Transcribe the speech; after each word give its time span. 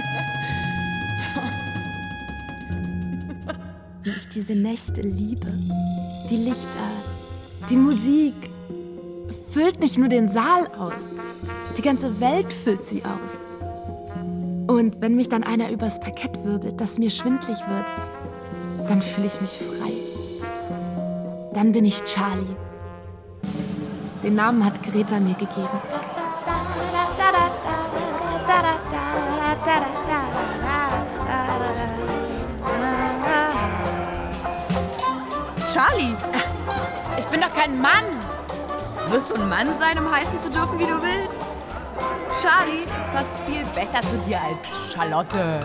Wie 4.02 4.10
ich 4.10 4.28
diese 4.28 4.54
Nächte 4.54 5.00
liebe. 5.00 5.48
Die 6.30 6.36
Lichter, 6.36 6.68
die 7.68 7.76
Musik. 7.76 8.34
Füllt 9.52 9.80
nicht 9.80 9.98
nur 9.98 10.08
den 10.08 10.28
Saal 10.28 10.68
aus. 10.68 11.10
Die 11.76 11.82
ganze 11.82 12.20
Welt 12.20 12.52
füllt 12.52 12.86
sie 12.86 13.02
aus. 13.04 13.40
Und 14.68 15.00
wenn 15.00 15.16
mich 15.16 15.28
dann 15.28 15.42
einer 15.42 15.70
übers 15.70 15.98
Parkett 15.98 16.44
wirbelt, 16.44 16.80
das 16.80 16.98
mir 16.98 17.10
schwindlig 17.10 17.58
wird, 17.68 17.86
dann 18.86 19.02
fühle 19.02 19.26
ich 19.26 19.40
mich 19.40 19.58
frei. 19.58 19.92
Dann 21.52 21.72
bin 21.72 21.84
ich 21.84 22.04
Charlie. 22.04 22.56
Den 24.22 24.36
Namen 24.36 24.64
hat 24.64 24.80
Greta 24.82 25.18
mir 25.18 25.34
gegeben. 25.34 25.68
Bin 37.40 37.48
doch 37.48 37.56
kein 37.56 37.80
Mann. 37.80 38.04
Muss 39.08 39.32
ein 39.32 39.48
Mann 39.48 39.66
sein, 39.78 39.98
um 39.98 40.10
heißen 40.10 40.38
zu 40.40 40.50
dürfen, 40.50 40.78
wie 40.78 40.84
du 40.84 41.00
willst? 41.00 41.40
Charlie 42.40 42.84
passt 43.12 43.32
viel 43.46 43.64
besser 43.74 44.00
zu 44.02 44.16
dir 44.18 44.40
als 44.40 44.92
Charlotte. 44.92 45.60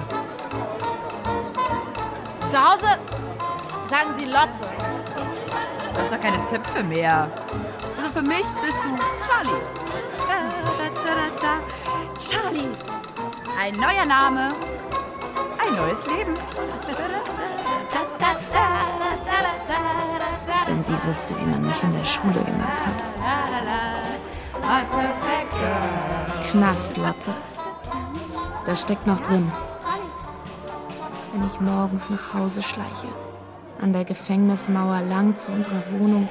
Zu 2.48 2.58
Hause 2.58 2.98
sagen 3.84 4.16
sie 4.16 4.26
Lotte. 4.26 4.68
Du 5.94 6.00
hast 6.00 6.14
doch 6.14 6.20
keine 6.20 6.42
Zöpfe 6.44 6.84
mehr. 6.84 7.30
Also 7.98 8.10
für 8.10 8.22
mich 8.22 8.46
bist 8.66 8.84
du 8.84 8.96
Charlie. 9.28 9.62
Da, 10.18 10.50
da, 11.06 11.30
da, 11.42 12.18
Charlie. 12.20 12.72
Ein 13.60 13.74
neuer 13.76 14.06
Name. 14.06 14.54
Ein 15.58 15.76
neues 15.76 16.06
Leben. 16.08 16.34
Sie 20.86 21.08
wüsste, 21.08 21.36
wie 21.40 21.46
man 21.46 21.66
mich 21.66 21.82
in 21.82 21.94
der 21.94 22.04
Schule 22.04 22.40
genannt 22.44 22.86
hat. 22.86 23.04
Knastlotte. 26.52 27.32
Da 28.66 28.76
steckt 28.76 29.08
noch 29.08 29.20
drin. 29.20 29.52
Wenn 31.34 31.46
ich 31.46 31.60
morgens 31.60 32.10
nach 32.10 32.34
Hause 32.34 32.62
schleiche, 32.62 33.08
an 33.82 33.94
der 33.94 34.06
Gefängnismauer 34.06 35.02
lang 35.02 35.36
zu 35.36 35.52
unserer 35.52 35.84
Wohnung, 35.92 36.30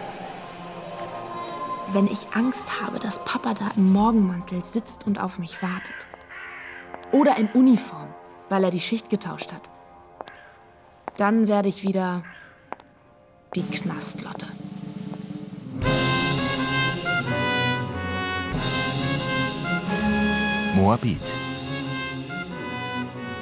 wenn 1.92 2.06
ich 2.06 2.28
Angst 2.34 2.80
habe, 2.80 2.98
dass 2.98 3.24
Papa 3.24 3.54
da 3.54 3.70
im 3.76 3.92
Morgenmantel 3.92 4.64
sitzt 4.64 5.06
und 5.06 5.20
auf 5.20 5.38
mich 5.38 5.62
wartet. 5.62 6.06
Oder 7.12 7.36
in 7.36 7.48
Uniform, 7.48 8.12
weil 8.48 8.64
er 8.64 8.70
die 8.70 8.80
Schicht 8.80 9.10
getauscht 9.10 9.52
hat. 9.52 9.68
Dann 11.16 11.46
werde 11.46 11.68
ich 11.68 11.82
wieder 11.82 12.22
die 13.54 13.62
Knastlotte. 13.62 14.46
Moabit 20.74 21.22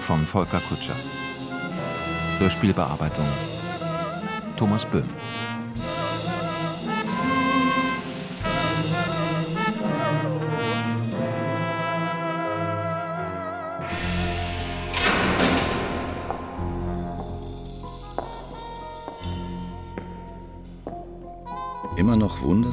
von 0.00 0.26
Volker 0.26 0.60
Kutscher. 0.68 0.96
Hörspielbearbeitung 2.38 3.26
Thomas 4.56 4.84
Böhm. 4.84 5.08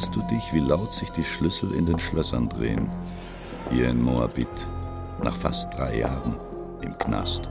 Wunderst 0.09 0.15
du 0.15 0.35
dich, 0.35 0.53
wie 0.53 0.59
laut 0.59 0.93
sich 0.93 1.09
die 1.09 1.23
Schlüssel 1.23 1.73
in 1.73 1.85
den 1.85 1.99
Schlössern 1.99 2.49
drehen. 2.49 2.89
Hier 3.71 3.89
in 3.89 4.01
Moabit, 4.01 4.47
nach 5.23 5.35
fast 5.35 5.73
drei 5.73 5.99
Jahren 5.99 6.35
im 6.81 6.97
Knast. 6.97 7.49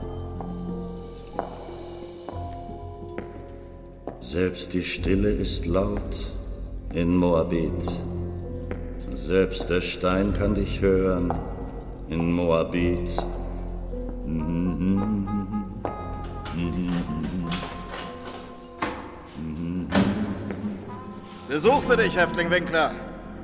Selbst 4.19 4.73
die 4.73 4.83
Stille 4.83 5.29
ist 5.29 5.65
laut 5.65 6.27
in 6.93 7.15
Moabit. 7.15 7.99
Selbst 9.13 9.69
der 9.69 9.81
Stein 9.81 10.33
kann 10.33 10.55
dich 10.55 10.81
hören 10.81 11.33
in 12.09 12.33
Moabit. 12.33 13.23
Besuch 21.61 21.83
für 21.83 21.97
dich, 21.97 22.15
Häftling 22.15 22.49
Winkler. 22.49 22.93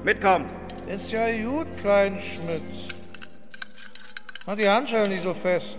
Mitkommen. 0.06 0.46
Ist 0.88 1.12
ja 1.12 1.26
gut, 1.44 1.68
Kleinschmidt. 1.80 2.62
Mach 4.46 4.56
die 4.56 4.70
Handschellen 4.70 5.09
nicht 5.09 5.24
so 5.24 5.34
fest. 5.34 5.76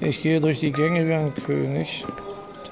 Ich 0.00 0.20
gehe 0.20 0.40
durch 0.40 0.58
die 0.58 0.72
Gänge 0.72 1.06
wie 1.06 1.14
ein 1.14 1.32
König, 1.32 2.04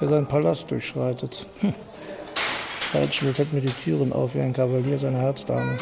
der 0.01 0.09
seinen 0.09 0.27
Palast 0.27 0.69
durchschreitet. 0.69 1.47
Kleinschmidt 2.91 3.37
hält 3.37 3.53
mir 3.53 3.61
die 3.61 3.69
Türen 3.69 4.11
auf 4.11 4.35
wie 4.35 4.41
ein 4.41 4.51
Kavalier 4.51 4.97
seiner 4.97 5.19
Herzdame. 5.19 5.77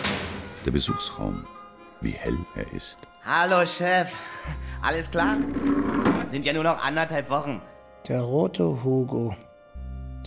Der 0.68 0.70
Besuchsraum, 0.70 1.48
wie 2.00 2.12
hell 2.12 2.38
er 2.54 2.72
ist. 2.74 3.00
Hallo, 3.26 3.66
Chef. 3.66 4.14
Alles 4.82 5.10
klar? 5.12 5.38
Sind 6.30 6.46
ja 6.46 6.54
nur 6.54 6.64
noch 6.64 6.84
anderthalb 6.84 7.30
Wochen. 7.30 7.62
Der 8.08 8.22
rote 8.22 8.84
Hugo. 8.84 9.36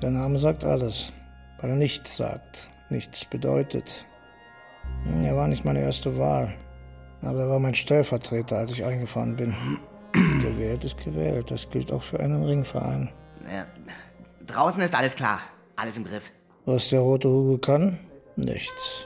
Der 0.00 0.10
Name 0.10 0.38
sagt 0.38 0.64
alles, 0.64 1.12
weil 1.60 1.70
er 1.70 1.76
nichts 1.76 2.16
sagt, 2.16 2.70
nichts 2.90 3.24
bedeutet. 3.24 4.06
Hm, 5.04 5.24
Er 5.24 5.36
war 5.36 5.48
nicht 5.48 5.64
meine 5.64 5.80
erste 5.80 6.18
Wahl, 6.18 6.54
aber 7.22 7.40
er 7.40 7.48
war 7.48 7.58
mein 7.58 7.74
Stellvertreter, 7.74 8.58
als 8.58 8.72
ich 8.72 8.84
eingefahren 8.84 9.36
bin. 9.36 9.54
gewählt 10.42 10.84
ist 10.84 11.02
gewählt, 11.02 11.50
das 11.50 11.68
gilt 11.70 11.92
auch 11.92 12.02
für 12.02 12.20
einen 12.20 12.44
Ringverein. 12.44 13.10
Ja, 13.52 13.66
draußen 14.46 14.80
ist 14.80 14.94
alles 14.94 15.14
klar. 15.16 15.40
Alles 15.76 15.96
im 15.98 16.04
Griff. 16.04 16.30
Was 16.64 16.88
der 16.88 17.00
rote 17.00 17.28
Hugo 17.28 17.58
kann? 17.58 17.98
Nichts. 18.36 19.04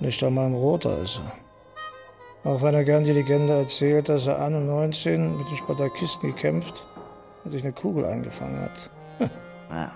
Nicht 0.00 0.22
einmal 0.22 0.46
ein 0.46 0.54
roter 0.54 0.98
ist 1.02 1.18
er. 1.24 1.32
Auch 2.44 2.60
wenn 2.62 2.74
er 2.74 2.84
gern 2.84 3.04
die 3.04 3.12
Legende 3.12 3.52
erzählt, 3.52 4.08
dass 4.08 4.26
er 4.26 4.40
an 4.40 4.66
19 4.66 5.38
mit 5.38 5.48
den 5.48 5.56
Spartakisten 5.56 6.34
gekämpft 6.34 6.84
und 7.44 7.52
sich 7.52 7.62
eine 7.62 7.72
Kugel 7.72 8.04
eingefangen 8.04 8.60
hat. 8.60 8.90
Ja. 9.70 9.90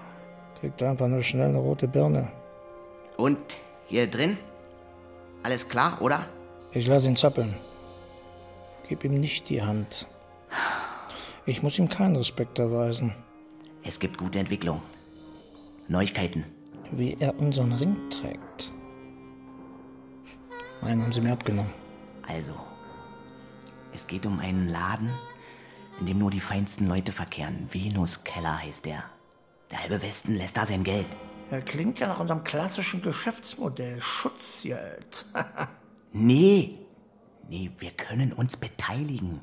Kriegt 0.59 0.83
einfach 0.83 1.07
nur 1.07 1.23
schnell 1.23 1.51
eine 1.51 1.59
rote 1.59 1.87
Birne. 1.87 2.33
Und 3.19 3.37
hier 3.89 4.07
drin? 4.07 4.39
Alles 5.43 5.69
klar, 5.69 5.99
oder? 6.01 6.25
Ich 6.73 6.87
lasse 6.87 7.09
ihn 7.09 7.17
zappeln. 7.17 7.55
Gib 8.89 9.05
ihm 9.05 9.21
nicht 9.21 9.51
die 9.51 9.61
Hand. 9.61 10.07
Ich 11.45 11.63
muss 11.63 11.79
ihm 11.79 11.91
keinen 11.91 12.17
Respekt 12.17 12.59
erweisen. 12.59 13.15
Es 13.85 14.01
gibt 14.01 14.17
gute 14.17 14.39
Entwicklung. 14.39 14.81
Neuigkeiten. 15.89 16.45
Wie 16.91 17.19
er 17.21 17.39
unseren 17.39 17.73
Ring 17.73 17.97
trägt. 18.09 18.73
Meinen 20.81 21.03
haben 21.03 21.13
sie 21.13 21.21
mir 21.21 21.33
abgenommen. 21.33 21.86
Also, 22.29 22.55
es 23.93 24.07
geht 24.07 24.27
um 24.27 24.41
einen 24.41 24.65
Laden, 24.65 25.11
in 26.01 26.07
dem 26.07 26.19
nur 26.19 26.31
die 26.31 26.41
feinsten 26.41 26.87
Leute 26.87 27.13
verkehren. 27.13 27.69
Venus 27.73 28.25
Keller 28.25 28.63
heißt 28.63 28.85
der. 28.85 29.05
Der 29.71 29.83
halbe 29.83 30.03
Westen 30.03 30.35
lässt 30.35 30.57
da 30.57 30.67
sein 30.67 30.85
Geld. 30.85 31.07
Er 31.51 31.63
klingt 31.63 31.99
ja 32.01 32.09
nach 32.09 32.21
unserem 32.21 32.45
klassischen 32.45 33.03
Geschäftsmodell. 33.03 34.01
Schutzgeld. 34.01 35.25
Nee. 36.13 36.79
Nee, 37.49 37.71
wir 37.77 37.91
können 37.91 38.33
uns 38.33 38.57
beteiligen. 38.57 39.43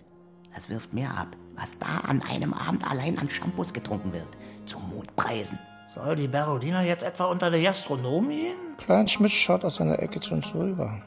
Das 0.56 0.70
wirft 0.70 0.92
mehr 0.92 1.16
ab, 1.16 1.28
was 1.56 1.78
da 1.78 2.00
an 2.00 2.24
einem 2.24 2.52
Abend 2.52 2.90
allein 2.90 3.20
an 3.20 3.30
Shampoos 3.30 3.74
getrunken 3.74 4.12
wird. 4.12 4.28
Zu 4.66 4.80
Mondpreisen. 4.80 5.60
Soll 5.94 6.16
die 6.16 6.28
Berolina 6.28 6.84
jetzt 6.84 7.04
etwa 7.04 7.26
unter 7.26 7.52
der 7.52 7.62
Gastronomie 7.62 8.42
gehen? 8.42 8.78
Kleinschmidt 8.78 9.32
schaut 9.32 9.64
aus 9.64 9.76
seiner 9.76 10.00
Ecke 10.00 10.20
zu 10.20 10.34
uns 10.34 10.52
rüber. 10.56 11.00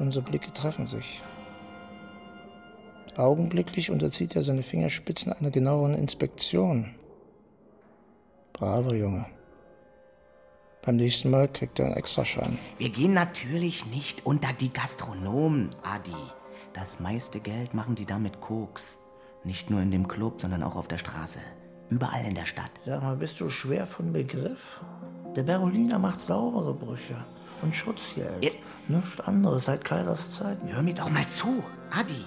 Unsere 0.00 0.24
Blicke 0.24 0.50
treffen 0.54 0.86
sich. 0.86 1.20
Augenblicklich 3.18 3.90
unterzieht 3.90 4.34
er 4.34 4.42
seine 4.42 4.62
Fingerspitzen 4.62 5.30
einer 5.30 5.50
genaueren 5.50 5.94
Inspektion. 5.94 6.94
Braver 8.54 8.94
Junge. 8.94 9.26
Beim 10.80 10.96
nächsten 10.96 11.28
Mal 11.28 11.48
kriegt 11.48 11.78
er 11.78 11.86
einen 11.86 11.96
Extraschein. 11.96 12.58
Wir 12.78 12.88
gehen 12.88 13.12
natürlich 13.12 13.84
nicht 13.86 14.24
unter 14.24 14.54
die 14.54 14.72
Gastronomen, 14.72 15.76
Adi. 15.82 16.16
Das 16.72 16.98
meiste 17.00 17.38
Geld 17.40 17.74
machen 17.74 17.94
die 17.94 18.06
da 18.06 18.18
mit 18.18 18.40
Koks. 18.40 19.00
Nicht 19.44 19.68
nur 19.68 19.82
in 19.82 19.90
dem 19.90 20.08
Club, 20.08 20.40
sondern 20.40 20.62
auch 20.62 20.76
auf 20.76 20.88
der 20.88 20.98
Straße. 20.98 21.40
Überall 21.90 22.24
in 22.24 22.34
der 22.34 22.46
Stadt. 22.46 22.70
Sag 22.86 23.02
mal, 23.02 23.16
bist 23.16 23.38
du 23.38 23.50
schwer 23.50 23.86
von 23.86 24.14
Begriff? 24.14 24.80
Der 25.36 25.42
Beroliner 25.42 25.98
macht 25.98 26.20
saubere 26.20 26.72
Brüche 26.72 27.22
und 27.62 27.74
Schutzgeld. 27.74 28.42
Ja. 28.42 28.50
Nichts 28.88 29.20
anderes 29.20 29.66
seit 29.66 29.84
Kaisers 29.84 30.32
Zeiten. 30.32 30.68
Hör 30.68 30.82
mir 30.82 30.94
doch 30.94 31.10
mal 31.10 31.26
zu, 31.26 31.64
Adi. 31.90 32.24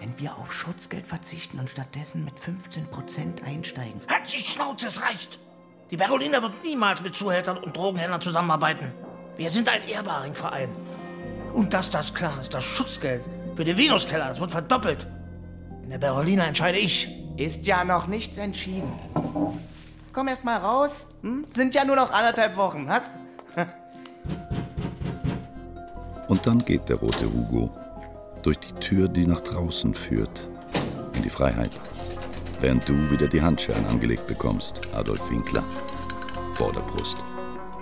Wenn 0.00 0.18
wir 0.18 0.36
auf 0.38 0.52
Schutzgeld 0.52 1.06
verzichten 1.06 1.58
und 1.58 1.68
stattdessen 1.68 2.24
mit 2.24 2.34
15% 2.38 3.44
einsteigen. 3.44 4.00
Halt 4.08 4.32
die 4.32 4.38
Schnauze, 4.38 4.86
es 4.86 5.02
reicht! 5.02 5.38
Die 5.90 5.96
Berolina 5.96 6.40
wird 6.40 6.64
niemals 6.64 7.02
mit 7.02 7.14
Zuhältern 7.14 7.58
und 7.58 7.76
Drogenhändlern 7.76 8.20
zusammenarbeiten. 8.20 8.92
Wir 9.36 9.50
sind 9.50 9.68
ein 9.68 9.86
ehrbarer 9.88 10.32
Verein. 10.34 10.70
Und 11.52 11.74
dass 11.74 11.90
das 11.90 12.14
klar 12.14 12.40
ist, 12.40 12.54
das 12.54 12.64
Schutzgeld 12.64 13.22
für 13.56 13.64
den 13.64 13.76
Venuskeller, 13.76 14.28
das 14.28 14.40
wird 14.40 14.52
verdoppelt. 14.52 15.06
In 15.82 15.90
der 15.90 15.98
Berolina 15.98 16.46
entscheide 16.46 16.78
ich. 16.78 17.08
Ist 17.36 17.66
ja 17.66 17.84
noch 17.84 18.06
nichts 18.06 18.38
entschieden. 18.38 18.92
Komm 20.12 20.28
erst 20.28 20.44
mal 20.44 20.58
raus. 20.58 21.08
Hm? 21.22 21.46
Sind 21.52 21.74
ja 21.74 21.84
nur 21.84 21.96
noch 21.96 22.12
anderthalb 22.12 22.56
Wochen, 22.56 22.86
was? 22.86 23.02
Und 26.30 26.46
dann 26.46 26.64
geht 26.64 26.88
der 26.88 26.96
rote 26.96 27.24
Hugo 27.24 27.70
durch 28.42 28.56
die 28.60 28.72
Tür, 28.74 29.08
die 29.08 29.26
nach 29.26 29.40
draußen 29.40 29.92
führt, 29.92 30.48
in 31.14 31.24
die 31.24 31.28
Freiheit. 31.28 31.72
Während 32.60 32.88
du 32.88 32.92
wieder 33.10 33.26
die 33.26 33.42
Handschellen 33.42 33.84
angelegt 33.86 34.28
bekommst, 34.28 34.80
Adolf 34.94 35.28
Winkler. 35.28 35.64
Vor 36.54 36.72
der 36.72 36.82
Brust. 36.82 37.16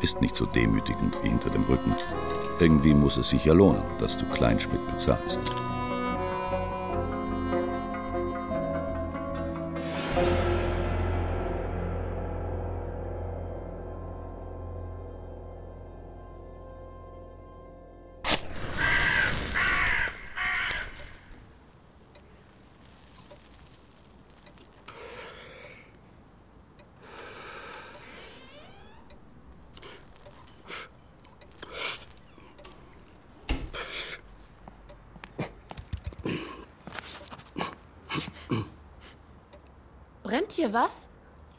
Ist 0.00 0.22
nicht 0.22 0.34
so 0.34 0.46
demütigend 0.46 1.14
wie 1.22 1.28
hinter 1.28 1.50
dem 1.50 1.64
Rücken. 1.64 1.94
Irgendwie 2.58 2.94
muss 2.94 3.18
es 3.18 3.28
sich 3.28 3.44
ja 3.44 3.52
lohnen, 3.52 3.82
dass 3.98 4.16
du 4.16 4.24
Kleinschmidt 4.24 4.86
bezahlst. 4.86 5.40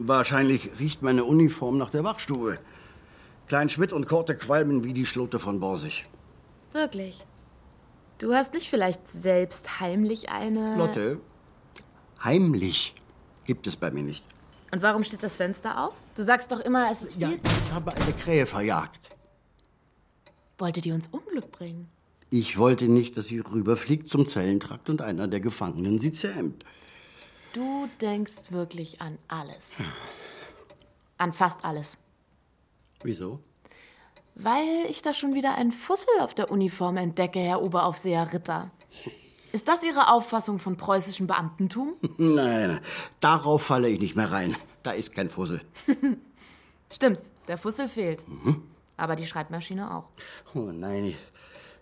Wahrscheinlich 0.09 0.71
riecht 0.79 1.03
meine 1.03 1.23
Uniform 1.23 1.77
nach 1.77 1.91
der 1.91 2.03
Wachstube. 2.03 2.57
Klein 3.47 3.69
Schmidt 3.69 3.93
und 3.93 4.07
Korte 4.07 4.35
qualmen 4.35 4.83
wie 4.83 4.91
die 4.91 5.05
Schlote 5.05 5.37
von 5.37 5.59
Borsig. 5.59 6.07
Wirklich. 6.71 7.27
Du 8.17 8.33
hast 8.33 8.55
nicht 8.55 8.71
vielleicht 8.71 9.07
selbst 9.07 9.79
heimlich 9.79 10.29
eine. 10.29 10.75
Lotte, 10.77 11.19
heimlich 12.23 12.95
gibt 13.45 13.67
es 13.67 13.75
bei 13.75 13.91
mir 13.91 14.01
nicht. 14.01 14.25
Und 14.71 14.81
warum 14.81 15.03
steht 15.03 15.21
das 15.21 15.35
Fenster 15.35 15.85
auf? 15.85 15.93
Du 16.15 16.23
sagst 16.23 16.51
doch 16.51 16.59
immer, 16.61 16.89
es 16.91 17.03
ist 17.03 17.13
viel 17.13 17.21
Ja, 17.21 17.29
zu. 17.39 17.47
ich 17.47 17.71
habe 17.71 17.93
eine 17.95 18.13
Krähe 18.13 18.47
verjagt. 18.47 19.11
Wollte 20.57 20.81
die 20.81 20.91
uns 20.91 21.07
Unglück 21.11 21.51
bringen? 21.51 21.87
Ich 22.31 22.57
wollte 22.57 22.85
nicht, 22.85 23.15
dass 23.15 23.27
sie 23.27 23.39
rüberfliegt 23.41 24.07
zum 24.07 24.25
Zellentrakt 24.25 24.89
und 24.89 25.03
einer 25.03 25.27
der 25.27 25.39
Gefangenen 25.39 25.99
sie 25.99 26.11
zähmt. 26.11 26.65
Du 27.53 27.89
denkst 27.99 28.41
wirklich 28.49 29.01
an 29.01 29.17
alles. 29.27 29.81
An 31.17 31.33
fast 31.33 31.65
alles. 31.65 31.97
Wieso? 33.03 33.39
Weil 34.35 34.85
ich 34.89 35.01
da 35.01 35.13
schon 35.13 35.33
wieder 35.33 35.55
einen 35.55 35.71
Fussel 35.71 36.19
auf 36.21 36.33
der 36.33 36.51
Uniform 36.51 36.97
entdecke, 36.97 37.39
Herr 37.39 37.61
Oberaufseher 37.61 38.31
Ritter. 38.31 38.71
Ist 39.51 39.67
das 39.67 39.83
Ihre 39.83 40.11
Auffassung 40.11 40.59
von 40.59 40.77
preußischem 40.77 41.25
Beamtentum? 41.27 41.95
Nein, 42.17 42.79
darauf 43.19 43.63
falle 43.63 43.89
ich 43.89 43.99
nicht 43.99 44.15
mehr 44.15 44.31
rein. 44.31 44.55
Da 44.83 44.91
ist 44.91 45.11
kein 45.11 45.29
Fussel. 45.29 45.61
Stimmt, 46.91 47.19
der 47.47 47.57
Fussel 47.57 47.87
fehlt. 47.87 48.23
Aber 48.95 49.15
die 49.15 49.25
Schreibmaschine 49.25 49.93
auch. 49.93 50.09
Oh 50.53 50.71
nein, 50.71 51.15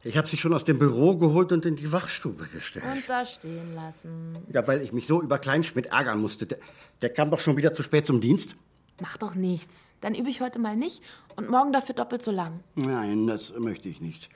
ich, 0.07 0.17
habe 0.17 0.27
sie 0.27 0.37
schon 0.37 0.53
aus 0.53 0.63
dem 0.63 0.79
Büro 0.79 1.15
geholt 1.15 1.51
und 1.51 1.65
in 1.65 1.75
die 1.75 1.91
Wachstube 1.91 2.45
gestellt. 2.53 2.85
Und 2.91 3.09
da 3.09 3.25
stehen 3.25 3.75
lassen. 3.75 4.37
Ja, 4.51 4.67
weil 4.67 4.81
ich 4.81 4.93
mich 4.93 5.07
so 5.07 5.21
über 5.21 5.39
Kleinschmidt 5.39 5.87
ärgern 5.87 6.19
musste. 6.19 6.45
Der, 6.45 6.57
der 7.01 7.09
kam 7.09 7.31
doch 7.31 7.39
schon 7.39 7.57
wieder 7.57 7.73
zu 7.73 7.83
spät 7.83 8.05
zum 8.05 8.21
Dienst. 8.21 8.55
Mach 8.99 9.17
doch 9.17 9.35
nichts. 9.35 9.95
Dann 10.01 10.15
übe 10.15 10.29
ich 10.29 10.41
heute 10.41 10.59
mal 10.59 10.75
nicht 10.75 11.03
und 11.35 11.49
morgen 11.49 11.71
dafür 11.71 11.93
doppelt 11.93 12.21
so 12.21 12.31
lang. 12.31 12.63
Nein, 12.75 13.27
das 13.27 13.53
möchte 13.57 13.89
ich 13.89 14.01
nicht. 14.01 14.29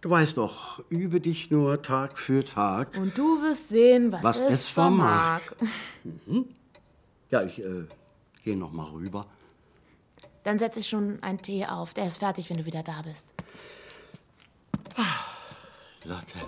Du 0.00 0.10
weißt 0.10 0.36
doch, 0.36 0.80
übe 0.90 1.20
dich 1.20 1.50
nur 1.50 1.82
Tag 1.82 2.18
für 2.18 2.44
Tag. 2.44 2.96
Und 2.96 3.18
du 3.18 3.42
wirst 3.42 3.70
sehen, 3.70 4.12
was, 4.12 4.22
Was 4.22 4.40
es 4.40 4.68
vermag. 4.68 5.40
vermag. 5.58 6.44
Ja, 7.30 7.42
ich 7.42 7.58
äh, 7.58 7.84
gehe 8.44 8.56
noch 8.56 8.72
mal 8.72 8.86
rüber. 8.86 9.26
Dann 10.44 10.60
setze 10.60 10.80
ich 10.80 10.88
schon 10.88 11.20
einen 11.22 11.42
Tee 11.42 11.66
auf. 11.66 11.94
Der 11.94 12.06
ist 12.06 12.18
fertig, 12.18 12.48
wenn 12.48 12.58
du 12.58 12.64
wieder 12.64 12.84
da 12.84 13.02
bist. 13.02 13.26
Lotte. 16.04 16.38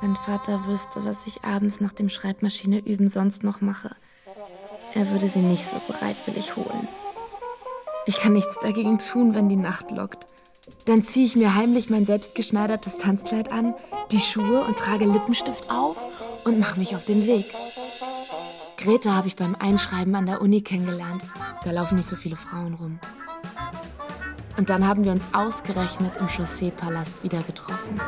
Wenn 0.00 0.16
Vater 0.16 0.66
wüsste, 0.66 1.04
was 1.04 1.26
ich 1.26 1.44
abends 1.44 1.80
nach 1.80 1.92
dem 1.92 2.08
Schreibmaschine 2.08 2.78
üben 2.78 3.08
sonst 3.08 3.42
noch 3.42 3.60
mache, 3.60 3.90
er 4.94 5.10
würde 5.10 5.28
sie 5.28 5.40
nicht 5.40 5.66
so 5.66 5.80
bereitwillig 5.86 6.56
holen. 6.56 6.88
Ich 8.06 8.18
kann 8.18 8.32
nichts 8.32 8.56
dagegen 8.62 8.98
tun, 8.98 9.34
wenn 9.34 9.48
die 9.48 9.56
Nacht 9.56 9.90
lockt. 9.90 10.26
Dann 10.86 11.04
ziehe 11.04 11.26
ich 11.26 11.36
mir 11.36 11.54
heimlich 11.54 11.90
mein 11.90 12.06
selbstgeschneidertes 12.06 12.98
Tanzkleid 12.98 13.50
an, 13.50 13.74
die 14.12 14.20
Schuhe 14.20 14.64
und 14.64 14.78
trage 14.78 15.04
Lippenstift 15.04 15.70
auf 15.70 15.96
und 16.44 16.58
mache 16.58 16.78
mich 16.78 16.96
auf 16.96 17.04
den 17.04 17.26
Weg. 17.26 17.54
Greta 18.76 19.14
habe 19.14 19.28
ich 19.28 19.36
beim 19.36 19.56
Einschreiben 19.58 20.14
an 20.14 20.26
der 20.26 20.40
Uni 20.40 20.62
kennengelernt. 20.62 21.22
Da 21.64 21.70
laufen 21.70 21.96
nicht 21.96 22.08
so 22.08 22.16
viele 22.16 22.36
Frauen 22.36 22.74
rum. 22.74 23.00
Und 24.58 24.70
dann 24.70 24.86
haben 24.88 25.04
wir 25.04 25.12
uns 25.12 25.28
ausgerechnet 25.32 26.10
im 26.18 26.26
Chausseepalast 26.26 27.14
wieder 27.22 27.42
getroffen. 27.42 28.00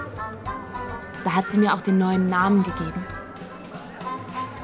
Da 1.23 1.37
hat 1.37 1.49
sie 1.49 1.59
mir 1.59 1.73
auch 1.73 1.81
den 1.81 1.99
neuen 1.99 2.29
Namen 2.29 2.65
gegeben. 2.65 3.07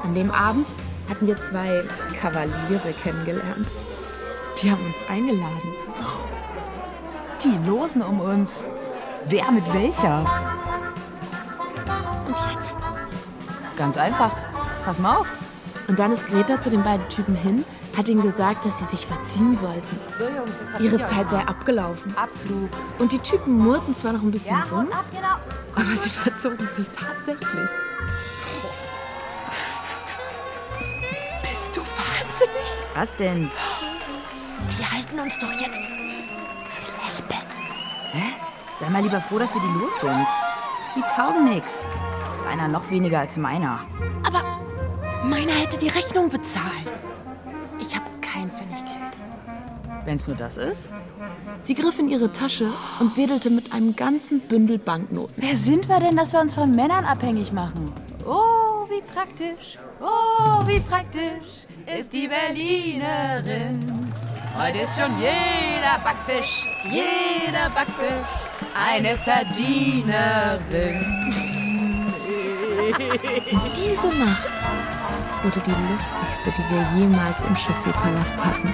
An 0.03 0.13
dem 0.13 0.29
Abend 0.29 0.67
hatten 1.09 1.27
wir 1.27 1.37
zwei 1.37 1.81
Kavaliere 2.19 2.93
kennengelernt. 3.01 3.69
Die 4.61 4.69
haben 4.69 4.85
uns 4.85 5.09
eingeladen. 5.09 5.73
Die 7.45 7.65
losen 7.65 8.01
um 8.01 8.19
uns. 8.19 8.65
Wer 9.25 9.49
mit 9.51 9.73
welcher? 9.73 10.25
Und 12.25 12.35
jetzt? 12.53 12.75
Ganz 13.77 13.95
einfach. 13.95 14.31
Pass 14.83 14.99
mal 14.99 15.19
auf. 15.19 15.27
Und 15.87 15.99
dann 15.99 16.11
ist 16.11 16.27
Greta 16.27 16.59
zu 16.59 16.69
den 16.69 16.83
beiden 16.83 17.07
Typen 17.07 17.35
hin, 17.35 17.63
hat 17.97 18.07
ihnen 18.07 18.21
gesagt, 18.21 18.63
dass 18.63 18.77
sie 18.77 18.85
sich 18.85 19.07
verziehen 19.07 19.57
sollten. 19.57 19.99
So, 20.15 20.25
Jungs, 20.25 20.59
jetzt 20.59 20.79
Ihre 20.79 20.97
Zeit 21.07 21.31
sei 21.31 21.39
abgelaufen. 21.39 22.15
Abflug. 22.15 22.69
Und 22.99 23.11
die 23.11 23.17
Typen 23.17 23.57
murrten 23.57 23.95
zwar 23.95 24.13
noch 24.13 24.21
ein 24.21 24.29
bisschen 24.29 24.61
rum, 24.71 24.91
ab, 24.91 25.05
genau. 25.11 25.37
aber 25.75 25.97
sie 25.97 26.09
verzogen 26.09 26.69
sich 26.75 26.87
tatsächlich. 26.89 27.69
Bist 31.41 31.75
du 31.75 31.81
wahnsinnig? 31.81 32.67
Was 32.93 33.15
denn? 33.15 33.49
Die 34.77 34.85
halten 34.85 35.19
uns 35.19 35.39
doch 35.39 35.51
jetzt 35.53 35.81
für 36.69 37.03
Lesben. 37.03 37.27
Hä? 38.11 38.23
Sei 38.79 38.89
mal 38.91 39.01
lieber 39.01 39.21
froh, 39.21 39.39
dass 39.39 39.55
wir 39.55 39.61
die 39.61 39.79
los 39.79 39.99
sind. 39.99 40.27
Die 40.95 41.01
taugen 41.15 41.45
nix. 41.45 41.87
Deiner 42.43 42.67
noch 42.67 42.91
weniger 42.91 43.21
als 43.21 43.37
meiner. 43.37 43.79
Aber 44.23 44.43
meiner 45.23 45.53
hätte 45.53 45.77
die 45.77 45.89
Rechnung 45.89 46.29
bezahlt. 46.29 46.93
Ich 48.37 48.43
habe 48.43 48.49
kein 48.49 48.51
Pfennig 48.51 48.85
Geld. 48.85 50.05
Wenn's 50.05 50.27
nur 50.27 50.37
das 50.37 50.57
ist. 50.57 50.89
Sie 51.63 51.73
griff 51.73 51.97
in 51.99 52.07
ihre 52.09 52.31
Tasche 52.31 52.71
und 52.99 53.17
wedelte 53.17 53.49
mit 53.49 53.73
einem 53.73 53.95
ganzen 53.95 54.41
Bündel 54.41 54.77
Banknoten. 54.77 55.33
Wer 55.37 55.57
sind 55.57 55.89
wir 55.89 55.99
denn, 55.99 56.15
dass 56.15 56.33
wir 56.33 56.39
uns 56.39 56.53
von 56.53 56.71
Männern 56.71 57.03
abhängig 57.05 57.51
machen? 57.51 57.91
Oh, 58.25 58.87
wie 58.89 59.01
praktisch. 59.13 59.79
Oh, 59.99 60.65
wie 60.67 60.79
praktisch 60.81 61.65
ist 61.97 62.13
die 62.13 62.27
Berlinerin. 62.27 63.79
Heute 64.57 64.79
ist 64.79 64.99
schon 64.99 65.19
jeder 65.19 65.99
Backfisch, 66.03 66.65
jeder 66.89 67.69
Backfisch 67.69 68.27
eine 68.89 69.15
Verdienerin. 69.17 71.05
Diese 73.75 74.07
Nacht 74.19 74.49
wurde 75.43 75.61
die 75.65 75.71
lustigste, 75.91 76.51
die 76.57 76.73
wir 76.73 76.99
jemals 76.99 77.41
im 77.43 77.55
Chaussee-Palast 77.55 78.37
hatten. 78.37 78.73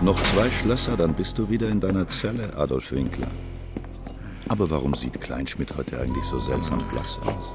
Noch 0.00 0.20
zwei 0.22 0.50
Schlösser, 0.50 0.96
dann 0.98 1.14
bist 1.14 1.38
du 1.38 1.48
wieder 1.48 1.68
in 1.70 1.80
deiner 1.80 2.06
Zelle, 2.06 2.54
Adolf 2.58 2.92
Winkler. 2.92 3.28
Aber 4.48 4.68
warum 4.70 4.94
sieht 4.94 5.20
Kleinschmidt 5.20 5.76
heute 5.76 6.00
eigentlich 6.00 6.24
so 6.24 6.38
seltsam 6.38 6.78
blass 6.90 7.18
aus? 7.24 7.46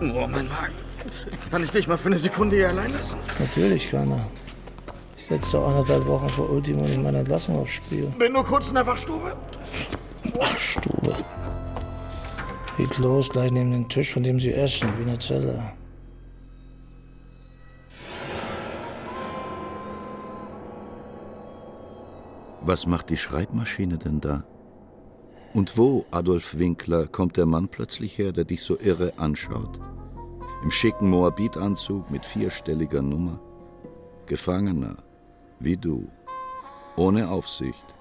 Oh, 0.00 0.26
mein 0.26 0.48
Magen. 0.48 0.74
Kann 1.50 1.64
ich 1.64 1.70
dich 1.70 1.86
mal 1.86 1.98
für 1.98 2.08
eine 2.08 2.18
Sekunde 2.18 2.56
hier 2.56 2.68
allein 2.68 2.92
lassen? 2.92 3.18
Natürlich 3.38 3.90
kann 3.90 4.10
er. 4.10 4.26
Ich 5.16 5.26
setze 5.26 5.52
doch 5.52 5.68
anderthalb 5.68 6.06
Wochen 6.06 6.28
vor 6.28 6.50
Ultimo 6.50 6.84
in 6.84 7.02
meiner 7.02 7.20
Entlassung 7.20 7.58
aufs 7.58 7.72
Spiel. 7.72 8.06
Bin 8.18 8.32
nur 8.32 8.44
kurz 8.44 8.68
in 8.68 8.74
der 8.74 8.86
Wachstube. 8.86 9.36
Wachstube. 10.34 11.16
Geht 12.76 12.98
los, 12.98 13.30
gleich 13.30 13.50
neben 13.52 13.70
den 13.70 13.88
Tisch, 13.88 14.12
von 14.12 14.22
dem 14.22 14.38
Sie 14.40 14.52
essen, 14.52 14.88
wie 14.98 15.02
in 15.02 15.08
der 15.08 15.20
Zelle. 15.20 15.72
Was 22.60 22.86
macht 22.86 23.10
die 23.10 23.16
Schreibmaschine 23.16 23.98
denn 23.98 24.20
da? 24.20 24.44
Und 25.54 25.78
wo, 25.78 26.04
Adolf 26.10 26.58
Winkler, 26.58 27.06
kommt 27.06 27.36
der 27.36 27.46
Mann 27.46 27.68
plötzlich 27.68 28.18
her, 28.18 28.32
der 28.32 28.44
dich 28.44 28.60
so 28.62 28.76
irre 28.80 29.12
anschaut? 29.18 29.78
Im 30.64 30.70
schicken 30.72 31.08
Moabitanzug 31.08 32.10
mit 32.10 32.26
vierstelliger 32.26 33.02
Nummer. 33.02 33.38
Gefangener, 34.26 34.96
wie 35.60 35.76
du. 35.76 36.08
Ohne 36.96 37.30
Aufsicht, 37.30 37.94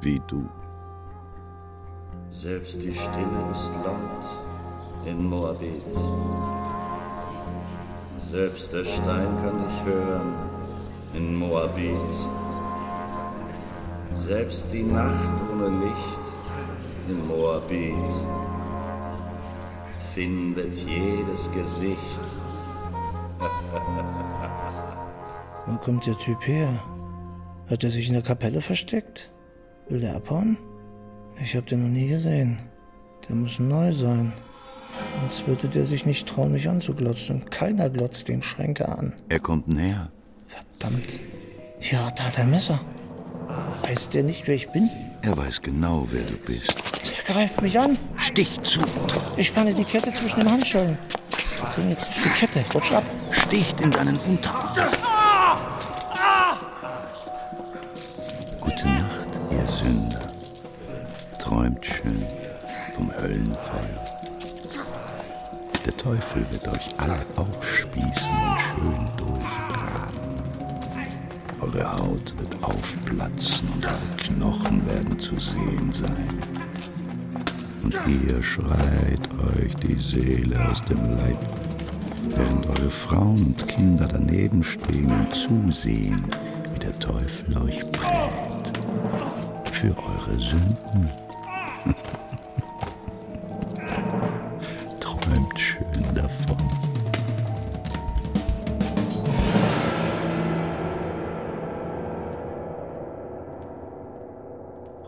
wie 0.00 0.18
du. 0.28 0.48
Selbst 2.30 2.82
die 2.82 2.94
Stille 2.94 3.50
ist 3.54 3.72
laut 3.84 5.04
in 5.04 5.28
Moabit. 5.28 5.92
Selbst 8.16 8.72
der 8.72 8.84
Stein 8.84 9.36
kann 9.42 9.58
dich 9.58 9.84
hören 9.84 10.34
in 11.12 11.36
Moabit. 11.36 12.14
Selbst 14.14 14.72
die 14.72 14.84
Nacht 14.84 15.34
ohne 15.52 15.68
Licht 15.68 16.32
in 17.08 17.26
Moabit 17.26 17.94
findet 20.14 20.76
jedes 20.76 21.50
Gesicht. 21.52 22.20
Wo 25.66 25.76
kommt 25.76 26.06
der 26.06 26.18
Typ 26.18 26.46
her? 26.46 26.82
Hat 27.68 27.82
er 27.82 27.90
sich 27.90 28.08
in 28.08 28.14
der 28.14 28.22
Kapelle 28.22 28.60
versteckt? 28.60 29.32
Will 29.88 30.00
der 30.00 30.16
abhauen? 30.16 30.58
Ich 31.42 31.56
hab 31.56 31.66
den 31.66 31.82
noch 31.82 31.88
nie 31.88 32.08
gesehen. 32.08 32.58
Der 33.28 33.36
muss 33.36 33.58
neu 33.58 33.92
sein. 33.92 34.32
Sonst 35.20 35.46
würde 35.46 35.68
der 35.68 35.84
sich 35.84 36.06
nicht 36.06 36.28
trauen, 36.28 36.52
mich 36.52 36.68
anzuglotzen. 36.68 37.36
Und 37.36 37.50
keiner 37.50 37.90
glotzt 37.90 38.28
den 38.28 38.42
Schränke 38.42 38.88
an. 38.88 39.12
Er 39.28 39.40
kommt 39.40 39.68
näher. 39.68 40.10
Verdammt. 40.46 41.20
Ja, 41.80 42.10
da 42.10 42.24
hat 42.24 42.38
er 42.38 42.44
ein 42.44 42.50
Messer. 42.50 42.80
Weiß 43.82 44.10
der 44.10 44.22
nicht, 44.22 44.46
wer 44.46 44.54
ich 44.54 44.70
bin? 44.70 44.88
Er 45.24 45.34
weiß 45.38 45.62
genau, 45.62 46.06
wer 46.10 46.22
du 46.24 46.36
bist. 46.36 46.74
Der 46.74 47.34
greift 47.34 47.62
mich 47.62 47.78
an. 47.78 47.96
Stich 48.16 48.60
zu! 48.62 48.80
Ich 49.38 49.46
spanne 49.46 49.72
die 49.72 49.84
Kette 49.84 50.12
zwischen 50.12 50.40
den 50.40 50.50
Handschellen. 50.50 50.98
Bring 51.74 51.88
jetzt 51.90 52.10
die 52.22 52.28
Kette. 52.28 52.62
Rutsch 52.74 52.92
ab. 52.92 53.04
Sticht 53.30 53.80
in 53.80 53.90
deinen 53.90 54.18
Unterarm. 54.18 54.92
Gute 58.60 58.88
Nacht, 58.88 59.28
ihr 59.50 59.66
Sünder. 59.66 60.20
Träumt 61.38 61.86
schön 61.86 62.26
vom 62.94 63.10
Höllenfeuer. 63.16 64.04
Der 65.86 65.96
Teufel 65.96 66.44
wird 66.50 66.68
euch 66.68 66.94
alle 66.98 67.18
aufspießen 67.36 68.30
und 68.30 68.58
schön 68.60 69.10
durchgraben. 69.16 70.03
Eure 71.64 71.92
Haut 71.92 72.34
wird 72.38 72.62
aufplatzen 72.62 73.66
und 73.74 73.86
eure 73.86 73.96
Knochen 74.18 74.86
werden 74.86 75.18
zu 75.18 75.40
sehen 75.40 75.90
sein. 75.92 76.38
Und 77.82 77.94
ihr 78.06 78.42
schreit 78.42 79.26
euch 79.56 79.74
die 79.76 79.96
Seele 79.96 80.62
aus 80.70 80.82
dem 80.82 80.98
Leib, 80.98 81.38
während 82.28 82.66
eure 82.66 82.90
Frauen 82.90 83.46
und 83.46 83.66
Kinder 83.66 84.06
daneben 84.06 84.62
stehen 84.62 85.10
und 85.10 85.34
zusehen, 85.34 86.22
wie 86.74 86.80
der 86.80 86.98
Teufel 86.98 87.56
euch 87.62 87.90
prellt. 87.92 88.78
Für 89.72 89.96
eure 89.96 90.38
Sünden. 90.38 91.08
Träumt 95.00 95.58
schön 95.58 96.14
davon. 96.14 96.23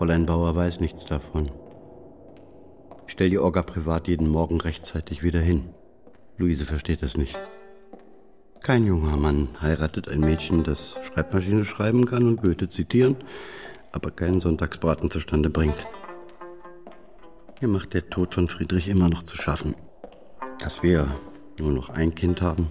Fräulein 0.06 0.26
Bauer 0.26 0.54
weiß 0.54 0.78
nichts 0.78 1.04
davon. 1.04 1.50
Ich 3.08 3.14
stell 3.14 3.28
die 3.28 3.40
Orga 3.40 3.62
privat 3.62 4.06
jeden 4.06 4.28
Morgen 4.28 4.60
rechtzeitig 4.60 5.24
wieder 5.24 5.40
hin. 5.40 5.70
Luise 6.36 6.64
versteht 6.64 7.02
das 7.02 7.16
nicht. 7.16 7.36
Kein 8.62 8.86
junger 8.86 9.16
Mann 9.16 9.48
heiratet 9.60 10.08
ein 10.08 10.20
Mädchen, 10.20 10.62
das 10.62 10.94
Schreibmaschine 11.02 11.64
schreiben 11.64 12.04
kann 12.04 12.28
und 12.28 12.40
Goethe 12.40 12.68
zitieren, 12.68 13.16
aber 13.90 14.12
keinen 14.12 14.40
Sonntagsbraten 14.40 15.10
zustande 15.10 15.50
bringt. 15.50 15.88
Mir 17.60 17.66
macht 17.66 17.92
der 17.92 18.08
Tod 18.08 18.32
von 18.32 18.46
Friedrich 18.46 18.86
immer 18.86 19.08
noch 19.08 19.24
zu 19.24 19.36
schaffen. 19.36 19.74
Dass 20.60 20.84
wir 20.84 21.08
nur 21.58 21.72
noch 21.72 21.88
ein 21.88 22.14
Kind 22.14 22.42
haben. 22.42 22.70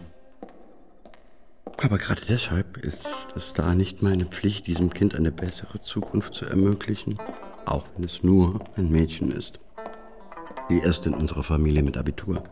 Aber 1.81 1.97
gerade 1.97 2.21
deshalb 2.27 2.77
ist 2.77 3.27
es 3.35 3.53
da 3.53 3.75
nicht 3.75 4.01
meine 4.01 4.25
Pflicht, 4.25 4.67
diesem 4.67 4.91
Kind 4.91 5.13
eine 5.13 5.31
bessere 5.31 5.81
Zukunft 5.81 6.33
zu 6.33 6.45
ermöglichen, 6.45 7.19
auch 7.65 7.85
wenn 7.95 8.05
es 8.05 8.23
nur 8.23 8.59
ein 8.75 8.89
Mädchen 8.89 9.31
ist. 9.31 9.59
Die 10.69 10.79
erste 10.79 11.09
in 11.09 11.15
unserer 11.15 11.43
Familie 11.43 11.83
mit 11.83 11.97
Abitur. 11.97 12.43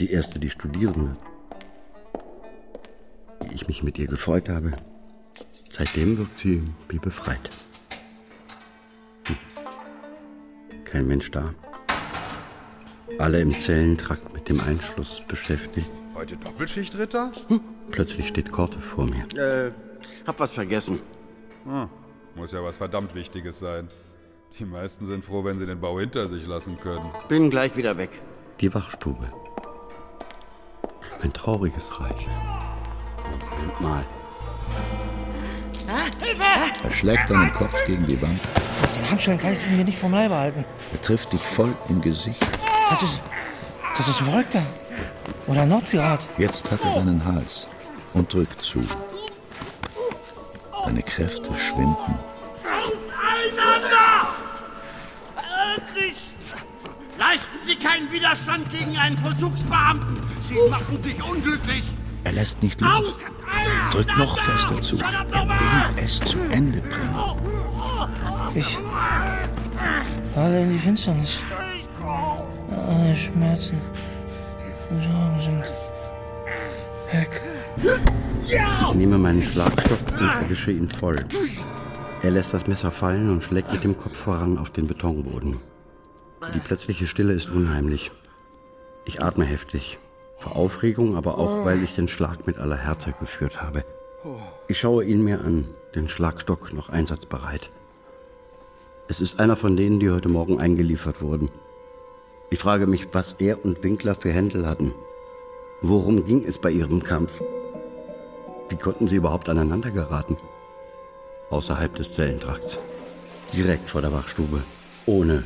Die 0.00 0.10
erste, 0.10 0.38
die 0.38 0.50
studieren 0.50 1.08
wird. 1.08 1.16
Wie 3.40 3.54
ich 3.54 3.68
mich 3.68 3.82
mit 3.82 3.98
ihr 3.98 4.06
gefreut 4.06 4.48
habe. 4.48 4.72
Seitdem 5.70 6.18
wirkt 6.18 6.36
sie 6.36 6.62
wie 6.88 6.98
befreit. 6.98 7.48
Hm. 9.26 9.36
Kein 10.84 11.06
Mensch 11.06 11.30
da. 11.30 11.54
Alle 13.18 13.40
im 13.40 13.52
Zellentrakt 13.52 14.34
mit 14.34 14.48
dem 14.48 14.60
Einschluss 14.60 15.22
beschäftigt. 15.26 15.88
Heute 16.22 16.36
Doppelschicht, 16.36 16.96
Ritter? 16.96 17.32
Hm. 17.48 17.60
Plötzlich 17.90 18.28
steht 18.28 18.52
Korte 18.52 18.78
vor 18.78 19.06
mir. 19.06 19.24
Äh, 19.36 19.72
hab 20.24 20.38
was 20.38 20.52
vergessen. 20.52 21.00
Hm, 21.64 21.88
muss 22.36 22.52
ja 22.52 22.62
was 22.62 22.76
verdammt 22.76 23.16
Wichtiges 23.16 23.58
sein. 23.58 23.88
Die 24.56 24.64
meisten 24.64 25.04
sind 25.04 25.24
froh, 25.24 25.42
wenn 25.42 25.58
sie 25.58 25.66
den 25.66 25.80
Bau 25.80 25.98
hinter 25.98 26.28
sich 26.28 26.46
lassen 26.46 26.78
können. 26.78 27.10
Bin 27.26 27.50
gleich 27.50 27.76
wieder 27.76 27.96
weg. 27.96 28.10
Die 28.60 28.72
Wachstube. 28.72 29.32
Ein 31.22 31.32
trauriges 31.32 32.00
Reich. 32.00 32.28
Moment 33.50 33.80
mal. 33.80 34.04
Er 36.84 36.90
schlägt 36.92 37.30
deinen 37.30 37.52
Kopf 37.52 37.84
gegen 37.84 38.06
die 38.06 38.22
Wand. 38.22 38.38
Den 38.96 39.10
Handschellen 39.10 39.40
kann 39.40 39.54
ich 39.54 39.66
ihn 39.66 39.76
mir 39.76 39.84
nicht 39.84 39.98
vom 39.98 40.12
Leibe 40.12 40.36
halten. 40.36 40.64
Er 40.92 41.02
trifft 41.02 41.32
dich 41.32 41.42
voll 41.42 41.74
im 41.88 42.00
Gesicht. 42.00 42.46
Das 42.88 43.02
ist. 43.02 43.20
Das 43.96 44.06
ist 44.06 44.20
ein 44.20 44.26
Verrückter. 44.26 44.62
Oder 45.46 45.62
ein 45.62 45.68
Nordpirat. 45.68 46.20
Jetzt 46.38 46.70
hat 46.70 46.84
er 46.84 46.94
deinen 46.94 47.24
Hals 47.24 47.66
und 48.14 48.32
drückt 48.32 48.64
zu. 48.64 48.80
Deine 50.84 51.02
Kräfte 51.02 51.50
schwinden. 51.56 52.18
Einander! 52.64 54.28
Endlich! 55.76 56.16
Leisten 57.18 57.58
Sie 57.66 57.76
keinen 57.76 58.10
Widerstand 58.12 58.70
gegen 58.70 58.96
einen 58.96 59.16
Vollzugsbeamten! 59.18 60.20
Sie 60.48 60.58
machen 60.70 61.00
sich 61.00 61.22
unglücklich! 61.22 61.84
Er 62.24 62.32
lässt 62.32 62.62
nicht 62.62 62.80
los. 62.80 63.14
Drückt 63.90 64.16
noch 64.16 64.38
fester 64.38 64.80
zu. 64.80 64.98
Er 64.98 65.28
will 65.30 66.04
es 66.04 66.20
zu 66.20 66.38
Ende 66.50 66.80
bringen. 66.80 67.16
Ich. 68.54 68.78
Alle 70.36 70.62
in 70.62 70.70
die 70.70 70.78
Finsternis. 70.78 71.40
Alle 72.70 73.16
Schmerzen 73.16 73.80
Ich 77.82 78.94
nehme 78.94 79.18
meinen 79.18 79.42
Schlagstock 79.42 79.98
und 80.12 80.28
erwische 80.42 80.70
ihn 80.70 80.88
voll. 80.88 81.16
Er 82.22 82.30
lässt 82.30 82.54
das 82.54 82.66
Messer 82.66 82.90
fallen 82.90 83.30
und 83.30 83.42
schlägt 83.42 83.72
mit 83.72 83.82
dem 83.82 83.96
Kopf 83.96 84.16
voran 84.16 84.58
auf 84.58 84.70
den 84.70 84.86
Betonboden. 84.86 85.58
Die 86.54 86.60
plötzliche 86.60 87.06
Stille 87.06 87.32
ist 87.32 87.50
unheimlich. 87.50 88.12
Ich 89.04 89.22
atme 89.22 89.44
heftig. 89.44 89.98
Vor 90.38 90.56
Aufregung, 90.56 91.16
aber 91.16 91.38
auch, 91.38 91.64
weil 91.64 91.82
ich 91.82 91.94
den 91.94 92.08
Schlag 92.08 92.46
mit 92.46 92.58
aller 92.58 92.76
Härte 92.76 93.14
geführt 93.18 93.62
habe. 93.62 93.84
Ich 94.68 94.78
schaue 94.78 95.04
ihn 95.04 95.24
mir 95.24 95.40
an, 95.40 95.66
den 95.94 96.08
Schlagstock 96.08 96.72
noch 96.72 96.88
einsatzbereit. 96.88 97.70
Es 99.08 99.20
ist 99.20 99.40
einer 99.40 99.56
von 99.56 99.76
denen, 99.76 99.98
die 99.98 100.10
heute 100.10 100.28
Morgen 100.28 100.60
eingeliefert 100.60 101.22
wurden. 101.22 101.50
Ich 102.50 102.58
frage 102.58 102.86
mich, 102.86 103.08
was 103.12 103.34
er 103.38 103.64
und 103.64 103.82
Winkler 103.82 104.14
für 104.14 104.30
Händel 104.30 104.68
hatten. 104.68 104.92
Worum 105.80 106.24
ging 106.24 106.44
es 106.44 106.58
bei 106.58 106.70
ihrem 106.70 107.02
Kampf? 107.02 107.40
Wie 108.72 108.76
konnten 108.76 109.06
sie 109.06 109.16
überhaupt 109.16 109.50
aneinander 109.50 109.90
geraten? 109.90 110.38
Außerhalb 111.50 111.94
des 111.94 112.14
Zellentrakts. 112.14 112.78
Direkt 113.52 113.86
vor 113.86 114.00
der 114.00 114.14
Wachstube. 114.14 114.62
Ohne 115.04 115.44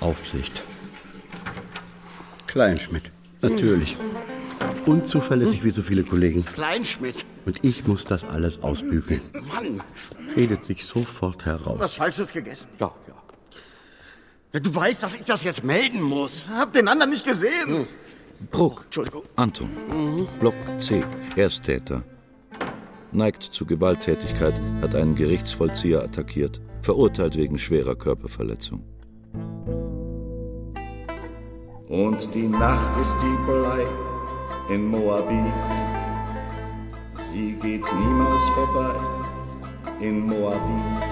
Aufsicht. 0.00 0.64
Kleinschmidt. 2.48 3.04
Natürlich. 3.42 3.96
Unzuverlässig 4.86 5.62
wie 5.62 5.70
so 5.70 5.82
viele 5.82 6.02
Kollegen. 6.02 6.44
Kleinschmidt. 6.44 7.24
Und 7.46 7.62
ich 7.62 7.86
muss 7.86 8.02
das 8.06 8.24
alles 8.24 8.60
ausbügeln. 8.64 9.20
Mann, 9.46 9.80
Redet 10.36 10.64
sich 10.64 10.84
sofort 10.84 11.44
heraus. 11.46 11.78
was 11.78 11.94
Falsches 11.94 12.32
gegessen. 12.32 12.66
Ja, 12.80 12.92
ja. 13.06 13.14
ja. 14.52 14.58
Du 14.58 14.74
weißt, 14.74 15.00
dass 15.00 15.14
ich 15.14 15.24
das 15.24 15.44
jetzt 15.44 15.62
melden 15.62 16.02
muss. 16.02 16.48
Hab 16.48 16.72
den 16.72 16.88
anderen 16.88 17.10
nicht 17.10 17.24
gesehen. 17.24 17.86
Bruck. 18.50 18.82
Entschuldigung. 18.86 19.22
Anton. 19.36 20.26
Block 20.40 20.54
C. 20.78 21.04
Ersttäter. 21.36 22.02
Neigt 23.14 23.44
zu 23.44 23.64
Gewalttätigkeit, 23.64 24.60
hat 24.82 24.96
einen 24.96 25.14
Gerichtsvollzieher 25.14 26.02
attackiert. 26.02 26.60
Verurteilt 26.82 27.36
wegen 27.36 27.58
schwerer 27.58 27.94
Körperverletzung. 27.94 28.82
Und 31.88 32.34
die 32.34 32.48
Nacht 32.48 33.00
ist 33.00 33.14
Diebelei 33.22 33.86
in 34.68 34.88
Moabit. 34.88 35.52
Sie 37.32 37.52
geht 37.62 37.84
niemals 37.94 38.42
vorbei 38.46 38.94
in 40.00 40.26
Moabit. 40.26 41.08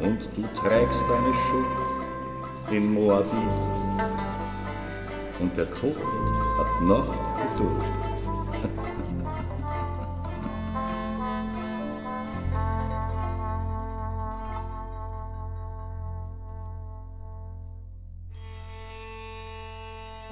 Und 0.00 0.28
du 0.34 0.42
trägst 0.54 1.02
deine 1.02 1.34
Schuld 1.34 1.66
in 2.70 2.94
Moabit. 2.94 3.30
Und 5.40 5.54
der 5.58 5.68
Tod 5.74 5.98
hat 6.58 6.82
noch 6.82 7.12
Geduld. 7.52 7.93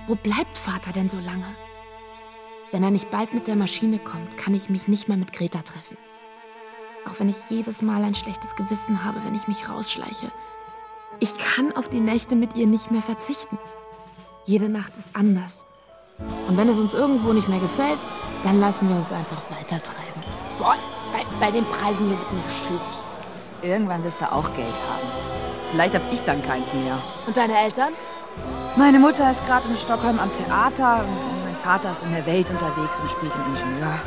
Wo 0.09 0.17
bleibt 0.17 0.59
Vater 0.59 0.93
denn 0.93 1.09
so 1.09 1.19
lange? 1.19 1.47
Wenn 2.73 2.83
er 2.83 2.91
nicht 2.91 3.11
bald 3.11 3.35
mit 3.35 3.47
der 3.47 3.55
Maschine 3.55 3.99
kommt, 3.99 4.37
kann 4.37 4.55
ich 4.55 4.69
mich 4.69 4.89
nicht 4.89 5.07
mehr 5.09 5.17
mit 5.17 5.33
Greta 5.33 5.63
treffen. 5.63 5.97
Auch 7.07 7.21
wenn 7.21 7.29
ich 7.29 7.37
jedes 7.51 7.83
Mal 7.83 8.03
ein 8.03 8.15
schlechtes 8.15 8.57
Gewissen 8.57 9.05
habe, 9.05 9.25
wenn 9.25 9.35
ich 9.35 9.47
mich 9.47 9.69
rausschleiche. 9.69 10.31
Ich 11.21 11.39
kann 11.39 11.77
auf 11.77 11.89
die 11.89 12.01
Nächte 12.01 12.35
mit 12.35 12.57
ihr 12.57 12.67
nicht 12.67 12.91
mehr 12.91 13.03
verzichten. 13.03 13.59
Jede 14.45 14.69
Nacht 14.69 14.93
ist 14.99 15.15
anders. 15.15 15.65
Und 16.49 16.57
wenn 16.57 16.69
es 16.69 16.79
uns 16.79 16.95
irgendwo 16.95 17.33
nicht 17.33 17.49
mehr 17.49 17.61
gefällt, 17.61 18.01
dann 18.43 18.59
lassen 18.59 18.89
wir 18.89 18.97
uns 18.97 19.13
einfach 19.13 19.43
weitertreiben. 19.51 20.23
Boah, 20.59 20.77
bei, 21.13 21.25
bei 21.39 21.51
den 21.53 21.65
Preisen 21.67 22.07
hier 22.07 22.19
wird 22.19 22.33
mir 22.33 22.43
schlecht. 22.67 23.05
Irgendwann 23.63 24.03
wirst 24.03 24.21
du 24.21 24.33
auch 24.33 24.53
Geld 24.57 24.75
haben. 24.89 25.07
Vielleicht 25.71 25.95
hab 25.95 26.13
ich 26.13 26.21
dann 26.23 26.43
keins 26.43 26.75
mehr. 26.75 27.01
Und 27.27 27.37
deine 27.37 27.57
Eltern? 27.57 27.93
Meine 28.75 28.99
Mutter 28.99 29.31
ist 29.31 29.45
gerade 29.45 29.69
in 29.69 29.77
Stockholm 29.77 30.19
am 30.19 30.33
Theater 30.33 31.05
und 31.05 31.45
mein 31.45 31.57
Vater 31.57 31.91
ist 31.91 32.03
in 32.05 32.11
der 32.11 32.25
Welt 32.25 32.49
unterwegs 32.49 32.99
und 32.99 33.11
spielt 33.11 33.35
den 33.35 33.45
Ingenieur. 33.55 34.01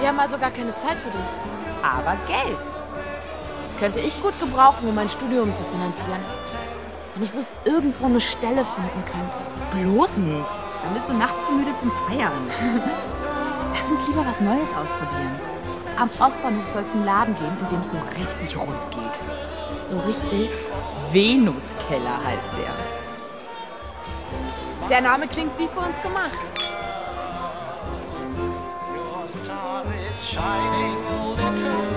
Wir 0.00 0.08
haben 0.08 0.18
also 0.18 0.38
gar 0.38 0.50
keine 0.50 0.74
Zeit 0.76 0.96
für 0.96 1.10
dich. 1.10 1.28
Aber 1.82 2.16
Geld. 2.26 2.58
Könnte 3.78 4.00
ich 4.00 4.20
gut 4.22 4.38
gebrauchen, 4.40 4.88
um 4.88 4.94
mein 4.94 5.10
Studium 5.10 5.54
zu 5.54 5.62
finanzieren. 5.64 6.20
Wenn 7.14 7.22
ich 7.22 7.30
bloß 7.32 7.52
irgendwo 7.66 8.06
eine 8.06 8.20
Stelle 8.20 8.64
finden 8.64 9.04
könnte. 9.12 9.38
Bloß 9.76 10.16
nicht. 10.16 10.50
Dann 10.82 10.94
bist 10.94 11.10
du 11.10 11.12
nachts 11.12 11.44
zu 11.44 11.52
müde 11.52 11.74
zum 11.74 11.92
Feiern. 12.08 12.32
Lass 13.74 13.90
uns 13.90 14.06
lieber 14.08 14.24
was 14.26 14.40
Neues 14.40 14.72
ausprobieren. 14.72 15.38
Am 15.98 16.08
Ostbahnhof 16.18 16.66
soll 16.68 16.84
es 16.84 16.94
einen 16.94 17.04
Laden 17.04 17.34
geben, 17.34 17.58
in 17.60 17.68
dem 17.68 17.80
es 17.80 17.90
so 17.90 17.96
richtig 18.18 18.56
rund 18.56 18.90
geht. 18.90 19.90
So 19.90 19.98
richtig? 20.06 20.50
Venuskeller 21.12 22.24
heißt 22.24 22.52
der. 22.54 22.97
Der 24.88 25.02
Name 25.02 25.28
klingt 25.28 25.58
wie 25.58 25.68
für 25.68 25.80
uns 25.80 26.00
gemacht. 26.00 26.32
star 29.44 29.84
is 29.92 30.26
shining 30.26 30.96
a 31.06 31.28
little 31.28 31.88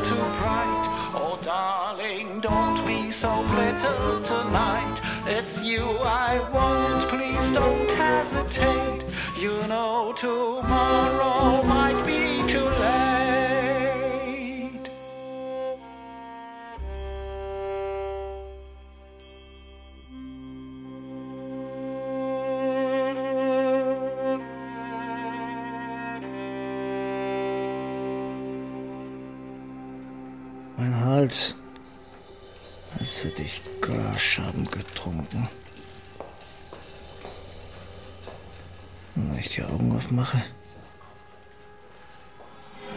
Und 39.16 39.32
wenn 39.32 39.40
ich 39.40 39.50
die 39.50 39.64
Augen 39.64 39.96
aufmache, 39.96 40.44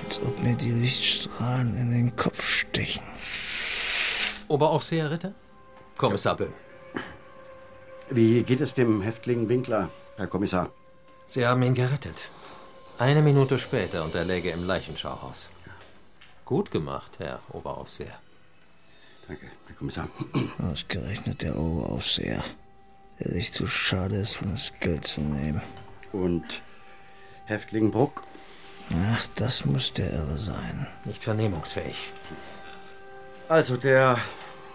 als 0.02 0.20
ob 0.20 0.40
mir 0.42 0.54
die 0.54 0.70
Lichtstrahlen 0.70 1.76
in 1.76 1.90
den 1.90 2.16
Kopf 2.16 2.42
stechen. 2.46 3.02
Oberaufseher 4.48 5.10
Ritter? 5.10 5.32
Kommissar 5.96 6.36
Böhm. 6.36 6.52
Wie 8.10 8.42
geht 8.42 8.60
es 8.60 8.74
dem 8.74 9.00
Häftling 9.00 9.48
Winkler, 9.48 9.88
Herr 10.16 10.26
Kommissar? 10.26 10.70
Sie 11.26 11.46
haben 11.46 11.62
ihn 11.62 11.74
gerettet. 11.74 12.28
Eine 12.98 13.22
Minute 13.22 13.58
später 13.58 14.04
und 14.04 14.14
er 14.14 14.24
läge 14.24 14.50
im 14.50 14.66
Leichenschauhaus. 14.66 15.48
Gut 16.44 16.70
gemacht, 16.70 17.12
Herr 17.18 17.40
Oberaufseher. 17.50 18.18
Danke, 19.26 19.46
Herr 19.66 19.76
Kommissar. 19.76 20.08
Ausgerechnet 20.70 21.42
der 21.42 21.58
Oberaufseher, 21.58 22.44
der 23.18 23.32
sich 23.32 23.52
zu 23.52 23.66
schade 23.66 24.16
ist, 24.16 24.36
von 24.36 24.50
das 24.50 24.72
Geld 24.80 25.04
zu 25.04 25.20
nehmen. 25.20 25.62
Und 26.12 26.62
Häftling 27.46 27.90
Bruck? 27.90 28.22
Ach, 29.12 29.26
das 29.34 29.64
muss 29.64 29.92
der 29.92 30.12
Irre 30.12 30.36
sein. 30.36 30.86
Nicht 31.04 31.22
vernehmungsfähig. 31.22 32.12
Also, 33.48 33.76
der 33.76 34.18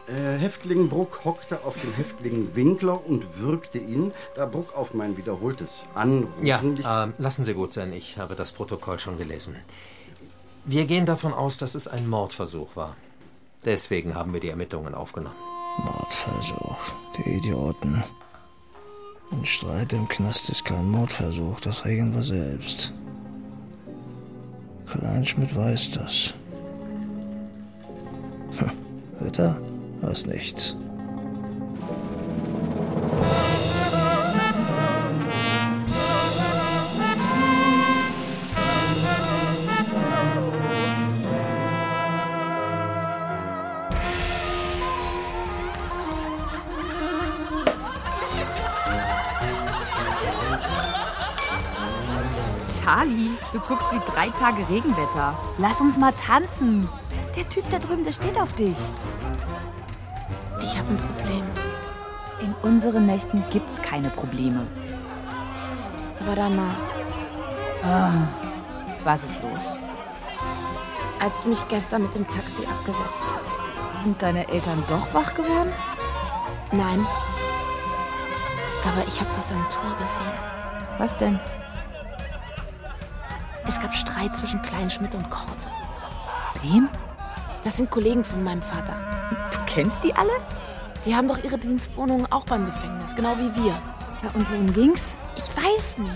äh, 0.08 0.38
Häftling 0.38 0.90
Bruck 0.90 1.26
hockte 1.26 1.64
auf 1.64 1.80
dem 1.80 1.94
Häftling 1.94 2.56
Winkler 2.56 3.06
und 3.06 3.38
würgte 3.38 3.78
ihn, 3.78 4.12
da 4.36 4.48
Bruck 4.48 4.76
auf 4.76 4.94
mein 4.94 5.18
wiederholtes 5.18 5.86
Anrufen... 5.94 6.46
Ja, 6.46 7.06
äh, 7.06 7.12
lassen 7.18 7.46
Sie 7.46 7.54
gut 7.54 7.74
sein, 7.74 7.94
ich 7.94 8.18
habe 8.18 8.36
das 8.36 8.52
Protokoll 8.52 9.00
schon 9.00 9.18
gelesen. 9.20 9.56
Wir 10.66 10.86
gehen 10.86 11.06
davon 11.06 11.34
aus, 11.34 11.58
dass 11.58 11.76
es 11.76 11.88
ein 11.88 12.08
Mordversuch 12.08 12.76
war. 12.76 12.96
Deswegen 13.66 14.16
haben 14.16 14.34
wir 14.34 14.40
die 14.40 14.50
Ermittlungen 14.50 14.96
aufgenommen. 14.96 15.36
Mordversuch. 15.84 16.78
Die 17.18 17.30
Idioten. 17.30 18.04
Ein 19.32 19.46
Streit 19.46 19.94
im 19.94 20.08
Knast 20.08 20.50
ist 20.50 20.66
kein 20.66 20.90
Mordversuch, 20.90 21.60
das 21.62 21.86
regeln 21.86 22.14
wir 22.14 22.24
selbst. 22.24 22.94
Kleinschmidt 24.88 25.56
weiß 25.56 25.92
das. 25.92 26.34
Hm, 28.58 28.72
Ritter? 29.22 29.62
Was 30.02 30.26
nichts. 30.26 30.76
Tage 54.40 54.68
Regenwetter. 54.70 55.34
Lass 55.58 55.82
uns 55.82 55.98
mal 55.98 56.14
tanzen. 56.14 56.88
Der 57.36 57.48
Typ 57.50 57.70
da 57.70 57.80
drüben, 57.80 58.04
der 58.04 58.14
steht 58.14 58.40
auf 58.40 58.54
dich. 58.54 58.78
Ich 60.62 60.78
habe 60.78 60.90
ein 60.90 60.98
Problem. 60.98 61.44
In 62.42 62.54
unseren 62.62 63.06
Nächten 63.06 63.44
gibt's 63.50 63.82
keine 63.82 64.10
Probleme. 64.10 64.66
Aber 66.22 66.36
danach, 66.36 66.76
Ah, 67.84 68.12
was 69.06 69.24
ist 69.24 69.42
los? 69.42 69.74
als 71.22 71.44
du 71.44 71.50
mich 71.50 71.66
gestern 71.68 72.04
mit 72.04 72.16
dem 72.16 72.26
Taxi 72.28 72.64
abgesetzt 72.66 73.34
hast. 73.36 74.04
Sind 74.04 74.22
deine 74.22 74.48
Eltern 74.48 74.82
doch 74.88 75.14
wach 75.14 75.34
geworden? 75.36 75.72
Nein. 76.72 77.06
Aber 78.86 79.06
ich 79.08 79.20
habe 79.20 79.30
was 79.38 79.52
am 79.52 79.66
Tor 79.70 79.98
gesehen. 80.00 80.22
Was 80.98 81.18
denn? 81.18 81.40
Es 83.80 83.84
gab 83.84 83.96
Streit 83.96 84.36
zwischen 84.36 84.62
Kleinschmidt 84.62 85.16
und 85.16 85.30
Korte. 85.30 85.68
Wem? 86.64 86.90
Das 87.64 87.78
sind 87.78 87.90
Kollegen 87.90 88.26
von 88.26 88.44
meinem 88.44 88.62
Vater. 88.62 88.94
Du 89.52 89.58
kennst 89.68 90.04
die 90.04 90.14
alle? 90.14 90.34
Die 91.06 91.16
haben 91.16 91.30
doch 91.30 91.42
ihre 91.42 91.58
Dienstwohnungen 91.58 92.30
auch 92.30 92.44
beim 92.44 92.66
Gefängnis, 92.66 93.16
genau 93.16 93.38
wie 93.38 93.56
wir. 93.56 93.72
Ja, 94.22 94.32
und 94.34 94.52
worum 94.52 94.74
ging's? 94.74 95.16
Ich 95.38 95.48
weiß 95.56 95.98
nie. 96.00 96.12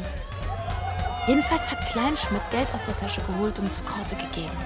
Jedenfalls 1.26 1.72
hat 1.72 1.88
Kleinschmidt 1.88 2.42
Geld 2.52 2.68
aus 2.74 2.84
der 2.84 2.98
Tasche 2.98 3.22
geholt 3.22 3.58
und 3.60 3.68
es 3.68 3.82
Korte 3.86 4.18
gegeben. 4.18 4.58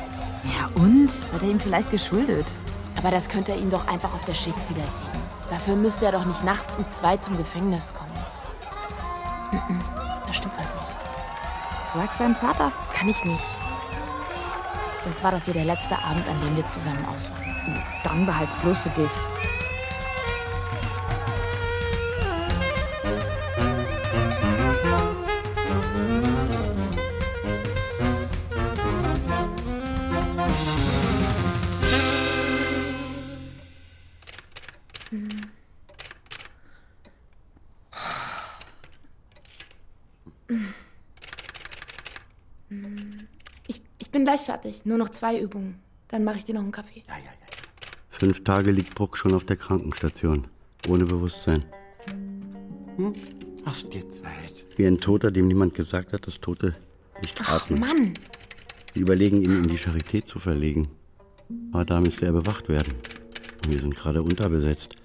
Ja, 0.46 0.68
und? 0.82 1.12
Hat 1.32 1.44
er 1.44 1.50
ihm 1.50 1.60
vielleicht 1.60 1.92
geschuldet? 1.92 2.48
Aber 2.98 3.12
das 3.12 3.30
könnte 3.30 3.52
er 3.52 3.60
ihm 3.60 3.70
doch 3.70 3.88
einfach 3.88 4.16
auf 4.16 4.26
der 4.26 4.34
Schicht 4.34 4.58
wiedergeben. 4.72 5.22
Dafür 5.52 5.76
müsste 5.76 6.08
er 6.08 6.14
doch 6.14 6.26
nicht 6.26 6.44
nachts 6.44 6.74
um 6.74 6.90
zwei 6.90 7.18
zum 7.18 7.38
Gefängnis 7.38 7.94
kommen. 7.94 8.10
Da 10.26 10.34
stimmt 10.34 10.58
was 10.58 10.74
nicht. 10.74 10.87
Sag's 11.94 12.18
deinem 12.18 12.36
Vater. 12.36 12.72
Kann 12.94 13.08
ich 13.08 13.24
nicht. 13.24 13.44
Sonst 15.04 15.24
war 15.24 15.32
das 15.32 15.46
hier 15.46 15.54
der 15.54 15.66
letzte 15.66 15.98
Abend, 15.98 16.28
an 16.28 16.40
dem 16.42 16.56
wir 16.56 16.68
zusammen 16.68 17.06
aus. 17.06 17.32
Dann 18.04 18.26
behalt's 18.26 18.56
bloß 18.58 18.80
für 18.82 18.90
dich. 18.90 19.12
Gleich 44.38 44.46
fertig. 44.46 44.86
Nur 44.86 44.98
noch 44.98 45.10
zwei 45.10 45.40
Übungen. 45.40 45.80
Dann 46.08 46.24
mache 46.24 46.38
ich 46.38 46.46
dir 46.46 46.56
noch 46.56 46.62
einen 46.62 46.72
Kaffee. 46.72 47.04
Fünf 48.10 48.44
Tage 48.44 48.72
liegt 48.72 48.96
Bruck 48.96 49.18
schon 49.18 49.34
auf 49.34 49.46
der 49.46 49.58
Krankenstation. 49.58 50.48
Ohne 50.88 51.06
Bewusstsein. 51.06 51.66
Hm? 52.98 53.14
Hast 53.66 53.94
dir 53.94 54.08
Zeit. 54.10 54.66
Wie 54.76 54.86
ein 54.86 55.00
Toter, 55.00 55.32
dem 55.32 55.48
niemand 55.48 55.74
gesagt 55.74 56.14
hat, 56.14 56.26
dass 56.26 56.40
Tote 56.40 56.76
nicht 57.22 57.40
Ach, 57.42 57.64
atmen. 57.64 57.80
Mann. 57.80 58.14
Sie 58.94 59.02
überlegen, 59.02 59.42
ihn 59.42 59.64
in 59.64 59.68
die 59.68 59.78
Charité 59.78 60.24
zu 60.24 60.40
verlegen. 60.40 60.88
Aber 61.72 61.86
da 61.86 62.00
müsste 62.00 62.26
er 62.26 62.32
bewacht 62.32 62.70
werden. 62.70 62.94
Und 63.66 63.74
wir 63.74 63.80
sind 63.80 63.96
gerade 63.96 64.22
unterbesetzt. 64.24 64.96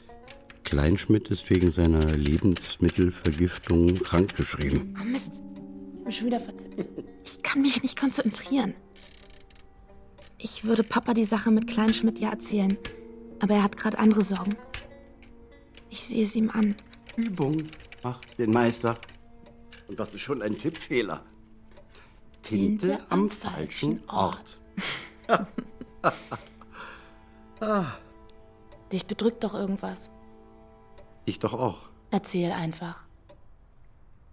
Kleinschmidt 0.64 1.28
ist 1.28 1.50
wegen 1.50 1.72
seiner 1.72 2.04
Lebensmittelvergiftung 2.16 3.94
krankgeschrieben. 3.96 4.96
Oh 5.00 5.04
Mist. 5.04 5.42
Ich 5.98 6.04
bin 6.04 6.12
schon 6.12 6.26
wieder 6.28 6.40
vertippt. 6.40 6.88
Ich 7.24 7.42
kann 7.42 7.62
mich 7.62 7.82
nicht 7.82 7.98
konzentrieren. 7.98 8.74
Ich 10.44 10.64
würde 10.64 10.82
Papa 10.82 11.14
die 11.14 11.22
Sache 11.22 11.52
mit 11.52 11.68
Kleinschmidt 11.68 12.18
ja 12.18 12.30
erzählen. 12.30 12.76
Aber 13.38 13.54
er 13.54 13.62
hat 13.62 13.76
gerade 13.76 13.98
andere 14.00 14.24
Sorgen. 14.24 14.56
Ich 15.88 16.02
sehe 16.02 16.24
es 16.24 16.34
ihm 16.34 16.50
an. 16.50 16.74
Übung 17.14 17.62
macht 18.02 18.38
den 18.40 18.50
Meister. 18.50 18.98
Und 19.86 20.00
das 20.00 20.14
ist 20.14 20.22
schon 20.22 20.42
ein 20.42 20.58
Tippfehler. 20.58 21.24
Tinte 22.42 22.98
am 23.08 23.30
falschen 23.30 24.02
Ort. 24.08 24.58
ah, 27.60 27.84
Dich 28.90 29.06
bedrückt 29.06 29.44
doch 29.44 29.54
irgendwas. 29.54 30.10
ich 31.24 31.38
doch 31.38 31.52
auch. 31.52 31.88
Erzähl 32.10 32.50
einfach. 32.50 33.04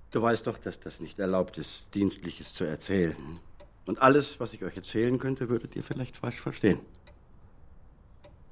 Du 0.09 0.23
weißt 0.23 0.47
doch, 0.47 0.57
dass 0.57 0.79
das 0.79 1.01
nicht 1.01 1.19
erlaubt 1.19 1.59
ist, 1.59 1.93
Dienstliches 1.93 2.55
zu 2.55 2.63
erzählen. 2.63 3.39
Und 3.89 4.03
alles, 4.03 4.39
was 4.39 4.53
ich 4.53 4.63
euch 4.63 4.77
erzählen 4.77 5.17
könnte, 5.17 5.49
würdet 5.49 5.75
ihr 5.75 5.81
vielleicht 5.81 6.15
falsch 6.15 6.39
verstehen. 6.39 6.77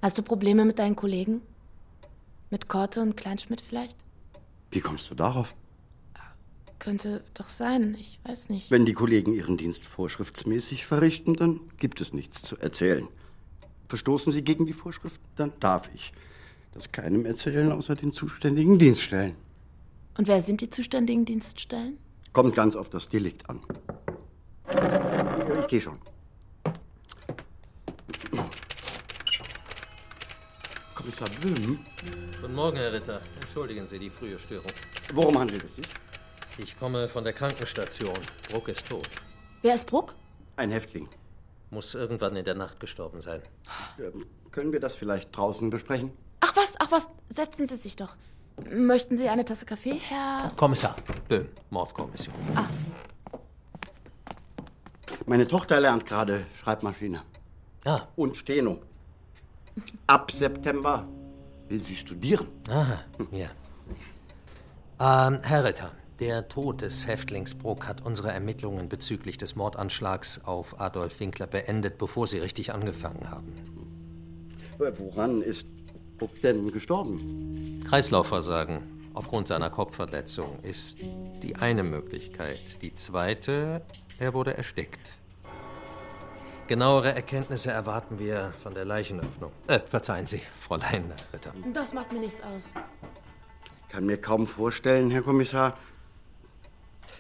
Hast 0.02 0.18
du 0.18 0.24
Probleme 0.24 0.66
mit 0.66 0.80
deinen 0.80 0.96
Kollegen? 0.96 1.42
Mit 2.50 2.68
Korte 2.68 3.02
und 3.02 3.16
Kleinschmidt 3.16 3.62
vielleicht? 3.62 3.96
Wie 4.72 4.80
kommst 4.80 5.12
du 5.12 5.14
darauf? 5.14 5.54
Könnte 6.80 7.24
doch 7.36 7.50
sein, 7.50 7.96
ich 8.00 8.20
weiß 8.24 8.50
nicht. 8.50 8.72
Wenn 8.72 8.88
die 8.88 8.94
Kollegen 8.94 9.32
ihren 9.32 9.58
Dienst 9.58 9.86
vorschriftsmäßig 9.86 10.88
verrichten, 10.88 11.36
dann 11.36 11.62
gibt 11.78 12.02
es 12.02 12.14
nichts 12.14 12.42
zu 12.42 12.58
erzählen. 12.58 13.08
Verstoßen 13.90 14.34
sie 14.34 14.42
gegen 14.42 14.66
die 14.66 14.74
Vorschriften, 14.74 15.24
dann 15.36 15.54
darf 15.60 15.92
ich 15.94 16.14
das 16.74 16.92
keinem 16.92 17.28
erzählen, 17.28 17.72
außer 17.72 17.96
den 17.96 18.12
zuständigen 18.12 18.80
Dienststellen. 18.80 19.36
Und 20.18 20.28
wer 20.28 20.42
sind 20.42 20.62
die 20.62 20.72
zuständigen 20.72 21.26
Dienststellen? 21.26 22.00
Kommt 22.34 22.56
ganz 22.56 22.76
auf 22.76 22.90
das 22.90 23.08
Delikt 23.08 23.48
an. 23.48 23.60
Ich 25.68 25.72
gehe 25.72 25.82
schon. 25.82 26.00
Kommissar 30.96 31.28
Böhm, 31.42 31.86
Guten 32.40 32.56
Morgen, 32.56 32.78
Herr 32.78 32.94
Ritter. 32.94 33.20
Entschuldigen 33.42 33.86
Sie 33.86 34.00
die 34.00 34.10
frühe 34.10 34.40
Störung. 34.40 34.72
worum 35.14 35.38
handelt 35.38 35.66
es 35.66 35.76
sich? 35.76 35.86
Ich 36.58 36.80
komme 36.80 37.10
von 37.10 37.26
der 37.26 37.34
Krankenstation. 37.34 38.14
Bruck 38.50 38.70
ist 38.70 38.88
tot. 38.88 39.10
Wer 39.62 39.76
ist 39.76 39.88
Bruck? 39.88 40.16
Ein 40.56 40.72
Häftling. 40.72 41.10
Muss 41.70 41.96
irgendwann 41.96 42.38
in 42.38 42.46
der 42.46 42.56
Nacht 42.56 42.80
gestorben 42.80 43.20
sein. 43.20 43.42
Ähm, 44.00 44.26
können 44.52 44.72
wir 44.72 44.80
das 44.80 44.96
vielleicht 44.96 45.36
draußen 45.36 45.70
besprechen? 45.70 46.14
Ach 46.40 46.56
was, 46.56 46.76
ach 46.80 46.92
was, 46.94 47.10
setzen 47.28 47.68
Sie 47.68 47.76
sich 47.76 47.98
doch. 47.98 48.16
Möchten 48.72 49.18
Sie 49.18 49.28
eine 49.28 49.44
Tasse 49.44 49.66
Kaffee, 49.66 49.96
Herr? 49.96 50.54
Kommissar 50.56 50.96
Böhm, 51.28 51.50
Mordkommission. 51.72 52.34
Meine 55.30 55.46
Tochter 55.46 55.82
lernt 55.82 56.06
gerade 56.06 56.46
Schreibmaschine. 56.56 57.22
Ah. 57.84 58.04
Und 58.16 58.38
Steno. 58.38 58.80
Ab 60.08 60.32
September 60.32 61.06
will 61.68 61.84
sie 61.84 61.98
studieren. 61.98 62.48
Aha, 62.70 63.04
ja. 63.32 63.50
Ähm, 65.00 65.40
Herr 65.44 65.66
Ritter, 65.66 65.92
der 66.22 66.48
Tod 66.48 66.82
des 66.82 67.08
Häftlings 67.08 67.56
Bruck 67.56 67.90
hat 67.90 68.06
unsere 68.06 68.32
Ermittlungen 68.32 68.88
bezüglich 68.88 69.38
des 69.38 69.58
Mordanschlags 69.58 70.46
auf 70.46 70.80
Adolf 70.80 71.20
Winkler 71.20 71.46
beendet, 71.46 71.98
bevor 71.98 72.26
sie 72.26 72.40
richtig 72.40 72.74
angefangen 72.74 73.30
haben. 73.30 73.54
Woran 74.78 75.42
ist 75.42 75.68
Bruck 76.18 76.42
denn 76.42 76.72
gestorben? 76.72 77.84
Kreislaufversagen 77.86 78.97
aufgrund 79.18 79.48
seiner 79.48 79.72
Kopfverletzung 79.72 80.60
ist 80.62 81.00
die 81.42 81.56
eine 81.56 81.84
Möglichkeit. 81.84 82.60
Die 82.84 82.94
zweite, 82.94 83.82
er 84.20 84.34
wurde 84.34 84.56
erstickt. 84.56 85.14
Genauere 86.68 87.16
Erkenntnisse 87.16 87.72
erwarten 87.72 88.20
wir 88.20 88.54
von 88.62 88.76
der 88.76 88.86
Leichenöffnung. 88.86 89.52
Äh, 89.68 89.80
verzeihen 89.80 90.28
Sie, 90.28 90.42
Fräulein 90.60 91.12
Ritter. 91.34 91.52
Das 91.74 91.94
macht 91.94 92.14
mir 92.14 92.20
nichts 92.20 92.42
aus. 92.44 92.70
Ich 93.84 93.90
kann 93.90 94.06
mir 94.06 94.18
kaum 94.18 94.46
vorstellen, 94.46 95.10
Herr 95.10 95.24
Kommissar. 95.24 95.76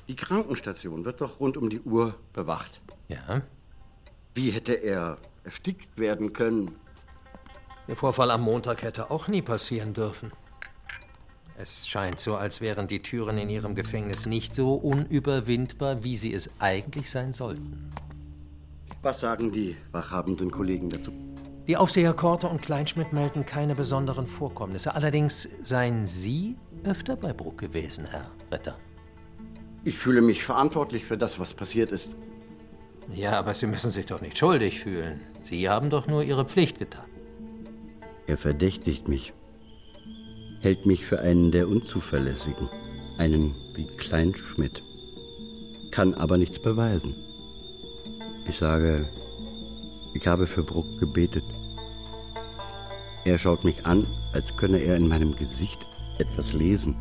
Die 0.08 0.16
Krankenstation 0.16 1.04
wird 1.04 1.22
doch 1.22 1.40
rund 1.40 1.58
um 1.58 1.70
die 1.70 1.82
Uhr 1.82 2.14
bewacht. 2.34 2.80
Ja? 3.08 3.42
Wie 4.36 4.52
hätte 4.52 4.74
er 4.74 5.18
erstickt 5.44 5.98
werden 5.98 6.32
können? 6.32 6.76
Der 7.88 7.96
Vorfall 7.96 8.30
am 8.32 8.42
Montag 8.42 8.84
hätte 8.84 9.10
auch 9.10 9.28
nie 9.28 9.42
passieren 9.42 9.94
dürfen. 9.94 10.32
Es 11.60 11.88
scheint 11.88 12.20
so, 12.20 12.36
als 12.36 12.62
wären 12.62 12.88
die 12.88 13.02
Türen 13.02 13.39
in 13.39 13.50
Ihrem 13.50 13.74
Gefängnis 13.74 14.28
nicht 14.28 14.54
so 14.54 14.76
unüberwindbar, 14.76 16.04
wie 16.04 16.15
sie 16.15 16.32
es 16.32 16.52
eigentlich 16.60 17.10
sein 17.10 17.34
sollten. 17.34 17.91
Was 19.02 19.22
sagen 19.22 19.52
die 19.52 19.76
wachhabenden 19.91 20.52
Kollegen 20.52 20.88
dazu? 20.88 21.12
Die 21.65 21.76
Aufseher 21.76 22.13
Korte 22.13 22.48
und 22.48 22.62
Kleinschmidt 22.62 23.12
melden 23.12 23.43
keine 23.43 23.74
besonderen 23.74 24.28
Vorkommnisse. 24.28 24.93
Allerdings 24.93 25.50
seien 25.63 26.06
Sie 26.06 26.58
öfter 26.84 27.15
bei 27.15 27.34
Bruck 27.34 27.58
gewesen, 27.58 28.06
Herr 28.06 28.30
Ritter. 28.52 28.78
Ich 29.84 29.98
fühle 29.98 30.22
mich 30.22 30.43
verantwortlich 30.43 31.06
für 31.06 31.17
das, 31.17 31.39
was 31.39 31.56
passiert 31.56 31.91
ist. 31.91 32.10
Ja, 33.12 33.32
aber 33.32 33.56
Sie 33.56 33.65
müssen 33.65 33.89
sich 33.89 34.06
doch 34.06 34.22
nicht 34.22 34.38
schuldig 34.38 34.82
fühlen. 34.82 35.22
Sie 35.41 35.67
haben 35.67 35.89
doch 35.89 36.06
nur 36.06 36.24
Ihre 36.24 36.46
Pflicht 36.46 36.78
getan. 36.78 37.10
Er 38.28 38.38
verdächtigt 38.38 39.08
mich. 39.08 39.34
Hält 40.62 40.86
mich 40.86 41.06
für 41.06 41.20
einen 41.20 41.52
der 41.52 41.67
Unzuverlässigen. 41.67 42.70
Einen 43.17 43.56
wie 43.74 43.86
Kleinschmidt. 43.86 44.82
Kann 45.91 46.13
aber 46.13 46.38
nichts 46.38 46.60
beweisen. 46.60 47.15
Ich 48.48 48.58
sage, 48.58 49.06
ich 50.13 50.28
habe 50.28 50.48
für 50.48 50.63
Bruck 50.63 51.00
gebetet. 51.00 51.43
Er 53.26 53.38
schaut 53.38 53.63
mich 53.63 53.86
an, 53.86 54.08
als 54.34 54.56
könne 54.56 54.80
er 54.80 54.96
in 54.96 55.08
meinem 55.08 55.36
Gesicht 55.36 55.86
etwas 56.17 56.54
lesen. 56.54 56.96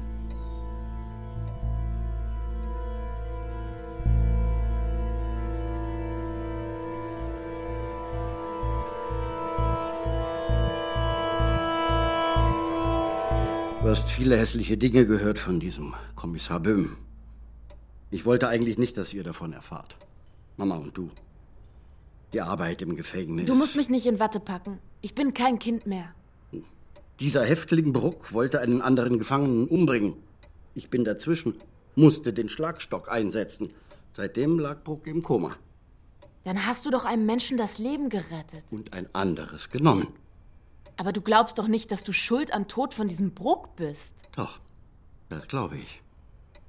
Hast 13.96 14.10
viele 14.10 14.36
hässliche 14.36 14.76
Dinge 14.76 15.06
gehört 15.06 15.38
von 15.38 15.58
diesem 15.58 15.94
Kommissar 16.16 16.60
Böhm. 16.60 16.98
Ich 18.10 18.26
wollte 18.26 18.46
eigentlich 18.46 18.76
nicht, 18.76 18.98
dass 18.98 19.14
ihr 19.14 19.24
davon 19.24 19.54
erfahrt. 19.54 19.96
Mama 20.58 20.76
und 20.76 20.98
du. 20.98 21.10
Die 22.34 22.42
Arbeit 22.42 22.82
im 22.82 22.94
Gefängnis. 22.94 23.46
Du 23.46 23.54
musst 23.54 23.74
mich 23.74 23.88
nicht 23.88 24.04
in 24.04 24.18
Watte 24.18 24.38
packen. 24.38 24.80
Ich 25.00 25.14
bin 25.14 25.32
kein 25.32 25.58
Kind 25.58 25.86
mehr. 25.86 26.14
Dieser 27.20 27.46
Häftling 27.46 27.94
Bruck 27.94 28.34
wollte 28.34 28.60
einen 28.60 28.82
anderen 28.82 29.18
Gefangenen 29.18 29.66
umbringen. 29.66 30.12
Ich 30.74 30.90
bin 30.90 31.02
dazwischen, 31.06 31.54
musste 31.94 32.34
den 32.34 32.50
Schlagstock 32.50 33.10
einsetzen. 33.10 33.70
Seitdem 34.12 34.58
lag 34.58 34.84
Bruck 34.84 35.06
im 35.06 35.22
Koma. 35.22 35.56
Dann 36.44 36.66
hast 36.66 36.84
du 36.84 36.90
doch 36.90 37.06
einem 37.06 37.24
Menschen 37.24 37.56
das 37.56 37.78
Leben 37.78 38.10
gerettet. 38.10 38.64
Und 38.70 38.92
ein 38.92 39.08
anderes 39.14 39.70
genommen. 39.70 40.08
Aber 40.96 41.12
du 41.12 41.20
glaubst 41.20 41.58
doch 41.58 41.68
nicht, 41.68 41.90
dass 41.92 42.02
du 42.04 42.12
schuld 42.12 42.52
am 42.52 42.68
Tod 42.68 42.94
von 42.94 43.08
diesem 43.08 43.34
Bruck 43.34 43.76
bist. 43.76 44.14
Doch, 44.34 44.60
das 45.28 45.46
glaube 45.48 45.78
ich. 45.78 46.02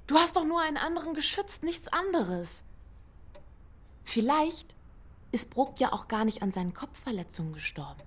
Du 0.06 0.16
hast 0.16 0.36
doch 0.36 0.44
nur 0.44 0.60
einen 0.60 0.76
anderen 0.76 1.14
geschützt, 1.14 1.62
nichts 1.62 1.88
anderes. 1.88 2.64
Vielleicht 4.04 4.74
ist 5.32 5.50
Bruck 5.50 5.80
ja 5.80 5.92
auch 5.92 6.08
gar 6.08 6.24
nicht 6.24 6.42
an 6.42 6.52
seinen 6.52 6.72
Kopfverletzungen 6.72 7.52
gestorben. 7.52 8.02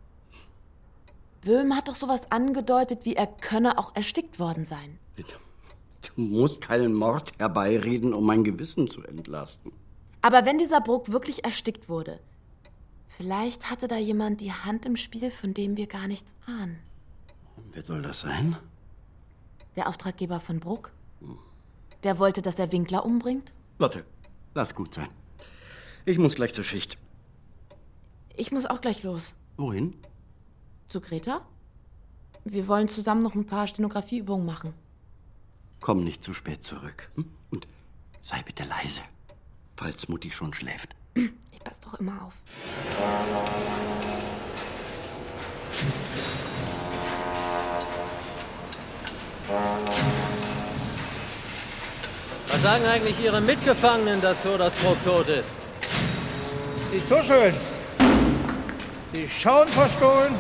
Böhm 1.42 1.76
hat 1.76 1.88
doch 1.88 1.96
sowas 1.96 2.32
angedeutet, 2.32 3.06
wie 3.06 3.16
er 3.16 3.28
könne 3.28 3.78
auch 3.78 3.96
erstickt 3.96 4.40
worden 4.40 4.66
sein. 4.66 5.00
Du 5.16 6.22
musst 6.22 6.62
keinen 6.62 6.94
Mord 6.94 7.32
herbeireden, 7.40 8.14
um 8.14 8.26
mein 8.26 8.44
Gewissen 8.44 8.88
zu 8.88 9.04
entlasten. 9.04 9.72
Aber 10.22 10.46
wenn 10.46 10.58
dieser 10.58 10.82
Bruck 10.82 11.12
wirklich 11.12 11.44
erstickt 11.44 11.90
wurde, 11.90 12.20
vielleicht 13.18 13.70
hatte 13.70 13.88
da 13.88 13.98
jemand 13.98 14.42
die 14.42 14.52
Hand 14.54 14.86
im 14.86 14.96
Spiel, 14.96 15.32
von 15.32 15.54
dem 15.54 15.78
wir 15.78 15.88
gar 15.88 16.08
nichts 16.08 16.34
ahnen. 16.46 16.80
Wer 17.72 17.84
soll 17.84 18.02
das 18.02 18.22
sein? 18.22 18.58
Der 19.76 19.88
Auftraggeber 19.88 20.40
von 20.40 20.60
Bruck? 20.60 20.92
Der 22.04 22.20
wollte, 22.20 22.42
dass 22.42 22.60
er 22.60 22.72
Winkler 22.72 23.06
umbringt? 23.06 23.54
Lotte, 23.78 24.06
lass 24.54 24.74
gut 24.76 24.94
sein. 24.94 25.08
Ich 26.06 26.18
muss 26.18 26.36
gleich 26.36 26.54
zur 26.54 26.64
Schicht. 26.64 26.98
Ich 28.36 28.52
muss 28.52 28.66
auch 28.66 28.82
gleich 28.82 29.04
los. 29.04 29.36
Wohin? 29.58 29.96
Zu 30.88 31.00
Greta? 31.00 31.46
Wir 32.44 32.68
wollen 32.68 32.88
zusammen 32.90 33.22
noch 33.22 33.36
ein 33.36 33.46
paar 33.46 33.68
Stenografieübungen 33.68 34.46
machen. 34.46 34.74
Komm 35.80 36.04
nicht 36.04 36.24
zu 36.24 36.34
spät 36.34 36.64
zurück. 36.64 37.12
hm? 37.16 37.30
Und 37.52 37.68
sei 38.22 38.42
bitte 38.44 38.64
leise, 38.64 39.02
falls 39.76 40.08
Mutti 40.10 40.32
schon 40.32 40.54
schläft. 40.54 40.96
Ich 41.14 41.64
pass 41.64 41.80
doch 41.82 42.00
immer 42.00 42.14
auf. 42.26 42.34
Was 52.50 52.62
sagen 52.62 52.86
eigentlich 52.86 53.20
Ihre 53.24 53.42
Mitgefangenen 53.42 54.22
dazu, 54.22 54.58
dass 54.58 54.74
Bruck 54.76 55.04
tot 55.04 55.28
ist? 55.28 55.54
Die 56.94 57.00
tuscheln. 57.08 57.56
Die 59.14 59.28
schauen 59.30 59.68
verstohlen. 59.70 60.34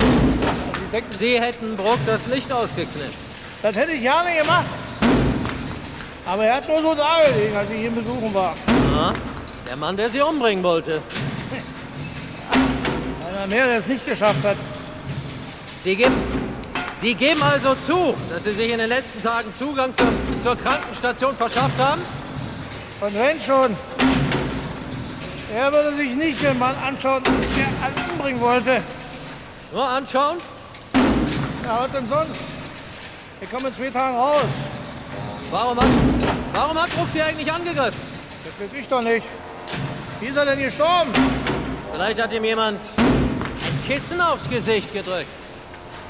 Sie 0.00 0.90
denken, 0.90 1.16
Sie 1.16 1.40
hätten 1.40 1.76
Bruck 1.76 1.98
das 2.06 2.26
Licht 2.26 2.50
ausgeknipst. 2.50 3.28
Das 3.62 3.76
hätte 3.76 3.92
ich 3.92 4.02
gerne 4.02 4.36
gemacht. 4.36 4.66
Aber 6.26 6.44
er 6.44 6.56
hat 6.56 6.68
nur 6.68 6.80
so 6.80 6.94
da 6.94 7.18
gelegen, 7.26 7.56
als 7.56 7.70
ich 7.70 7.82
ihn 7.82 7.94
besuchen 7.94 8.32
war. 8.32 8.56
Aha. 8.94 9.14
Der 9.66 9.76
Mann, 9.76 9.96
der 9.96 10.10
Sie 10.10 10.20
umbringen 10.20 10.62
wollte. 10.62 11.00
Einer 13.28 13.46
mehr, 13.46 13.66
der 13.66 13.78
es 13.78 13.86
nicht 13.86 14.06
geschafft 14.06 14.44
hat. 14.44 14.56
Sie 15.82 15.96
geben, 15.96 16.14
Sie 16.96 17.14
geben 17.14 17.42
also 17.42 17.74
zu, 17.74 18.14
dass 18.30 18.44
Sie 18.44 18.52
sich 18.52 18.70
in 18.70 18.78
den 18.78 18.88
letzten 18.88 19.20
Tagen 19.22 19.52
Zugang 19.52 19.94
zur, 19.94 20.08
zur 20.42 20.56
Krankenstation 20.56 21.34
verschafft 21.34 21.78
haben? 21.78 22.02
Und 23.00 23.14
wenn 23.14 23.42
schon. 23.42 23.76
Er 25.54 25.72
würde 25.72 25.94
sich 25.94 26.14
nicht 26.14 26.42
den 26.42 26.58
Mann 26.58 26.74
anschauen, 26.76 27.22
der 27.22 27.32
einen 27.32 28.10
umbringen 28.12 28.40
wollte. 28.40 28.82
Nur 29.72 29.88
anschauen? 29.88 30.38
Ja, 31.64 31.80
was 31.80 31.90
denn 31.92 32.08
sonst? 32.08 32.34
Wir 33.38 33.48
kommen 33.48 33.66
in 33.66 33.74
zwei 33.74 33.90
Tagen 33.90 34.16
raus. 34.16 34.44
Warum 35.50 35.78
hat, 35.78 35.86
warum 36.52 36.82
hat 36.82 36.90
Bruck 36.90 37.08
Sie 37.12 37.22
eigentlich 37.22 37.50
angegriffen? 37.52 38.00
Das 38.44 38.52
weiß 38.60 38.80
ich 38.80 38.88
doch 38.88 39.02
nicht. 39.02 39.26
Wie 40.24 40.30
ist 40.30 40.38
er 40.38 40.46
denn 40.46 40.58
gestorben? 40.58 41.12
Vielleicht 41.92 42.22
hat 42.22 42.32
ihm 42.32 42.44
jemand 42.44 42.80
ein 42.96 43.86
Kissen 43.86 44.22
aufs 44.22 44.48
Gesicht 44.48 44.90
gedrückt. 44.90 45.28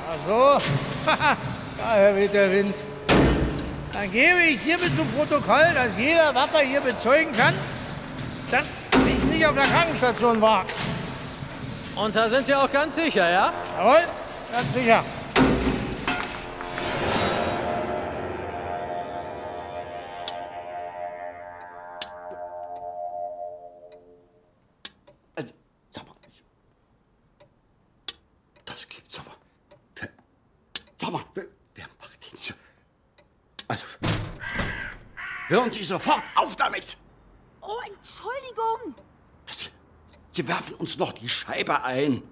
Ach 0.08 0.14
so. 0.24 0.60
Daher 1.78 2.14
weht 2.14 2.32
der 2.32 2.48
Wind. 2.52 2.76
Dann 3.92 4.12
gebe 4.12 4.40
ich 4.48 4.60
hiermit 4.60 4.94
zu 4.94 5.04
Protokoll, 5.04 5.66
dass 5.74 5.98
jeder 5.98 6.32
Wärter 6.32 6.60
hier 6.60 6.80
bezeugen 6.80 7.32
kann, 7.32 7.54
dass 8.52 8.62
ich 9.04 9.24
nicht 9.24 9.44
auf 9.46 9.56
der 9.56 9.64
Krankenstation 9.64 10.40
war. 10.40 10.64
Und 11.96 12.14
da 12.14 12.28
sind 12.28 12.46
Sie 12.46 12.54
auch 12.54 12.70
ganz 12.70 12.94
sicher, 12.94 13.28
ja? 13.28 13.52
Jawohl, 13.76 14.04
ganz 14.52 14.74
sicher. 14.74 15.04
Sag 31.04 31.12
mal, 31.12 31.24
wer, 31.34 31.46
wer 31.74 31.86
macht 32.00 32.32
den 32.32 32.38
so? 32.38 32.54
Also, 33.68 33.86
hören 35.48 35.70
Sie 35.70 35.84
sofort 35.84 36.22
auf 36.36 36.56
damit! 36.56 36.96
Oh, 37.60 37.80
Entschuldigung. 37.86 38.94
Sie 40.32 40.46
werfen 40.48 40.74
uns 40.76 40.98
noch 40.98 41.12
die 41.12 41.28
Scheibe 41.28 41.82
ein. 41.82 42.22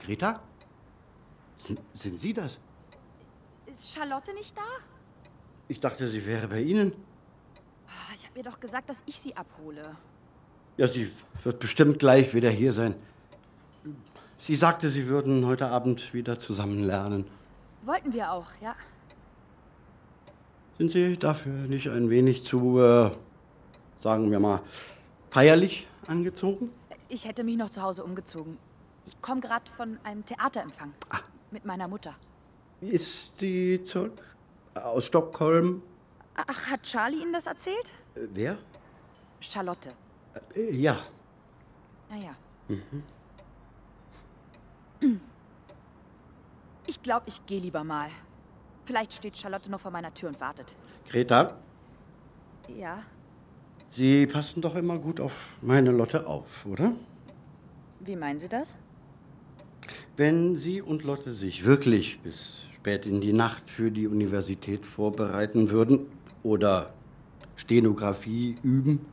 Greta? 0.00 0.42
Sind, 1.58 1.80
sind 1.92 2.18
Sie 2.18 2.32
das? 2.34 2.58
Ist 3.66 3.92
Charlotte 3.92 4.32
nicht 4.34 4.56
da? 4.56 4.66
Ich 5.68 5.80
dachte, 5.80 6.08
sie 6.08 6.24
wäre 6.26 6.48
bei 6.48 6.60
Ihnen. 6.62 6.92
Ah, 7.86 8.14
Ich 8.14 8.26
habe 8.26 8.38
ihr 8.38 8.44
doch 8.44 8.58
gesagt, 8.58 8.88
dass 8.88 9.02
ich 9.06 9.18
sie 9.20 9.36
abhole. 9.36 9.96
Ja, 10.76 10.88
sie 10.88 11.10
wird 11.44 11.58
bestimmt 11.58 11.98
gleich 11.98 12.34
wieder 12.34 12.50
hier 12.50 12.72
sein. 12.72 12.94
Sie 14.38 14.54
sagte, 14.54 14.88
Sie 14.88 15.08
würden 15.08 15.46
heute 15.46 15.66
Abend 15.66 16.14
wieder 16.14 16.38
zusammen 16.38 16.84
lernen. 16.84 17.26
Wollten 17.82 18.12
wir 18.12 18.32
auch, 18.32 18.46
ja. 18.62 18.74
Sind 20.78 20.92
Sie 20.92 21.16
dafür 21.18 21.52
nicht 21.52 21.88
ein 21.90 22.08
wenig 22.08 22.44
zu, 22.44 22.78
äh, 22.78 23.10
sagen 23.96 24.30
wir 24.30 24.38
mal, 24.38 24.60
feierlich 25.30 25.88
angezogen? 26.06 26.70
Ich 27.08 27.24
hätte 27.24 27.42
mich 27.42 27.56
noch 27.56 27.70
zu 27.70 27.82
Hause 27.82 28.04
umgezogen. 28.04 28.58
Ich 29.06 29.20
komme 29.20 29.40
gerade 29.40 29.68
von 29.76 29.98
einem 30.04 30.24
Theaterempfang. 30.24 30.94
Mit 31.50 31.64
meiner 31.64 31.88
Mutter. 31.88 32.14
Ist 32.80 33.38
sie 33.38 33.82
zurück? 33.82 34.36
Aus 34.74 35.06
Stockholm? 35.06 35.82
Ach, 36.36 36.66
hat 36.66 36.82
Charlie 36.82 37.22
Ihnen 37.22 37.32
das 37.32 37.46
erzählt? 37.46 37.92
Äh, 38.14 38.20
wer? 38.34 38.58
Charlotte. 39.40 39.92
Äh, 40.54 40.74
ja. 40.76 40.98
Naja. 42.08 42.36
Mhm. 42.68 43.02
Ich 46.86 47.02
glaube, 47.02 47.24
ich 47.26 47.44
gehe 47.46 47.60
lieber 47.60 47.84
mal. 47.84 48.08
Vielleicht 48.84 49.12
steht 49.12 49.36
Charlotte 49.36 49.70
noch 49.70 49.80
vor 49.80 49.90
meiner 49.90 50.12
Tür 50.14 50.30
und 50.30 50.40
wartet. 50.40 50.74
Greta, 51.08 51.58
Ja. 52.76 53.02
Sie 53.90 54.26
passen 54.26 54.60
doch 54.60 54.74
immer 54.76 54.98
gut 54.98 55.20
auf 55.20 55.56
meine 55.62 55.90
Lotte 55.90 56.26
auf, 56.26 56.66
oder? 56.66 56.94
Wie 58.00 58.16
meinen 58.16 58.38
Sie 58.38 58.48
das? 58.48 58.76
Wenn 60.16 60.56
Sie 60.56 60.82
und 60.82 61.04
Lotte 61.04 61.32
sich 61.32 61.64
wirklich 61.64 62.20
bis 62.20 62.66
spät 62.74 63.06
in 63.06 63.20
die 63.20 63.32
Nacht 63.32 63.68
für 63.68 63.90
die 63.90 64.06
Universität 64.06 64.84
vorbereiten 64.84 65.70
würden 65.70 66.06
oder 66.42 66.92
Stenografie 67.56 68.58
üben 68.62 69.04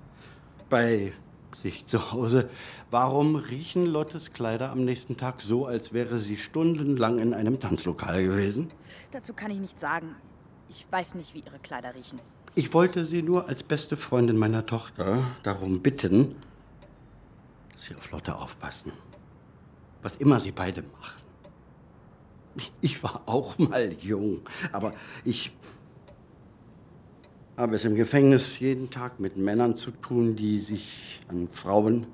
bei 0.70 1.14
sich 1.62 1.86
zu 1.86 2.12
Hause, 2.12 2.50
warum 2.92 3.36
riechen 3.36 3.86
Lottes 3.86 4.34
Kleider 4.34 4.72
am 4.72 4.84
nächsten 4.86 5.18
Tag 5.18 5.42
so, 5.42 5.66
als 5.66 5.94
wäre 5.94 6.20
sie 6.20 6.38
stundenlang 6.38 7.20
in 7.20 7.34
einem 7.34 7.60
Tanzlokal 7.60 8.24
gewesen? 8.24 8.72
Dazu 9.12 9.34
kann 9.34 9.52
ich 9.52 9.60
nichts 9.60 9.82
sagen. 9.82 10.16
Ich 10.70 10.86
weiß 10.92 11.16
nicht, 11.16 11.34
wie 11.34 11.40
Ihre 11.40 11.60
Kleider 11.60 11.94
riechen. 11.96 12.20
Ich 12.56 12.74
wollte 12.74 13.06
Sie 13.06 13.22
nur 13.22 13.48
als 13.48 13.64
beste 13.64 13.98
Freundin 13.98 14.38
meiner 14.38 14.66
Tochter 14.66 15.20
darum 15.44 15.82
bitten, 15.82 16.36
dass 17.74 17.86
Sie 17.86 17.96
auf 17.96 18.12
Lotte 18.12 18.36
aufpassen. 18.36 18.92
Was 20.02 20.16
immer 20.18 20.40
Sie 20.40 20.52
beide 20.52 20.84
machen. 21.00 21.22
Ich- 22.56 22.72
Ich 22.82 23.04
war 23.04 23.22
auch 23.26 23.58
mal 23.58 23.94
jung, 24.00 24.42
aber 24.72 24.94
ich 25.26 25.52
habe 27.58 27.76
es 27.76 27.86
im 27.86 27.96
Gefängnis 27.96 28.60
jeden 28.60 28.90
Tag 28.90 29.20
mit 29.20 29.38
Männern 29.38 29.76
zu 29.76 29.92
tun, 29.92 30.36
die 30.36 30.60
sich 30.60 31.22
an 31.28 31.48
Frauen 31.48 32.08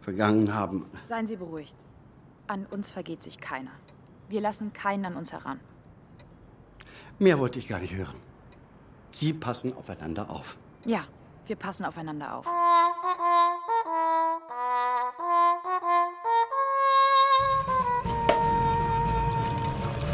vergangen 0.00 0.52
haben. 0.54 0.86
Seien 1.06 1.26
Sie 1.26 1.36
beruhigt. 1.36 1.76
An 2.46 2.66
uns 2.66 2.90
vergeht 2.90 3.22
sich 3.22 3.40
keiner. 3.40 3.70
Wir 4.28 4.40
lassen 4.40 4.72
keinen 4.72 5.04
an 5.06 5.16
uns 5.16 5.32
heran. 5.32 5.60
Mehr 7.18 7.38
wollte 7.38 7.58
ich 7.58 7.68
gar 7.68 7.78
nicht 7.78 7.94
hören. 7.94 8.16
Sie 9.10 9.32
passen 9.32 9.72
aufeinander 9.76 10.30
auf. 10.30 10.56
Ja, 10.84 11.04
wir 11.46 11.52
Wir 11.52 11.56
passen 11.56 11.84
aufeinander 11.84 12.36
auf. 12.36 12.46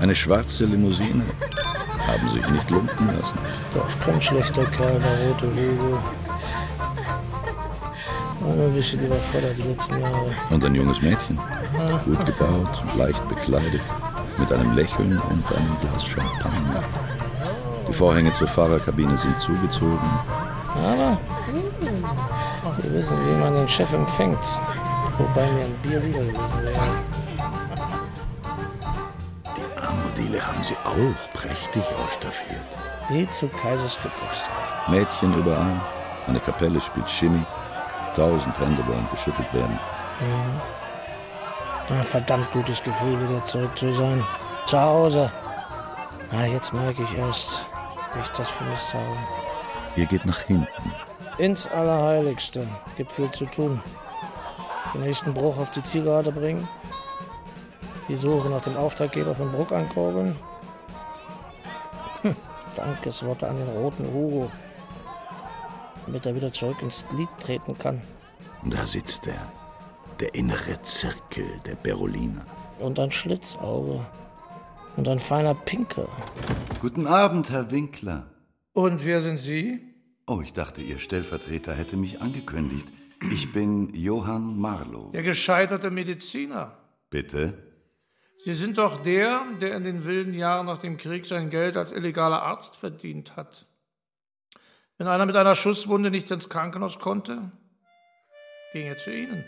Eine 0.01 0.15
schwarze 0.15 0.65
Limousine. 0.65 1.25
Haben 2.09 2.29
sich 2.29 2.49
nicht 2.49 2.71
lumpen 2.71 3.07
lassen. 3.07 3.39
Doch 3.75 3.87
kein 4.01 4.21
schlechter 4.21 4.65
Kerl, 4.65 4.99
der 4.99 5.29
rote 5.29 5.47
Hugo. 5.47 5.99
Ein 8.41 8.75
bisschen 8.75 9.05
überfordert 9.05 9.59
die 9.59 9.63
letzten 9.63 10.01
Jahre. 10.01 10.31
Und 10.49 10.65
ein 10.65 10.75
junges 10.75 11.03
Mädchen. 11.03 11.39
Gut 12.05 12.25
gebaut, 12.25 12.83
leicht 12.97 13.29
bekleidet, 13.29 13.83
mit 14.39 14.51
einem 14.53 14.75
Lächeln 14.75 15.21
und 15.31 15.53
einem 15.53 15.79
Glas 15.81 16.07
Champagner. 16.07 16.83
Die 17.87 17.93
Vorhänge 17.93 18.33
zur 18.33 18.49
Fahrerkabine 18.49 19.17
sind 19.19 19.39
zugezogen. 19.39 19.99
Aber 20.75 21.19
wir 22.83 22.93
wissen, 22.93 23.19
wie 23.27 23.37
man 23.39 23.53
den 23.55 23.69
Chef 23.69 23.93
empfängt. 23.93 24.39
Wobei 25.19 25.51
mir 25.53 25.65
ein 25.65 25.75
Bier 25.83 26.01
lieber 26.01 26.21
gewesen 26.21 26.65
wäre. 26.65 27.08
Armodile 30.39 30.47
haben 30.47 30.65
sie 30.65 30.77
auch 30.85 31.33
prächtig 31.33 31.83
ausstaffiert. 32.05 32.61
Wie 33.09 33.29
zu 33.31 33.49
Kaisers 33.49 33.97
Geburtstag. 33.97 34.89
Mädchen 34.89 35.35
überall. 35.35 35.81
Eine 36.27 36.41
Kapelle 36.41 36.81
spielt 36.81 37.11
Shimmy. 37.11 37.43
Tausend 38.15 38.59
Hände 38.59 38.87
wollen 38.87 39.07
geschüttelt 39.11 39.53
werden. 39.53 39.79
Mhm. 40.21 40.61
Ein 41.97 42.03
verdammt 42.03 42.51
gutes 42.53 42.83
Gefühl, 42.83 43.19
wieder 43.21 43.45
zurück 43.45 43.77
zu 43.79 43.93
sein. 43.93 44.23
Zu 44.67 44.79
Hause. 44.79 45.31
Na, 46.31 46.47
jetzt 46.47 46.73
merke 46.73 47.03
ich 47.03 47.17
erst, 47.17 47.67
wie 48.15 48.21
ich 48.21 48.29
das 48.29 48.49
vermisst 48.49 48.93
habe. 48.93 49.17
Ihr 49.97 50.07
geht 50.07 50.27
nach 50.27 50.41
hinten. 50.41 50.69
Ins 51.39 51.67
Allerheiligste. 51.67 52.67
Gibt 52.97 53.13
viel 53.13 53.31
zu 53.31 53.47
tun. 53.47 53.81
Den 54.93 55.03
nächsten 55.03 55.33
Bruch 55.33 55.59
auf 55.59 55.71
die 55.71 55.83
Zielgerade 55.83 56.33
bringen. 56.33 56.69
Die 58.09 58.17
Suche 58.17 58.49
nach 58.49 58.63
dem 58.63 58.77
Auftraggeber 58.77 59.35
von 59.35 59.53
Bruck 59.53 59.73
ankurbeln. 59.73 60.37
Hm, 62.23 62.35
Dankesworte 62.75 63.47
an 63.47 63.57
den 63.57 63.69
roten 63.69 64.07
Hugo. 64.13 64.51
Damit 66.07 66.25
er 66.25 66.35
wieder 66.35 66.53
zurück 66.53 66.81
ins 66.81 67.05
Lied 67.17 67.29
treten 67.39 67.77
kann. 67.77 68.01
Da 68.65 68.87
sitzt 68.87 69.27
er. 69.27 69.53
Der 70.21 70.35
innere 70.35 70.81
Zirkel 70.83 71.47
der 71.67 71.75
Berolina. 71.75 72.45
Und 72.79 72.99
ein 72.99 73.13
Schlitzauge. 73.13 74.07
Und 74.97 75.07
ein 75.07 75.19
feiner 75.19 75.55
Pinkel. 75.55 76.09
Guten 76.81 77.07
Abend, 77.07 77.51
Herr 77.51 77.71
Winkler. 77.71 78.27
Und 78.73 79.05
wer 79.05 79.21
sind 79.21 79.37
Sie? 79.37 79.81
Oh, 80.27 80.41
ich 80.43 80.55
dachte, 80.55 80.81
Ihr 80.81 80.99
Stellvertreter 80.99 81.75
hätte 81.75 81.97
mich 81.97 82.23
angekündigt. 82.23 82.87
Ich 83.31 83.53
bin 83.53 83.93
Johann 83.95 84.59
Marlow. 84.59 85.11
Der 85.13 85.23
gescheiterte 85.23 85.91
Mediziner. 85.91 86.79
Bitte? 87.11 87.68
Sie 88.45 88.55
sind 88.55 88.79
doch 88.79 89.01
der, 89.01 89.43
der 89.61 89.77
in 89.77 89.85
den 89.85 90.05
wilden 90.05 90.33
Jahren 90.33 90.67
nach 90.67 90.79
dem 90.79 90.97
Krieg 90.97 91.27
sein 91.27 91.51
Geld 91.51 91.77
als 91.77 91.93
illegaler 91.93 92.43
Arzt 92.43 92.77
verdient 92.77 93.37
hat. 93.37 93.67
Wenn 94.97 95.07
einer 95.07 95.27
mit 95.27 95.37
einer 95.37 95.55
Schusswunde 95.55 96.11
nicht 96.11 96.31
ins 96.31 96.49
Krankenhaus 96.49 96.99
konnte, 96.99 97.53
ging 98.73 98.87
er 98.87 98.99
zu 98.99 99.11
Ihnen. 99.11 99.45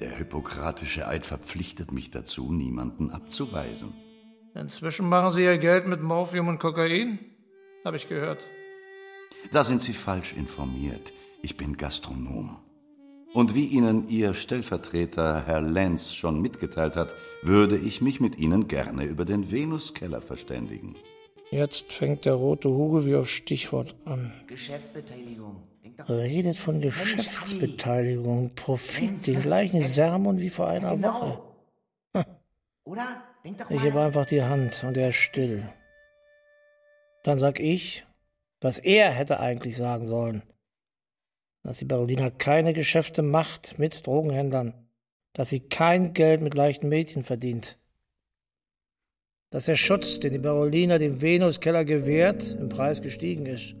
Der 0.00 0.10
hippokratische 0.16 1.06
Eid 1.06 1.26
verpflichtet 1.26 1.92
mich 1.92 2.10
dazu, 2.10 2.52
niemanden 2.52 3.10
abzuweisen. 3.10 3.92
Inzwischen 4.54 5.08
machen 5.08 5.30
Sie 5.30 5.44
Ihr 5.44 5.58
Geld 5.58 5.86
mit 5.86 6.02
Morphium 6.02 6.48
und 6.48 6.58
Kokain, 6.58 7.18
habe 7.84 7.96
ich 7.96 8.08
gehört. 8.08 8.40
Da 9.50 9.64
sind 9.64 9.82
Sie 9.82 9.92
falsch 9.92 10.32
informiert. 10.34 11.12
Ich 11.42 11.56
bin 11.56 11.76
Gastronom. 11.76 12.58
Und 13.34 13.54
wie 13.54 13.66
Ihnen 13.66 14.08
Ihr 14.08 14.34
Stellvertreter, 14.34 15.44
Herr 15.46 15.62
Lenz, 15.62 16.12
schon 16.12 16.40
mitgeteilt 16.42 16.96
hat, 16.96 17.08
würde 17.42 17.76
ich 17.78 18.00
mich 18.02 18.20
mit 18.20 18.38
Ihnen 18.38 18.68
gerne 18.68 19.04
über 19.04 19.24
den 19.24 19.50
Venuskeller 19.50 20.20
verständigen. 20.20 20.94
Jetzt 21.50 21.92
fängt 21.92 22.24
der 22.24 22.34
rote 22.34 22.68
Hugo 22.68 23.04
wie 23.06 23.14
auf 23.16 23.28
Stichwort 23.28 23.94
an. 24.04 24.32
Geschäftsbeteiligung. 24.46 25.62
Redet 26.08 26.56
von 26.56 26.80
Geschäftsbeteiligung, 26.80 28.50
Profit, 28.54 29.26
den 29.26 29.42
gleichen 29.42 29.82
Sermon 29.82 30.38
wie 30.40 30.48
vor 30.50 30.68
einer 30.68 30.96
Genau. 30.96 31.42
Woche. 32.14 32.26
Oder? 32.84 33.06
Denk 33.44 33.58
doch 33.58 33.70
Ich 33.70 33.76
mal. 33.76 33.84
heb 33.84 33.96
einfach 33.96 34.26
die 34.26 34.42
Hand 34.42 34.82
und 34.86 34.96
er 34.96 35.08
ist 35.10 35.16
still. 35.16 35.68
Dann 37.24 37.38
sag 37.38 37.60
ich, 37.60 38.06
was 38.60 38.78
er 38.78 39.10
hätte 39.10 39.38
eigentlich 39.40 39.76
sagen 39.76 40.06
sollen. 40.06 40.42
Dass 41.62 41.78
die 41.78 41.84
Berolina 41.84 42.30
keine 42.30 42.72
Geschäfte 42.72 43.22
macht 43.22 43.78
mit 43.78 44.06
Drogenhändlern. 44.06 44.74
Dass 45.32 45.48
sie 45.48 45.60
kein 45.60 46.12
Geld 46.12 46.40
mit 46.40 46.54
leichten 46.54 46.88
Mädchen 46.88 47.22
verdient. 47.22 47.78
Dass 49.50 49.66
der 49.66 49.76
Schutz, 49.76 50.18
den 50.18 50.32
die 50.32 50.38
Berolina 50.38 50.98
dem 50.98 51.20
Venuskeller 51.20 51.84
gewährt, 51.84 52.56
im 52.58 52.68
Preis 52.68 53.02
gestiegen 53.02 53.46
ist. 53.46 53.74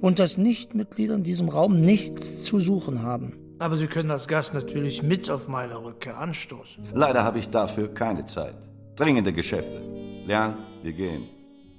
Und 0.00 0.18
dass 0.18 0.36
Nichtmitglieder 0.36 1.14
in 1.14 1.24
diesem 1.24 1.48
Raum 1.48 1.80
nichts 1.80 2.44
zu 2.44 2.60
suchen 2.60 3.02
haben. 3.02 3.38
Aber 3.58 3.76
Sie 3.76 3.88
können 3.88 4.08
das 4.08 4.28
Gas 4.28 4.52
natürlich 4.52 5.02
mit 5.02 5.30
auf 5.30 5.48
meine 5.48 5.82
Rückkehr 5.82 6.16
anstoßen. 6.18 6.84
Leider 6.92 7.24
habe 7.24 7.40
ich 7.40 7.48
dafür 7.48 7.92
keine 7.92 8.24
Zeit. 8.24 8.54
Dringende 8.94 9.32
Geschäfte. 9.32 9.82
Liang, 10.26 10.54
wir 10.82 10.92
gehen. 10.92 11.22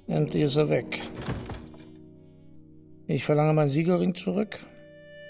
Endlich 0.06 0.42
ist 0.42 0.56
er 0.56 0.68
weg. 0.68 1.00
Ich 3.12 3.24
verlange 3.24 3.52
meinen 3.54 3.68
Siegelring 3.68 4.14
zurück. 4.14 4.60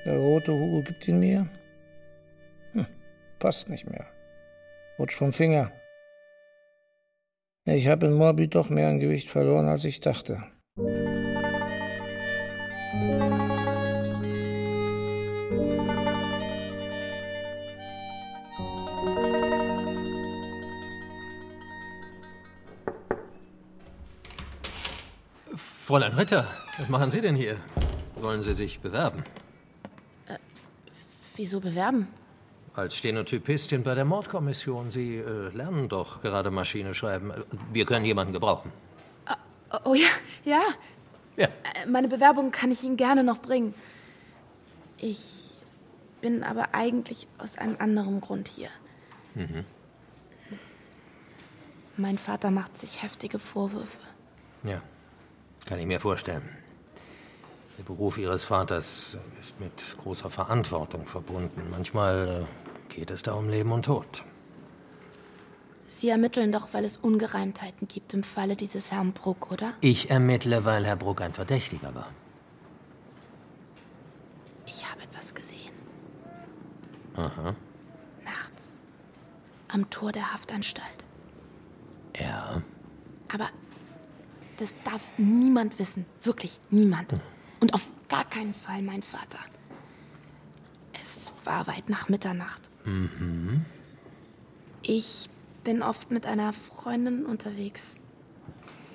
Der 0.05 0.19
rote 0.19 0.53
Hugo 0.53 0.83
gibt 0.83 1.09
ihn 1.09 1.19
mir. 1.19 1.49
Hm, 2.73 2.87
passt 3.39 3.71
nicht 3.71 3.89
mehr. 3.89 4.07
Rutsch 4.99 5.17
vom 5.17 5.33
Finger. 5.33 5.73
Ich 7.65 7.89
habe 7.89 8.05
in 8.05 8.13
Moabit 8.13 8.55
doch 8.55 8.69
mehr 8.69 8.89
an 8.89 9.01
Gewicht 9.01 9.31
verloren, 9.31 9.67
als 9.67 9.87
ich 9.87 10.01
dachte. 10.01 10.45
Fräulein 25.87 26.13
Ritter, 26.13 26.47
was 26.81 26.89
machen 26.89 27.11
Sie 27.11 27.21
denn 27.21 27.35
hier? 27.37 27.57
Wollen 28.17 28.43
Sie 28.43 28.55
sich 28.55 28.81
bewerben? 28.81 29.23
Wieso 31.37 31.61
bewerben? 31.61 32.09
Als 32.75 32.97
Stenotypistin 32.97 33.83
bei 33.83 33.95
der 33.95 34.05
Mordkommission. 34.05 34.91
Sie 34.91 35.17
äh, 35.17 35.49
lernen 35.55 35.89
doch 35.89 36.21
gerade 36.23 36.51
Maschine 36.51 36.95
schreiben. 36.95 37.33
Wir 37.73 37.85
können 37.87 38.05
jemanden 38.05 38.33
gebrauchen. 38.33 38.73
Oh, 39.73 39.79
oh 39.91 39.95
ja, 39.95 40.09
ja. 40.45 40.61
Ja. 41.37 41.47
Äh, 41.47 41.87
Meine 41.87 42.09
Bewerbung 42.09 42.51
kann 42.51 42.71
ich 42.71 42.83
Ihnen 42.85 42.97
gerne 42.97 43.25
noch 43.25 43.39
bringen. 43.39 43.75
Ich 44.99 45.55
bin 46.21 46.43
aber 46.43 46.75
eigentlich 46.75 47.27
aus 47.39 47.57
einem 47.57 47.77
anderen 47.79 48.21
Grund 48.21 48.49
hier. 48.49 48.69
Mhm. 49.35 49.65
Mein 51.97 52.19
Vater 52.19 52.51
macht 52.51 52.77
sich 52.77 53.03
heftige 53.03 53.39
Vorwürfe. 53.39 54.01
Ja, 54.65 54.83
kann 55.67 55.79
ich 55.79 55.87
mir 55.87 56.01
vorstellen. 56.01 56.43
Der 57.81 57.87
Beruf 57.87 58.19
Ihres 58.19 58.45
Vaters 58.45 59.17
ist 59.41 59.59
mit 59.59 59.73
großer 60.03 60.29
Verantwortung 60.29 61.07
verbunden. 61.07 61.63
Manchmal 61.71 62.45
äh, 62.45 62.95
geht 62.95 63.11
es 63.11 63.23
da 63.23 63.33
um 63.33 63.49
Leben 63.49 63.73
und 63.73 63.87
Tod. 63.87 64.23
Sie 65.87 66.11
ermitteln 66.11 66.53
doch, 66.53 66.75
weil 66.75 66.85
es 66.85 66.99
Ungereimtheiten 66.99 67.89
gibt 67.89 68.13
im 68.13 68.23
Falle 68.23 68.55
dieses 68.55 68.93
Herrn 68.93 69.15
Bruck, 69.15 69.51
oder? 69.51 69.73
Ich 69.81 70.11
ermittle, 70.11 70.67
weil 70.67 70.85
Herr 70.85 70.97
Bruck 70.97 71.23
ein 71.23 71.33
Verdächtiger 71.33 71.95
war. 71.95 72.09
Ich 74.67 74.87
habe 74.87 75.03
etwas 75.03 75.35
gesehen. 75.35 75.73
Aha. 77.17 77.57
Nachts. 78.23 78.77
Am 79.69 79.89
Tor 79.89 80.13
der 80.13 80.35
Haftanstalt. 80.35 80.87
Ja. 82.21 82.61
Aber 83.33 83.49
das 84.59 84.75
darf 84.85 85.11
niemand 85.17 85.79
wissen. 85.79 86.05
Wirklich 86.21 86.61
niemand. 86.69 87.15
Und 87.61 87.75
auf 87.75 87.91
gar 88.09 88.25
keinen 88.25 88.55
Fall 88.55 88.83
mein 88.83 89.03
Vater. 89.03 89.39
Es 91.03 91.33
war 91.45 91.67
weit 91.67 91.89
nach 91.89 92.09
Mitternacht. 92.09 92.71
Mhm. 92.85 93.65
Ich 94.83 95.29
bin 95.63 95.83
oft 95.83 96.11
mit 96.11 96.27
einer 96.27 96.53
Freundin 96.53 97.27
unterwegs. 97.27 97.97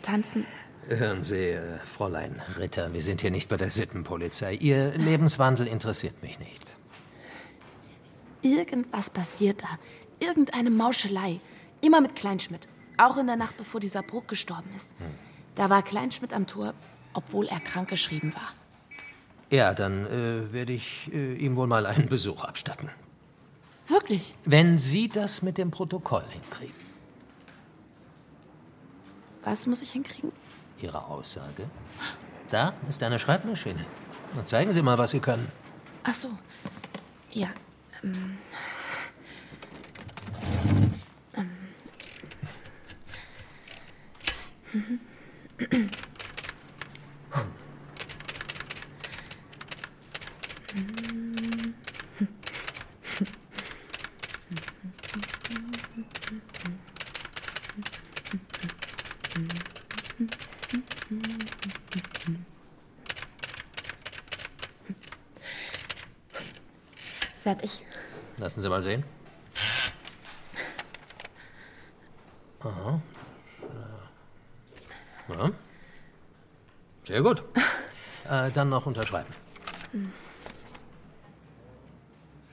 Tanzen. 0.01 0.45
Hören 0.87 1.23
Sie, 1.23 1.49
äh, 1.49 1.79
Fräulein 1.79 2.41
Ritter, 2.59 2.93
wir 2.93 3.01
sind 3.01 3.21
hier 3.21 3.31
nicht 3.31 3.49
bei 3.49 3.57
der 3.57 3.71
Sittenpolizei. 3.71 4.53
Ihr 4.53 4.91
Lebenswandel 4.97 5.67
interessiert 5.67 6.21
mich 6.21 6.37
nicht. 6.37 6.77
Irgendwas 8.41 9.09
passiert 9.09 9.63
da. 9.63 9.79
Irgendeine 10.19 10.69
Mauschelei. 10.69 11.39
Immer 11.81 12.01
mit 12.01 12.15
Kleinschmidt. 12.15 12.67
Auch 12.97 13.17
in 13.17 13.25
der 13.27 13.35
Nacht, 13.35 13.57
bevor 13.57 13.79
dieser 13.79 14.03
Bruck 14.03 14.27
gestorben 14.27 14.69
ist. 14.75 14.95
Da 15.55 15.69
war 15.69 15.81
Kleinschmidt 15.81 16.33
am 16.33 16.45
Tor, 16.45 16.73
obwohl 17.15 17.47
er 17.47 17.59
krankgeschrieben 17.59 18.33
war. 18.35 18.53
Ja, 19.51 19.73
dann 19.73 20.05
äh, 20.05 20.53
werde 20.53 20.73
ich 20.73 21.11
äh, 21.13 21.35
ihm 21.35 21.55
wohl 21.55 21.67
mal 21.67 21.85
einen 21.85 22.09
Besuch 22.09 22.43
abstatten. 22.43 22.89
Wirklich? 23.87 24.35
Wenn 24.45 24.77
Sie 24.77 25.07
das 25.07 25.41
mit 25.41 25.57
dem 25.57 25.71
Protokoll 25.71 26.25
hinkriegen. 26.29 26.75
Was 29.43 29.67
muss 29.67 29.81
ich 29.83 29.91
hinkriegen? 29.91 30.31
Ihre 30.81 31.05
Aussage? 31.05 31.69
Da 32.49 32.73
ist 32.89 33.01
eine 33.03 33.19
Schreibmaschine. 33.19 33.85
Und 34.35 34.49
zeigen 34.49 34.71
Sie 34.71 34.81
mal, 34.81 34.97
was 34.97 35.11
Sie 35.11 35.19
können. 35.19 35.49
Ach 36.03 36.13
so. 36.13 36.29
Ja. 37.31 37.49
Ähm. 38.03 38.37
Ups. 40.39 41.05
Ähm. 41.35 41.49
Mhm. 44.73 44.99
Lassen 68.55 68.61
Sie 68.61 68.69
mal 68.69 68.81
sehen. 68.83 69.03
Aha. 72.61 73.01
Ja. 75.27 75.51
Sehr 77.03 77.21
gut. 77.21 77.43
Äh, 78.27 78.49
dann 78.49 78.69
noch 78.69 78.87
unterschreiben. 78.87 79.31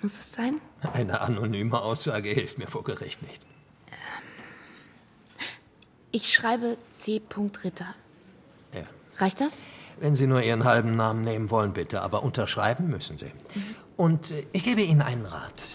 Muss 0.02 0.12
es 0.12 0.32
sein? 0.34 0.60
Eine 0.82 1.22
anonyme 1.22 1.80
Aussage 1.80 2.28
hilft 2.28 2.58
mir 2.58 2.66
vor 2.66 2.84
Gericht 2.84 3.22
nicht. 3.22 3.40
Ich 6.10 6.30
schreibe 6.34 6.76
C. 6.90 7.22
Ritter. 7.64 7.94
Ja. 8.74 8.82
Reicht 9.16 9.40
das? 9.40 9.62
Wenn 9.98 10.14
Sie 10.14 10.26
nur 10.26 10.42
Ihren 10.42 10.64
halben 10.64 10.94
Namen 10.94 11.24
nehmen 11.24 11.50
wollen, 11.50 11.72
bitte. 11.72 12.02
Aber 12.02 12.22
unterschreiben 12.22 12.88
müssen 12.88 13.16
Sie. 13.16 13.32
Und 13.96 14.30
äh, 14.30 14.44
ich 14.52 14.64
gebe 14.64 14.82
Ihnen 14.82 15.00
einen 15.00 15.24
Rat. 15.24 15.71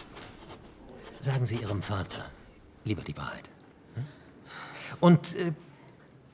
Sagen 1.27 1.45
Sie 1.45 1.57
Ihrem 1.57 1.81
Vater 1.81 2.23
lieber 2.85 3.01
die 3.01 3.17
Wahrheit. 3.17 3.43
Hm? 3.95 4.05
Und 5.01 5.35
äh, 5.35 5.51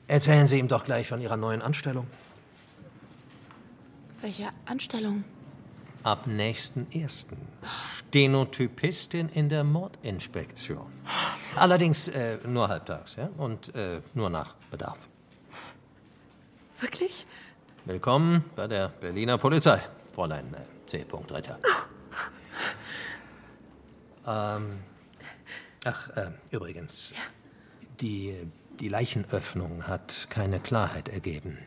erzählen 0.06 0.46
Sie 0.46 0.56
ihm 0.60 0.68
doch 0.68 0.84
gleich 0.84 1.08
von 1.08 1.20
Ihrer 1.20 1.36
neuen 1.36 1.62
Anstellung. 1.62 2.06
Welche 4.20 4.50
Anstellung? 4.66 5.24
Ab 6.04 6.28
nächsten 6.28 6.86
ersten. 6.92 7.36
Stenotypistin 7.98 9.30
in 9.30 9.48
der 9.48 9.64
Mordinspektion. 9.64 10.92
Allerdings 11.56 12.06
äh, 12.06 12.38
nur 12.46 12.68
halbtags, 12.68 13.16
ja? 13.16 13.30
Und 13.36 13.74
äh, 13.74 14.00
nur 14.14 14.30
nach 14.30 14.54
Bedarf. 14.70 15.00
Wirklich? 16.78 17.24
Willkommen 17.84 18.44
bei 18.54 18.68
der 18.68 18.90
Berliner 18.90 19.38
Polizei, 19.38 19.80
Fräulein 20.14 20.54
äh, 20.54 20.86
C. 20.86 21.04
Ritter. 21.32 21.58
Ähm, 24.26 24.80
ach, 25.84 26.10
äh, 26.16 26.30
übrigens. 26.50 27.14
Die, 28.00 28.34
die 28.80 28.88
Leichenöffnung 28.88 29.86
hat 29.86 30.26
keine 30.30 30.58
Klarheit 30.58 31.08
ergeben. 31.08 31.58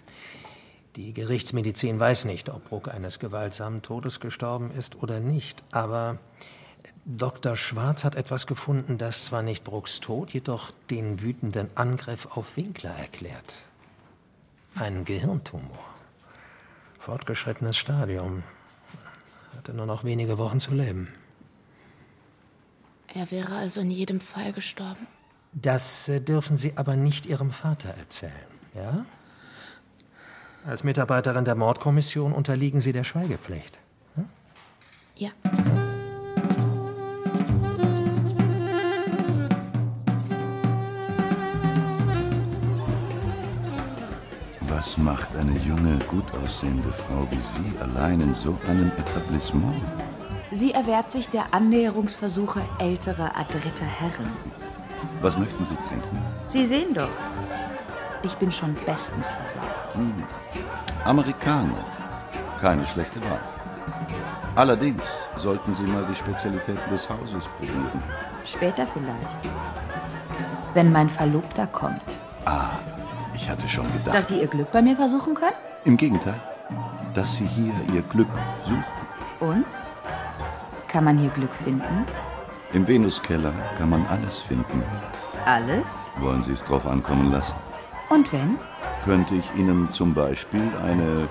Die 0.97 1.13
Gerichtsmedizin 1.13 1.99
weiß 1.99 2.25
nicht, 2.25 2.49
ob 2.49 2.69
Bruck 2.69 2.87
eines 2.87 3.19
gewaltsamen 3.19 3.81
Todes 3.81 4.19
gestorben 4.19 4.71
ist 4.71 5.01
oder 5.01 5.19
nicht. 5.19 5.63
Aber 5.71 6.17
Dr. 7.05 7.55
Schwarz 7.55 8.03
hat 8.03 8.15
etwas 8.15 8.47
gefunden, 8.47 8.97
das 8.97 9.23
zwar 9.23 9.43
nicht 9.43 9.63
Brucks 9.63 9.99
Tod, 9.99 10.33
jedoch 10.33 10.71
den 10.89 11.21
wütenden 11.21 11.69
Angriff 11.75 12.27
auf 12.35 12.57
Winkler 12.57 12.95
erklärt. 12.95 13.63
Ein 14.75 15.05
Gehirntumor. 15.05 15.77
Fortgeschrittenes 16.99 17.77
Stadium. 17.77 18.43
Hatte 19.55 19.73
nur 19.73 19.85
noch 19.85 20.03
wenige 20.03 20.37
Wochen 20.37 20.59
zu 20.59 20.73
leben. 20.73 21.07
Er 23.13 23.31
wäre 23.31 23.55
also 23.55 23.81
in 23.81 23.91
jedem 23.91 24.19
Fall 24.19 24.53
gestorben. 24.53 25.07
Das 25.53 26.09
äh, 26.09 26.19
dürfen 26.19 26.57
Sie 26.57 26.73
aber 26.75 26.95
nicht 26.95 27.25
Ihrem 27.25 27.51
Vater 27.51 27.89
erzählen, 27.89 28.31
ja? 28.75 29.05
Als 30.65 30.83
Mitarbeiterin 30.83 31.45
der 31.45 31.55
Mordkommission 31.55 32.33
unterliegen 32.33 32.81
Sie 32.81 32.91
der 32.91 33.05
Schweigepflicht. 33.05 33.79
Hm? 34.15 34.25
Ja. 35.15 35.29
Was 44.69 44.97
macht 44.97 45.35
eine 45.37 45.57
junge, 45.59 45.97
gut 46.07 46.25
aussehende 46.43 46.91
Frau 46.91 47.25
wie 47.31 47.35
Sie 47.37 47.79
allein 47.79 48.19
in 48.19 48.35
so 48.35 48.59
einem 48.67 48.91
Etablissement? 48.97 50.06
Sie 50.51 50.73
erwehrt 50.73 51.11
sich 51.11 51.29
der 51.29 51.53
Annäherungsversuche 51.53 52.61
älterer, 52.79 53.35
adretter 53.37 53.85
Herren. 53.85 54.31
Was 55.21 55.37
möchten 55.37 55.65
Sie 55.65 55.75
trinken? 55.75 56.17
Sie 56.45 56.65
sehen 56.65 56.93
doch. 56.93 57.09
Ich 58.23 58.35
bin 58.35 58.51
schon 58.51 58.75
bestens 58.85 59.31
versorgt. 59.31 59.93
Hm. 59.95 60.23
Amerikaner. 61.03 61.77
Keine 62.59 62.85
schlechte 62.85 63.21
Wahl. 63.21 63.41
Allerdings 64.55 65.03
sollten 65.35 65.73
Sie 65.75 65.83
mal 65.83 66.05
die 66.09 66.15
Spezialitäten 66.15 66.89
des 66.89 67.07
Hauses 67.09 67.45
probieren. 67.45 68.03
Später 68.45 68.87
vielleicht. 68.87 69.39
Wenn 70.73 70.91
mein 70.91 71.09
Verlobter 71.09 71.67
kommt. 71.67 72.19
Ah, 72.45 72.69
ich 73.35 73.49
hatte 73.49 73.67
schon 73.67 73.85
gedacht. 73.93 74.15
Dass 74.15 74.29
Sie 74.29 74.39
Ihr 74.39 74.47
Glück 74.47 74.71
bei 74.71 74.81
mir 74.81 74.95
versuchen 74.95 75.35
können? 75.35 75.55
Im 75.83 75.97
Gegenteil, 75.97 76.41
dass 77.13 77.35
Sie 77.35 77.45
hier 77.45 77.73
Ihr 77.93 78.01
Glück 78.03 78.29
suchen. 78.65 78.83
Und? 79.39 79.65
Kann 80.87 81.03
man 81.03 81.17
hier 81.17 81.29
Glück 81.31 81.53
finden? 81.53 82.05
Im 82.73 82.87
Venuskeller 82.87 83.53
kann 83.77 83.89
man 83.89 84.05
alles 84.07 84.39
finden. 84.39 84.83
Alles? 85.45 86.11
Wollen 86.19 86.41
Sie 86.41 86.53
es 86.53 86.63
drauf 86.63 86.85
ankommen 86.85 87.31
lassen? 87.31 87.55
Und 88.09 88.31
wenn? 88.33 88.57
Könnte 89.03 89.35
ich 89.35 89.53
Ihnen 89.55 89.91
zum 89.91 90.13
Beispiel 90.13 90.71
eine 90.83 91.27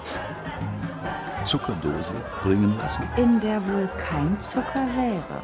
Zuckerdose 1.45 2.13
bringen 2.43 2.75
lassen? 2.79 3.03
In 3.17 3.41
der 3.41 3.65
wohl 3.67 3.89
kein 3.99 4.39
Zucker 4.41 4.87
wäre. 4.95 5.43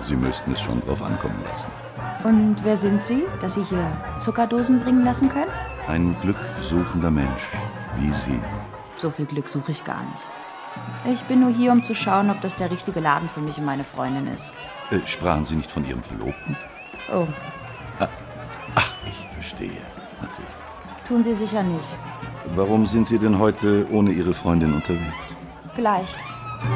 Sie 0.00 0.16
müssten 0.16 0.52
es 0.52 0.60
schon 0.60 0.80
drauf 0.82 1.02
ankommen 1.02 1.42
lassen. 1.48 1.66
Und 2.24 2.64
wer 2.64 2.76
sind 2.76 3.02
Sie, 3.02 3.24
dass 3.40 3.54
Sie 3.54 3.62
hier 3.64 3.86
Zuckerdosen 4.20 4.80
bringen 4.80 5.04
lassen 5.04 5.28
können? 5.28 5.50
Ein 5.88 6.16
glücksuchender 6.22 7.10
Mensch, 7.10 7.48
wie 7.98 8.12
Sie. 8.12 8.40
So 8.98 9.10
viel 9.10 9.26
Glück 9.26 9.48
suche 9.48 9.72
ich 9.72 9.84
gar 9.84 10.02
nicht. 10.02 10.24
Ich 11.12 11.22
bin 11.24 11.40
nur 11.40 11.50
hier, 11.52 11.70
um 11.72 11.82
zu 11.82 11.94
schauen, 11.94 12.30
ob 12.30 12.40
das 12.40 12.56
der 12.56 12.70
richtige 12.70 13.00
Laden 13.00 13.28
für 13.28 13.40
mich 13.40 13.58
und 13.58 13.64
meine 13.64 13.84
Freundin 13.84 14.26
ist. 14.28 14.52
Äh, 14.90 14.98
sprachen 15.06 15.44
Sie 15.44 15.54
nicht 15.54 15.70
von 15.70 15.86
Ihrem 15.86 16.02
Verlobten? 16.02 16.56
Oh, 17.12 17.26
Ah, 18.00 18.08
ach, 18.74 18.92
ich 19.06 19.28
verstehe. 19.32 19.70
Natürlich. 20.20 20.50
tun 21.06 21.22
Sie 21.22 21.34
sicher 21.34 21.62
nicht. 21.62 21.96
Warum 22.54 22.86
sind 22.86 23.06
Sie 23.06 23.18
denn 23.18 23.38
heute 23.38 23.86
ohne 23.90 24.10
Ihre 24.10 24.34
Freundin 24.34 24.72
unterwegs? 24.74 25.04
Vielleicht, 25.74 26.18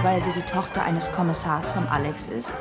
weil 0.02 0.20
sie 0.20 0.32
die 0.32 0.42
Tochter 0.42 0.82
eines 0.84 1.10
Kommissars 1.10 1.72
von 1.72 1.88
Alex 1.88 2.26
ist 2.26 2.52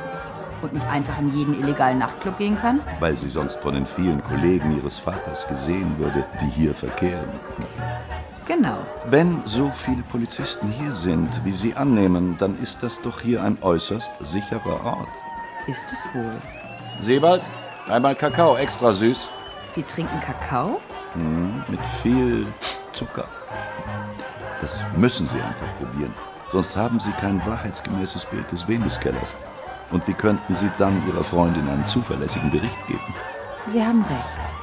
und 0.61 0.73
nicht 0.73 0.87
einfach 0.87 1.19
in 1.19 1.35
jeden 1.37 1.59
illegalen 1.59 1.99
Nachtclub 1.99 2.37
gehen 2.37 2.57
kann? 2.59 2.79
Weil 2.99 3.17
sie 3.17 3.29
sonst 3.29 3.59
von 3.61 3.73
den 3.75 3.85
vielen 3.85 4.23
Kollegen 4.23 4.75
Ihres 4.77 4.97
Vaters 4.97 5.47
gesehen 5.47 5.97
würde, 5.99 6.25
die 6.41 6.47
hier 6.49 6.73
verkehren. 6.73 7.29
Genau. 8.49 8.79
Wenn 9.05 9.45
so 9.45 9.69
viele 9.69 10.01
Polizisten 10.01 10.71
hier 10.71 10.91
sind, 10.91 11.45
wie 11.45 11.51
Sie 11.51 11.75
annehmen, 11.75 12.35
dann 12.39 12.57
ist 12.59 12.81
das 12.81 12.99
doch 12.99 13.21
hier 13.21 13.43
ein 13.43 13.59
äußerst 13.61 14.11
sicherer 14.21 14.83
Ort. 14.83 15.07
Ist 15.67 15.91
es 15.91 16.03
wohl. 16.15 16.33
Sebald, 16.99 17.43
einmal 17.87 18.15
Kakao, 18.15 18.57
extra 18.57 18.91
süß. 18.91 19.29
Sie 19.67 19.83
trinken 19.83 20.19
Kakao? 20.21 20.81
Hm, 21.13 21.63
mit 21.67 21.79
viel 22.01 22.47
Zucker. 22.91 23.27
Das 24.61 24.83
müssen 24.97 25.29
Sie 25.29 25.39
einfach 25.39 25.71
probieren. 25.77 26.15
Sonst 26.51 26.75
haben 26.75 26.99
Sie 26.99 27.11
kein 27.11 27.45
wahrheitsgemäßes 27.45 28.25
Bild 28.25 28.51
des 28.51 28.67
Venuskellers. 28.67 29.35
Und 29.91 30.07
wie 30.07 30.13
könnten 30.13 30.55
Sie 30.55 30.71
dann 30.79 31.07
Ihrer 31.07 31.23
Freundin 31.23 31.69
einen 31.69 31.85
zuverlässigen 31.85 32.49
Bericht 32.49 32.87
geben? 32.87 33.13
Sie 33.67 33.85
haben 33.85 34.03
recht. 34.05 34.55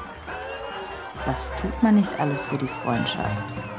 Was 1.24 1.53
tut 1.61 1.82
man 1.84 1.95
nicht 1.95 2.18
alles 2.18 2.47
für 2.47 2.59
die 2.59 2.68
Freundschaft? 2.68 3.76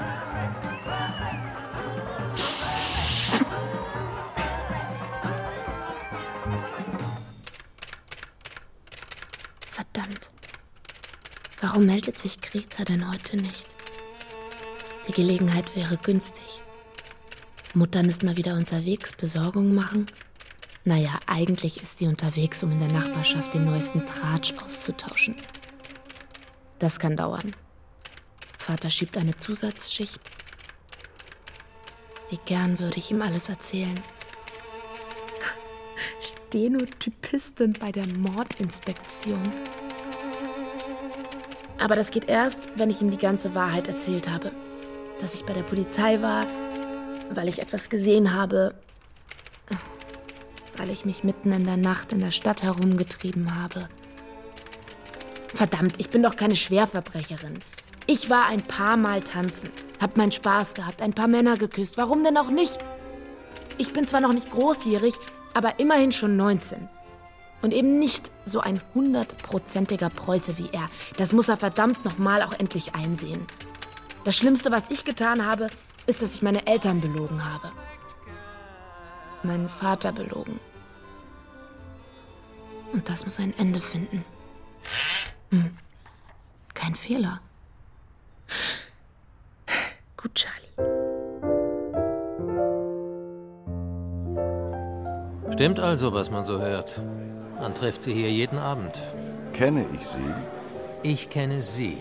Warum 11.60 11.88
meldet 11.88 12.20
sich 12.20 12.40
Greta 12.40 12.84
denn 12.84 13.10
heute 13.10 13.38
nicht? 13.38 13.66
Die 15.08 15.12
Gelegenheit 15.12 15.76
wäre 15.76 15.98
günstig. 15.98 16.62
Muttern 17.74 18.08
ist 18.10 18.24
mal 18.24 18.38
wieder 18.38 18.56
unterwegs, 18.56 19.14
Besorgung 19.14 19.74
machen. 19.74 20.06
Naja, 20.84 21.20
eigentlich 21.26 21.82
ist 21.82 21.98
sie 21.98 22.08
unterwegs, 22.08 22.64
um 22.64 22.72
in 22.72 22.80
der 22.80 22.92
Nachbarschaft 22.92 23.54
den 23.54 23.66
neuesten 23.66 24.06
Tratsch 24.06 24.54
auszutauschen. 24.64 25.36
Das 26.80 27.00
kann 27.00 27.18
dauern. 27.18 27.56
Vater 28.60 28.90
schiebt 28.90 29.18
eine 29.18 29.36
Zusatzschicht. 29.36 30.22
Wie 32.30 32.40
gern 32.46 32.78
würde 32.80 32.98
ich 32.98 33.10
ihm 33.10 33.22
alles 33.22 33.50
erzählen. 33.50 34.00
Stenotypistin 36.20 37.74
bei 37.74 37.92
der 37.92 38.08
Mordinspektion. 38.08 39.42
Aber 41.80 41.96
das 41.96 42.12
geht 42.12 42.28
erst, 42.28 42.60
wenn 42.76 42.90
ich 42.90 43.02
ihm 43.02 43.12
die 43.12 43.18
ganze 43.18 43.56
Wahrheit 43.56 43.88
erzählt 43.88 44.30
habe. 44.30 44.52
Dass 45.20 45.36
ich 45.36 45.46
bei 45.46 45.54
der 45.54 45.64
Polizei 45.64 46.22
war, 46.22 46.46
weil 47.32 47.50
ich 47.50 47.62
etwas 47.62 47.90
gesehen 47.90 48.34
habe, 48.34 48.74
weil 50.78 50.90
ich 50.90 51.06
mich 51.06 51.24
mitten 51.24 51.52
in 51.52 51.64
der 51.64 51.78
Nacht 51.78 52.14
in 52.14 52.20
der 52.20 52.32
Stadt 52.32 52.64
herumgetrieben 52.64 53.62
habe. 53.62 53.90
Verdammt, 55.54 55.96
ich 55.98 56.10
bin 56.10 56.24
doch 56.24 56.36
keine 56.36 56.56
Schwerverbrecherin. 56.56 57.60
Ich 58.06 58.30
war 58.30 58.48
ein 58.48 58.62
paar 58.62 58.96
Mal 58.96 59.22
tanzen, 59.22 59.70
hab 60.00 60.18
meinen 60.18 60.32
Spaß 60.32 60.74
gehabt, 60.74 61.02
ein 61.02 61.14
paar 61.14 61.28
Männer 61.28 61.58
geküsst. 61.58 61.98
Warum 61.98 62.24
denn 62.24 62.38
auch 62.38 62.50
nicht? 62.50 62.78
Ich 63.78 63.94
bin 63.94 64.08
zwar 64.08 64.22
noch 64.22 64.34
nicht 64.34 64.52
großjährig, 64.52 65.16
aber 65.54 65.80
immerhin 65.80 66.12
schon 66.12 66.38
19. 66.38 66.88
Und 67.62 67.74
eben 67.74 68.00
nicht 68.00 68.32
so 68.46 68.60
ein 68.60 68.82
hundertprozentiger 68.94 70.10
Preuße 70.10 70.58
wie 70.58 70.70
er. 70.72 70.90
Das 71.18 71.34
muss 71.34 71.50
er 71.50 71.58
verdammt 71.58 72.06
nochmal 72.06 72.44
auch 72.44 72.54
endlich 72.54 72.94
einsehen. 72.96 73.48
Das 74.24 74.36
Schlimmste, 74.36 74.72
was 74.72 74.90
ich 74.90 75.06
getan 75.06 75.46
habe, 75.46 75.70
ist, 76.06 76.22
dass 76.22 76.36
ich 76.36 76.42
meine 76.42 76.68
Eltern 76.68 77.02
belogen 77.02 77.44
habe. 77.44 77.72
Meinen 79.44 79.70
Vater 79.70 80.12
belogen. 80.12 80.60
Und 82.94 83.10
das 83.10 83.26
muss 83.26 83.40
ein 83.40 83.54
Ende 83.58 83.82
finden. 83.82 84.24
Hm. 85.52 85.78
Kein 86.74 86.96
Fehler. 86.96 87.42
Gut, 90.16 90.36
Charlie. 90.36 90.68
Stimmt 95.54 95.80
also, 95.80 96.14
was 96.14 96.30
man 96.30 96.46
so 96.46 96.60
hört. 96.60 97.02
Man 97.60 97.74
trifft 97.74 98.02
sie 98.04 98.14
hier 98.14 98.32
jeden 98.32 98.58
Abend. 98.58 98.94
Kenne 99.54 99.86
ich 99.94 100.08
Sie? 100.08 100.34
Ich 101.04 101.30
kenne 101.30 101.62
Sie. 101.62 101.98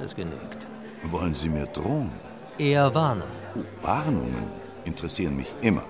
Das 0.00 0.14
genügt. 0.14 0.66
Wollen 1.04 1.34
Sie 1.34 1.48
mir 1.48 1.66
drohen? 1.66 2.10
Eher 2.58 2.94
warnen. 2.94 3.22
Oh, 3.54 3.86
Warnungen 3.86 4.44
interessieren 4.84 5.36
mich 5.36 5.54
immer. 5.60 5.84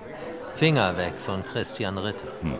Finger 0.55 0.97
weg 0.97 1.13
von 1.17 1.43
Christian 1.43 1.97
Ritter. 1.97 2.31
Hm. 2.41 2.55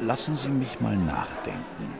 Lassen 0.00 0.36
Sie 0.36 0.48
mich 0.48 0.80
mal 0.80 0.96
nachdenken. 0.96 1.94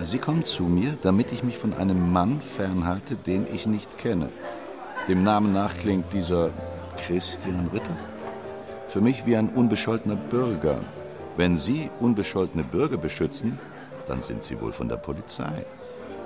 Sie 0.00 0.18
kommen 0.18 0.44
zu 0.44 0.64
mir, 0.64 0.98
damit 1.02 1.32
ich 1.32 1.42
mich 1.42 1.58
von 1.58 1.74
einem 1.74 2.12
Mann 2.12 2.40
fernhalte, 2.40 3.14
den 3.14 3.46
ich 3.52 3.66
nicht 3.66 3.98
kenne. 3.98 4.30
Dem 5.08 5.22
Namen 5.22 5.52
nach 5.52 5.76
klingt 5.78 6.12
dieser 6.12 6.50
Christian 6.96 7.68
Ritter 7.72 7.96
für 8.92 9.00
mich 9.00 9.24
wie 9.24 9.36
ein 9.38 9.48
unbescholtener 9.48 10.16
Bürger. 10.16 10.80
Wenn 11.36 11.56
Sie 11.56 11.90
unbescholtene 12.00 12.62
Bürger 12.62 12.98
beschützen, 12.98 13.58
dann 14.06 14.20
sind 14.20 14.42
Sie 14.42 14.60
wohl 14.60 14.72
von 14.72 14.88
der 14.88 14.96
Polizei. 14.96 15.64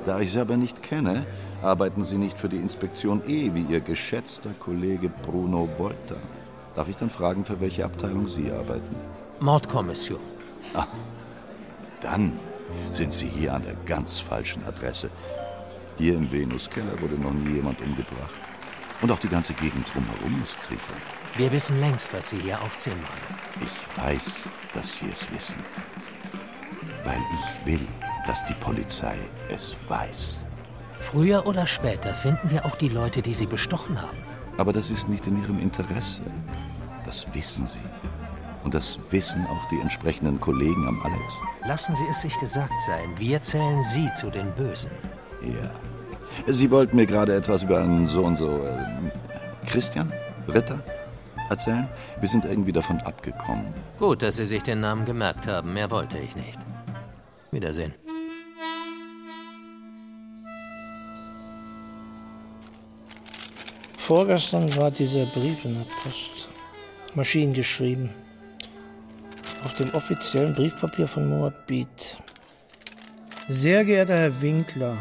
Da 0.05 0.21
ich 0.21 0.33
Sie 0.33 0.41
aber 0.41 0.57
nicht 0.57 0.83
kenne, 0.83 1.27
arbeiten 1.63 2.03
Sie 2.05 2.19
nicht 2.19 2.39
für 2.39 2.49
die 2.49 2.57
Inspektion 2.57 3.23
E 3.27 3.53
wie 3.55 3.63
Ihr 3.63 3.81
geschätzter 3.81 4.51
Kollege 4.59 5.09
Bruno 5.09 5.69
Wolter. 5.79 6.19
Darf 6.75 6.89
ich 6.89 6.97
dann 6.97 7.11
fragen, 7.11 7.45
für 7.45 7.61
welche 7.61 7.85
Abteilung 7.85 8.29
Sie 8.29 8.51
arbeiten? 8.51 8.97
Mordkommission. 9.41 10.21
Ah, 10.75 10.87
dann 12.01 12.39
sind 12.91 13.15
Sie 13.15 13.29
hier 13.29 13.55
an 13.55 13.63
der 13.63 13.75
ganz 13.87 14.19
falschen 14.19 14.65
Adresse. 14.67 15.09
Hier 15.99 16.15
im 16.15 16.31
Venuskeller 16.31 17.01
wurde 17.01 17.15
noch 17.15 17.33
nie 17.33 17.55
jemand 17.55 17.81
umgebracht. 17.81 18.37
Und 19.03 19.13
auch 19.13 19.19
die 19.19 19.29
ganze 19.29 19.53
Gegend 19.55 19.87
drumherum 19.93 20.43
ist 20.43 20.63
sicher. 20.63 20.95
Wir 21.37 21.53
wissen 21.53 21.79
längst, 21.81 22.13
was 22.15 22.31
Sie 22.31 22.39
hier 22.39 22.61
aufziehen 22.63 22.95
wollen. 22.97 23.39
Ich 23.61 24.05
weiß, 24.05 24.33
dass 24.73 24.97
Sie 24.97 25.07
es 25.11 25.31
wissen. 25.31 25.63
Weil 27.05 27.21
ich 27.33 27.67
will, 27.67 27.87
dass 28.27 28.45
die 28.45 28.55
Polizei 28.55 29.17
es 29.49 29.77
weiß. 29.89 30.39
Früher 30.99 31.47
oder 31.47 31.67
später 31.67 32.15
finden 32.15 32.51
wir 32.51 32.65
auch 32.65 32.77
die 32.77 32.89
Leute, 32.89 33.23
die 33.23 33.35
Sie 33.35 33.47
bestochen 33.47 34.01
haben. 34.01 34.19
Aber 34.57 34.73
das 34.73 34.91
ist 34.91 35.09
nicht 35.09 35.27
in 35.27 35.41
Ihrem 35.43 35.61
Interesse. 35.61 36.23
Das 37.05 37.33
wissen 37.35 37.69
Sie. 37.69 37.79
Und 38.65 38.75
das 38.75 38.99
wissen 39.11 39.47
auch 39.47 39.69
die 39.69 39.79
entsprechenden 39.79 40.41
Kollegen 40.41 40.89
am 40.89 41.01
Alex. 41.03 41.23
Lassen 41.67 41.95
Sie 41.95 42.07
es 42.11 42.23
sich 42.23 42.37
gesagt 42.41 42.81
sein, 42.87 43.11
wir 43.17 43.41
zählen 43.43 43.83
Sie 43.83 44.11
zu 44.15 44.31
den 44.31 44.51
Bösen. 44.55 44.91
Ja. 45.43 45.71
Sie 46.47 46.71
wollten 46.71 46.97
mir 46.97 47.07
gerade 47.07 47.35
etwas 47.35 47.63
über 47.63 47.79
einen 47.79 48.07
so 48.07 48.25
und 48.25 48.37
so. 48.37 48.59
Äh, 48.65 49.67
Christian? 49.67 50.13
Ritter? 50.49 50.81
Erzählen? 51.49 51.89
Wir 52.21 52.29
sind 52.29 52.45
irgendwie 52.45 52.73
davon 52.73 52.99
abgekommen. 53.01 53.67
Gut, 53.99 54.23
dass 54.23 54.37
Sie 54.37 54.47
sich 54.47 54.63
den 54.63 54.81
Namen 54.81 55.05
gemerkt 55.05 55.47
haben. 55.47 55.73
Mehr 55.73 55.91
wollte 55.91 56.19
ich 56.19 56.37
nicht. 56.37 56.59
Wiedersehen. 57.51 57.95
Vorgestern 63.99 64.77
war 64.77 64.91
dieser 64.91 65.27
Brief 65.27 65.65
in 65.65 65.75
der 65.75 65.87
Post. 66.03 66.49
Maschinengeschrieben. 67.15 68.11
Auf 69.65 69.75
dem 69.75 69.91
offiziellen 69.95 70.55
Briefpapier 70.55 71.09
von 71.09 71.29
Moabit. 71.29 72.17
Sehr 73.49 73.85
geehrter 73.85 74.17
Herr 74.17 74.43
Winkler, 74.43 74.97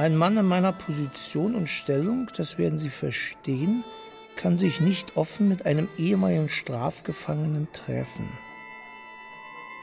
ein 0.00 0.16
Mann 0.16 0.38
in 0.38 0.46
meiner 0.46 0.72
Position 0.72 1.54
und 1.54 1.68
Stellung, 1.68 2.30
das 2.34 2.56
werden 2.56 2.78
Sie 2.78 2.88
verstehen, 2.88 3.84
kann 4.34 4.56
sich 4.56 4.80
nicht 4.80 5.18
offen 5.18 5.46
mit 5.46 5.66
einem 5.66 5.88
ehemaligen 5.98 6.48
Strafgefangenen 6.48 7.68
treffen. 7.74 8.26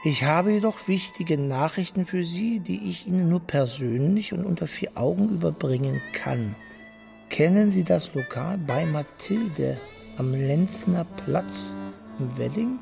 Ich 0.04 0.24
habe 0.24 0.52
jedoch 0.54 0.88
wichtige 0.88 1.38
Nachrichten 1.38 2.04
für 2.04 2.24
Sie, 2.24 2.58
die 2.58 2.90
ich 2.90 3.06
Ihnen 3.06 3.28
nur 3.28 3.38
persönlich 3.40 4.32
und 4.32 4.44
unter 4.44 4.66
vier 4.66 4.90
Augen 4.96 5.28
überbringen 5.28 6.00
kann. 6.12 6.56
Kennen 7.30 7.70
Sie 7.70 7.84
das 7.84 8.12
Lokal 8.14 8.58
bei 8.58 8.86
Mathilde 8.86 9.76
am 10.16 10.32
Lenzner 10.32 11.06
Platz 11.24 11.76
im 12.18 12.36
Wedding? 12.36 12.80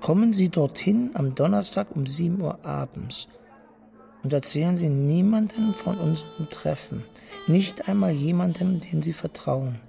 Kommen 0.00 0.32
Sie 0.32 0.48
dorthin 0.48 1.12
am 1.14 1.36
Donnerstag 1.36 1.94
um 1.94 2.04
7 2.04 2.40
Uhr 2.40 2.64
abends 2.64 3.28
und 4.22 4.32
erzählen 4.32 4.76
Sie 4.76 4.88
niemandem 4.88 5.74
von 5.74 5.96
unserem 5.96 6.50
Treffen, 6.50 7.04
nicht 7.46 7.88
einmal 7.88 8.12
jemandem, 8.12 8.80
den 8.80 9.02
Sie 9.02 9.12
vertrauen. 9.12 9.80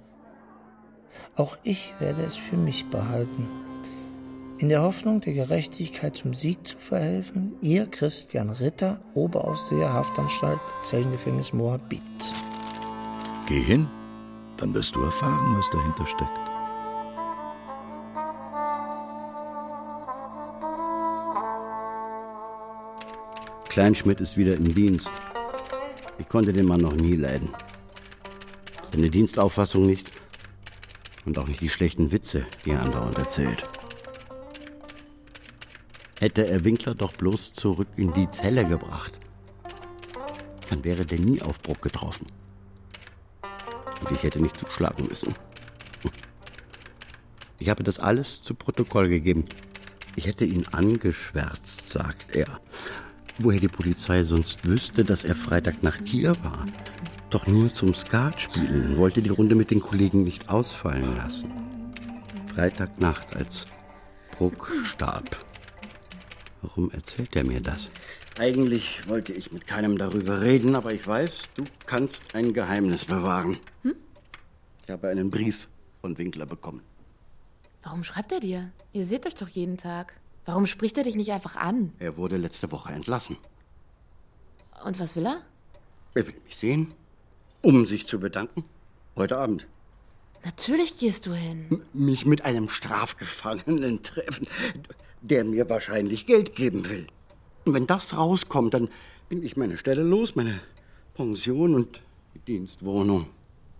Auch 1.36 1.56
ich 1.62 1.94
werde 1.98 2.22
es 2.22 2.36
für 2.36 2.56
mich 2.56 2.86
behalten. 2.86 3.48
In 4.58 4.68
der 4.68 4.82
Hoffnung, 4.82 5.22
der 5.22 5.32
Gerechtigkeit 5.32 6.16
zum 6.16 6.34
Sieg 6.34 6.68
zu 6.68 6.76
verhelfen, 6.76 7.54
Ihr 7.62 7.86
Christian 7.86 8.50
Ritter, 8.50 9.00
Oberaufseher 9.14 9.92
Haftanstalt, 9.92 10.60
Zellengefängnis 10.82 11.52
Moabit. 11.54 12.02
Geh 13.46 13.60
hin, 13.60 13.88
dann 14.58 14.74
wirst 14.74 14.94
du 14.94 15.02
erfahren, 15.02 15.56
was 15.56 15.70
dahinter 15.70 16.06
steckt. 16.06 16.39
Kleinschmidt 23.70 24.20
ist 24.20 24.36
wieder 24.36 24.56
im 24.56 24.74
Dienst. 24.74 25.08
Ich 26.18 26.28
konnte 26.28 26.52
den 26.52 26.66
Mann 26.66 26.80
noch 26.80 26.92
nie 26.92 27.14
leiden. 27.14 27.50
Seine 28.92 29.10
Dienstauffassung 29.10 29.86
nicht 29.86 30.10
und 31.24 31.38
auch 31.38 31.46
nicht 31.46 31.60
die 31.60 31.68
schlechten 31.68 32.10
Witze, 32.10 32.44
die 32.64 32.72
er 32.72 32.82
andauernd 32.82 33.16
erzählt. 33.16 33.62
Hätte 36.18 36.48
er 36.48 36.64
Winkler 36.64 36.96
doch 36.96 37.12
bloß 37.12 37.52
zurück 37.52 37.86
in 37.94 38.12
die 38.12 38.28
Zelle 38.30 38.64
gebracht, 38.64 39.12
dann 40.68 40.82
wäre 40.82 41.06
der 41.06 41.20
nie 41.20 41.40
auf 41.40 41.60
Bruck 41.60 41.80
getroffen. 41.80 42.26
Und 44.00 44.10
ich 44.10 44.24
hätte 44.24 44.42
nicht 44.42 44.56
zuschlagen 44.56 45.06
müssen. 45.06 45.32
Ich 47.60 47.68
habe 47.68 47.84
das 47.84 48.00
alles 48.00 48.42
zu 48.42 48.54
Protokoll 48.54 49.08
gegeben. 49.08 49.44
Ich 50.16 50.26
hätte 50.26 50.44
ihn 50.44 50.66
angeschwärzt, 50.72 51.88
sagt 51.88 52.34
er. 52.34 52.60
Woher 53.38 53.60
die 53.60 53.68
Polizei 53.68 54.24
sonst 54.24 54.64
wüsste, 54.66 55.04
dass 55.04 55.24
er 55.24 55.36
Freitagnacht 55.36 56.06
hier 56.06 56.34
war. 56.42 56.66
Doch 57.30 57.46
nur 57.46 57.72
zum 57.72 57.94
Skat 57.94 58.40
spielen, 58.40 58.96
wollte 58.96 59.22
die 59.22 59.30
Runde 59.30 59.54
mit 59.54 59.70
den 59.70 59.80
Kollegen 59.80 60.24
nicht 60.24 60.48
ausfallen 60.48 61.16
lassen. 61.16 61.50
Freitagnacht, 62.52 63.36
als 63.36 63.66
Bruck 64.32 64.72
starb. 64.84 65.38
Warum 66.62 66.90
erzählt 66.90 67.34
er 67.36 67.44
mir 67.44 67.60
das? 67.60 67.88
Eigentlich 68.38 69.08
wollte 69.08 69.32
ich 69.32 69.52
mit 69.52 69.66
keinem 69.66 69.98
darüber 69.98 70.40
reden, 70.40 70.74
aber 70.74 70.92
ich 70.92 71.06
weiß, 71.06 71.50
du 71.54 71.64
kannst 71.86 72.34
ein 72.34 72.52
Geheimnis 72.52 73.04
bewahren. 73.04 73.58
Hm? 73.82 73.94
Ich 74.84 74.90
habe 74.90 75.08
einen 75.08 75.30
Brief 75.30 75.68
von 76.00 76.16
Winkler 76.18 76.46
bekommen. 76.46 76.82
Warum 77.82 78.04
schreibt 78.04 78.32
er 78.32 78.40
dir? 78.40 78.70
Ihr 78.92 79.04
seht 79.04 79.26
euch 79.26 79.34
doch 79.34 79.48
jeden 79.48 79.76
Tag. 79.78 80.14
Warum 80.44 80.66
spricht 80.66 80.98
er 80.98 81.04
dich 81.04 81.16
nicht 81.16 81.32
einfach 81.32 81.56
an? 81.56 81.92
Er 81.98 82.16
wurde 82.16 82.36
letzte 82.36 82.70
Woche 82.72 82.92
entlassen. 82.92 83.36
Und 84.84 84.98
was 84.98 85.16
will 85.16 85.26
er? 85.26 85.42
Er 86.14 86.26
will 86.26 86.34
mich 86.44 86.56
sehen, 86.56 86.92
um 87.62 87.86
sich 87.86 88.06
zu 88.06 88.18
bedanken. 88.18 88.64
Heute 89.16 89.38
Abend. 89.38 89.66
Natürlich 90.44 90.96
gehst 90.96 91.26
du 91.26 91.34
hin. 91.34 91.66
M 91.70 91.82
mich 91.92 92.24
mit 92.24 92.44
einem 92.44 92.68
Strafgefangenen 92.68 94.02
treffen, 94.02 94.46
der 95.20 95.44
mir 95.44 95.68
wahrscheinlich 95.68 96.26
Geld 96.26 96.56
geben 96.56 96.88
will. 96.88 97.06
Und 97.66 97.74
wenn 97.74 97.86
das 97.86 98.16
rauskommt, 98.16 98.72
dann 98.72 98.88
bin 99.28 99.42
ich 99.42 99.56
meine 99.56 99.76
Stelle 99.76 100.02
los, 100.02 100.34
meine 100.34 100.60
Pension 101.14 101.74
und 101.74 102.00
die 102.34 102.38
Dienstwohnung. 102.38 103.26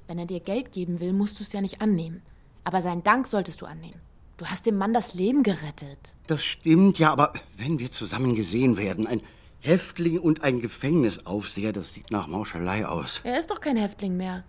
Wenn 0.07 0.19
er 0.19 0.27
dir 0.27 0.41
Geld 0.41 0.73
geben 0.73 1.01
will, 1.01 1.15
musst 1.15 1.39
du 1.39 1.45
es 1.45 1.53
ja 1.53 1.61
nicht 1.61 1.81
annehmen. 1.81 2.23
Aber 2.65 2.83
seinen 2.83 3.03
Dank 3.03 3.27
solltest 3.27 3.63
du 3.63 3.67
annehmen. 3.67 4.01
Du 4.41 4.47
hast 4.47 4.65
dem 4.65 4.79
Mann 4.79 4.95
das 4.95 5.13
Leben 5.13 5.43
gerettet. 5.43 6.15
Das 6.27 6.43
stimmt 6.43 6.99
ja, 6.99 7.13
aber 7.13 7.35
wenn 7.59 7.79
wir 7.79 7.93
zusammen 7.93 8.35
gesehen 8.35 8.79
werden, 8.79 9.07
ein 9.07 9.21
Häftling 9.61 10.19
und 10.19 10.43
ein 10.43 10.63
Gefängnisaufseher, 10.63 11.75
das 11.75 11.93
sieht 11.93 12.11
nach 12.11 12.27
Mauschelei 12.27 12.87
aus. 12.87 13.21
Er 13.23 13.39
ist 13.39 13.51
doch 13.51 13.61
kein 13.61 13.77
Häftling 13.77 14.17
mehr. 14.17 14.43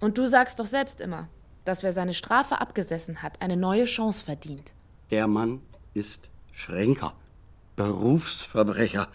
Und 0.00 0.18
du 0.18 0.26
sagst 0.26 0.58
doch 0.58 0.66
selbst 0.66 1.00
immer, 1.00 1.28
dass 1.64 1.84
wer 1.84 1.92
seine 1.92 2.14
Strafe 2.14 2.60
abgesessen 2.60 3.22
hat, 3.22 3.40
eine 3.40 3.56
neue 3.56 3.84
Chance 3.84 4.24
verdient. 4.24 4.72
Der 5.12 5.28
Mann 5.28 5.62
ist 5.94 6.28
Schränker. 6.50 7.12
Berufsverbrecher. 7.76 9.06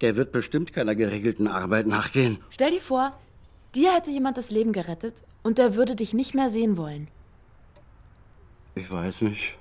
Der 0.00 0.14
wird 0.14 0.30
bestimmt 0.30 0.72
keiner 0.72 0.94
geregelten 0.94 1.48
Arbeit 1.48 1.88
nachgehen. 1.88 2.38
Stell 2.50 2.70
dir 2.70 2.80
vor, 2.80 3.18
dir 3.74 3.94
hätte 3.94 4.12
jemand 4.12 4.36
das 4.38 4.52
Leben 4.52 4.72
gerettet 4.72 5.24
und 5.42 5.58
der 5.58 5.74
würde 5.74 5.96
dich 5.96 6.14
nicht 6.14 6.36
mehr 6.36 6.50
sehen 6.50 6.76
wollen. 6.76 7.08
Ich 8.74 8.90
weiß 8.90 9.22
nicht. 9.22 9.56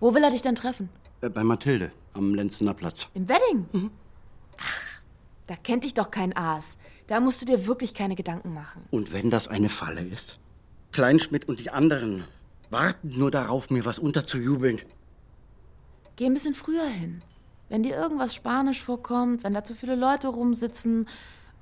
Wo 0.00 0.14
will 0.14 0.24
er 0.24 0.30
dich 0.30 0.42
denn 0.42 0.54
treffen? 0.54 0.88
Äh, 1.20 1.28
Bei 1.28 1.44
Mathilde, 1.44 1.92
am 2.14 2.34
Lenzener 2.34 2.74
Platz. 2.74 3.08
Im 3.14 3.28
Wedding? 3.28 3.90
Ach, 4.58 5.00
da 5.46 5.56
kennt 5.56 5.84
dich 5.84 5.94
doch 5.94 6.10
kein 6.10 6.34
Aas. 6.36 6.78
Da 7.06 7.20
musst 7.20 7.40
du 7.42 7.46
dir 7.46 7.66
wirklich 7.66 7.94
keine 7.94 8.14
Gedanken 8.16 8.52
machen. 8.54 8.84
Und 8.90 9.12
wenn 9.12 9.30
das 9.30 9.48
eine 9.48 9.68
Falle 9.68 10.00
ist? 10.00 10.38
Kleinschmidt 10.92 11.48
und 11.48 11.60
die 11.60 11.70
anderen 11.70 12.24
warten 12.70 13.10
nur 13.16 13.30
darauf, 13.30 13.70
mir 13.70 13.84
was 13.84 13.98
unterzujubeln. 13.98 14.80
Geh 16.16 16.26
ein 16.26 16.32
bisschen 16.34 16.54
früher 16.54 16.86
hin. 16.86 17.22
Wenn 17.68 17.82
dir 17.82 17.96
irgendwas 17.96 18.34
Spanisch 18.34 18.82
vorkommt, 18.82 19.44
wenn 19.44 19.52
da 19.54 19.64
zu 19.64 19.74
viele 19.74 19.94
Leute 19.96 20.28
rumsitzen 20.28 21.06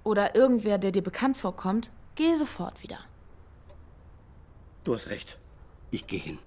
oder 0.05 0.35
irgendwer, 0.35 0.79
der 0.79 0.93
dir 0.93 1.03
bekannt 1.03 1.37
vorkommt, 1.37 1.91
geh 2.15 2.35
sofort 2.35 2.83
wieder. 2.83 2.99
Du 4.85 4.95
hast 4.95 5.09
recht. 5.09 5.39
Ich 5.91 6.07
gehe 6.07 6.21
hin. 6.21 6.39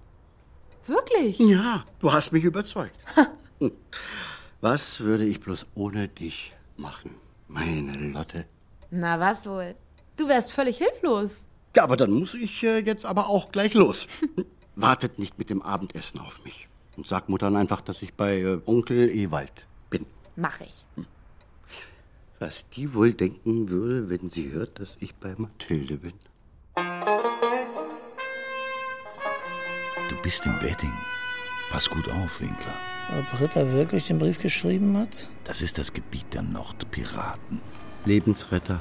Wirklich? 0.88 1.38
Ja, 1.38 1.84
du 2.00 2.12
hast 2.12 2.32
mich 2.32 2.44
überzeugt. 2.44 2.96
Hm. 3.60 3.72
Was 4.60 5.00
würde 5.00 5.24
ich 5.24 5.40
bloß 5.40 5.66
ohne 5.76 6.08
dich 6.08 6.52
machen, 6.76 7.14
meine 7.46 7.96
Lotte? 8.10 8.44
Na 8.90 9.20
was 9.20 9.46
wohl? 9.46 9.76
Du 10.16 10.26
wärst 10.26 10.50
völlig 10.50 10.78
hilflos. 10.78 11.46
Ja, 11.76 11.84
aber 11.84 11.96
dann 11.96 12.10
muss 12.10 12.34
ich 12.34 12.64
äh, 12.64 12.80
jetzt 12.80 13.06
aber 13.06 13.28
auch 13.28 13.52
gleich 13.52 13.74
los. 13.74 14.08
Wartet 14.74 15.20
nicht 15.20 15.38
mit 15.38 15.48
dem 15.48 15.62
Abendessen 15.62 16.18
auf 16.18 16.42
mich. 16.44 16.66
Und 16.96 17.06
sag 17.06 17.28
Muttern 17.28 17.54
einfach, 17.54 17.80
dass 17.82 18.02
ich 18.02 18.14
bei 18.14 18.40
äh, 18.40 18.60
Onkel 18.66 19.10
Ewald 19.10 19.68
bin. 19.90 20.06
Mach 20.34 20.60
ich. 20.60 20.84
Was 22.40 22.68
die 22.70 22.92
wohl 22.94 23.12
denken 23.12 23.68
würde, 23.68 24.10
wenn 24.10 24.28
sie 24.28 24.50
hört, 24.50 24.80
dass 24.80 24.96
ich 24.98 25.14
bei 25.14 25.36
Mathilde 25.36 25.98
bin. 25.98 26.14
Bist 30.22 30.46
im 30.46 30.60
Wedding. 30.62 30.92
Pass 31.70 31.88
gut 31.88 32.08
auf, 32.08 32.40
Winkler. 32.40 32.74
Ob 33.18 33.40
Ritter 33.40 33.72
wirklich 33.72 34.06
den 34.06 34.18
Brief 34.18 34.38
geschrieben 34.38 34.96
hat? 34.96 35.30
Das 35.44 35.62
ist 35.62 35.78
das 35.78 35.92
Gebiet 35.92 36.32
der 36.32 36.42
Nordpiraten. 36.42 37.60
Lebensretter. 38.04 38.80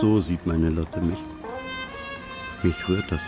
So 0.00 0.20
sieht 0.20 0.46
meine 0.46 0.70
Lotte 0.70 1.00
mich. 1.00 1.18
Mich 2.62 2.88
rührt 2.88 3.10
das. 3.10 3.20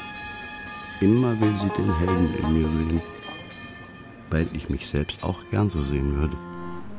Immer 1.00 1.40
will 1.40 1.54
sie 1.60 1.70
den 1.70 1.96
Helden 1.98 2.34
in 2.38 2.62
mir 2.62 2.70
sehen. 2.70 3.02
Weil 4.30 4.46
ich 4.52 4.68
mich 4.68 4.88
selbst 4.88 5.22
auch 5.22 5.38
gern 5.50 5.70
so 5.70 5.82
sehen 5.82 6.16
würde. 6.16 6.36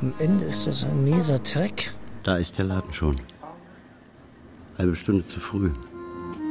Am 0.02 0.14
Ende 0.20 0.46
ist 0.46 0.66
das 0.66 0.84
ein 0.84 1.04
mieser 1.04 1.44
Trick. 1.44 1.94
Da 2.24 2.38
ist 2.38 2.58
der 2.58 2.66
Laden 2.66 2.94
schon. 2.94 3.20
Halbe 4.78 4.96
Stunde 4.96 5.26
zu 5.26 5.40
früh. 5.40 5.72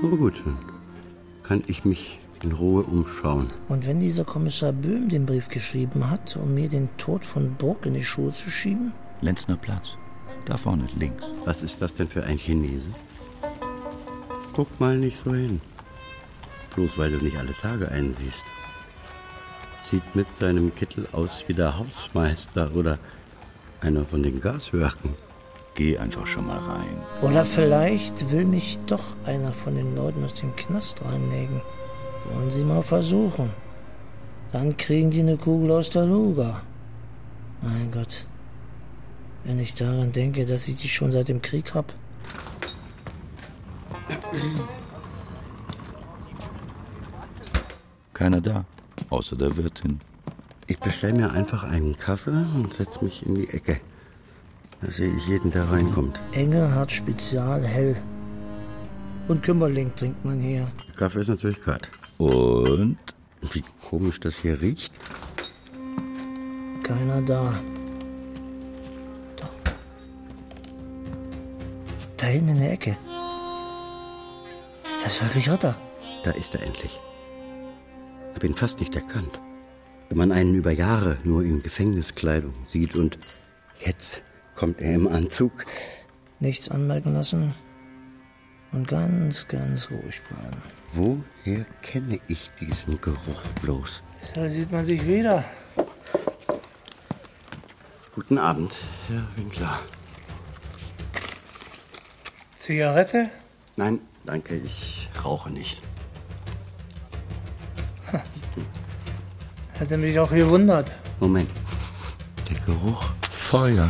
Aber 0.03 0.17
gut, 0.17 0.43
dann 0.45 0.59
kann 1.43 1.65
ich 1.67 1.85
mich 1.85 2.19
in 2.43 2.53
Ruhe 2.53 2.83
umschauen. 2.83 3.51
Und 3.69 3.87
wenn 3.87 4.01
dieser 4.01 4.25
Kommissar 4.25 4.73
Böhm 4.73 5.09
den 5.09 5.27
Brief 5.27 5.49
geschrieben 5.49 6.11
hat, 6.11 6.37
um 6.37 6.55
mir 6.55 6.69
den 6.69 6.89
Tod 6.99 7.25
von 7.25 7.55
Burg 7.55 7.87
in 7.87 7.95
die 7.95 8.05
Schuhe 8.05 8.33
zu 8.33 8.51
schieben? 8.51 8.93
Lenzner 9.21 9.57
Platz. 9.57 9.97
Da 10.45 10.57
vorne 10.57 10.87
links. 10.97 11.25
Was 11.45 11.63
ist 11.63 11.81
das 11.83 11.93
denn 11.95 12.09
für 12.09 12.25
ein 12.25 12.39
Chinese? 12.39 12.89
Guck 14.53 14.81
mal 14.81 14.97
nicht 14.97 15.19
so 15.19 15.35
hin. 15.35 15.61
Bloß 16.75 16.99
weil 16.99 17.13
du 17.13 17.25
nicht 17.25 17.37
alle 17.37 17.53
Tage 17.53 17.89
einsiehst. 17.89 18.45
Sieht 19.85 20.15
mit 20.15 20.35
seinem 20.35 20.75
Kittel 20.75 21.07
aus 21.13 21.45
wie 21.47 21.55
der 21.55 21.79
Hausmeister 21.79 22.75
oder 22.75 22.99
einer 23.81 24.05
von 24.05 24.23
den 24.23 24.41
Gaswerken. 24.41 25.15
Geh 25.75 25.97
einfach 25.97 26.27
schon 26.27 26.47
mal 26.47 26.59
rein. 26.59 26.99
Oder 27.23 27.45
vielleicht 27.45 28.31
will 28.31 28.45
mich 28.45 28.79
doch 28.87 29.05
einer 29.25 29.53
von 29.53 29.77
den 29.77 29.95
Leuten 29.95 30.25
aus 30.25 30.35
dem 30.35 30.55
Knast 30.57 31.05
reinlegen. 31.05 31.61
Wollen 32.33 32.51
Sie 32.51 32.65
mal 32.65 32.83
versuchen. 32.83 33.51
Dann 34.53 34.77
kriegen 34.77 35.11
die 35.11 35.21
eine 35.21 35.37
Kugel 35.37 35.71
aus 35.73 35.91
der 35.91 36.07
Luga. 36.07 36.63
Mein 37.63 37.91
Gott. 37.91 38.27
Wenn 39.45 39.59
ich 39.59 39.75
daran 39.75 40.13
denke, 40.13 40.47
dass 40.47 40.69
ich 40.69 40.77
die 40.77 40.89
schon 40.89 41.13
seit 41.13 41.29
dem 41.29 41.43
Krieg 41.43 41.75
hab. 41.75 41.93
Keiner 48.15 48.41
da, 48.41 48.65
außer 49.11 49.37
der 49.37 49.57
Wirtin. 49.57 49.99
Ich 50.67 50.79
bestell 50.79 51.15
mir 51.15 51.33
einfach 51.33 51.63
einen 51.63 51.97
Kaffee 51.97 52.45
und 52.55 52.75
setz 52.75 53.01
mich 53.01 53.25
in 53.25 53.37
die 53.37 53.49
Ecke. 53.49 53.81
Da 54.81 54.91
sehe 54.91 55.13
ich 55.17 55.27
jeden, 55.29 55.51
der 55.51 55.71
reinkommt. 55.71 56.21
Engelhardt 56.33 56.93
Spezial 56.93 57.65
hell. 57.65 57.97
Und 59.29 59.43
Kümmerling 59.43 59.95
trinkt 59.95 60.25
man 60.25 60.41
hier. 60.41 60.71
Der 60.89 60.95
Kaffee 60.95 61.21
ist 61.21 61.29
natürlich 61.29 61.61
kalt. 61.61 61.89
Und? 62.19 62.99
Wie 63.53 63.63
komisch 63.89 64.19
das 64.21 64.39
hier 64.39 64.61
riecht. 64.61 64.93
Keiner 66.83 67.23
da. 67.23 67.55
Doch. 69.37 69.73
Da 72.17 72.27
hinten 72.27 72.51
in 72.51 72.61
der 72.61 72.73
Ecke. 72.73 72.97
Das 75.03 75.15
ist 75.15 75.23
wirklich 75.23 75.49
Ritter. 75.49 75.77
Da 76.25 76.33
ist 76.33 76.55
er 76.57 76.63
endlich. 76.65 76.99
Hab 78.35 78.43
ihn 78.43 78.55
fast 78.55 78.81
nicht 78.81 78.97
erkannt. 78.97 79.41
Wenn 80.09 80.19
man 80.19 80.33
einen 80.33 80.55
über 80.55 80.73
Jahre 80.73 81.19
nur 81.23 81.43
in 81.43 81.63
Gefängniskleidung 81.63 82.55
sieht 82.67 82.97
und 82.97 83.17
jetzt 83.85 84.23
kommt 84.57 84.81
er 84.81 84.95
im 84.95 85.07
Anzug. 85.07 85.53
Nichts 86.41 86.69
anmerken 86.69 87.15
lassen 87.15 87.55
und 88.73 88.87
ganz, 88.87 89.47
ganz 89.49 89.91
ruhig 89.91 90.21
bleiben. 90.29 90.63
Woher 90.93 91.65
kenne 91.83 92.21
ich 92.29 92.51
diesen 92.61 93.01
Geruch 93.01 93.43
bloß? 93.63 94.03
Da 94.35 94.49
sieht 94.49 94.71
man 94.71 94.85
sich 94.85 95.07
wieder. 95.07 95.45
Guten 98.15 98.39
Abend, 98.39 98.73
Herr 99.09 99.25
Winkler. 99.37 99.79
Zigarette? 102.59 103.31
Nein, 103.77 104.01
danke, 104.25 104.57
ich 104.57 105.09
rauche 105.25 105.51
nicht. 105.51 105.83
Hätte 109.79 109.97
mich 109.97 110.19
auch 110.19 110.31
gewundert. 110.31 110.91
Moment. 111.21 111.51
Der 112.49 112.59
Geruch. 112.67 113.07
Feuer. 113.31 113.89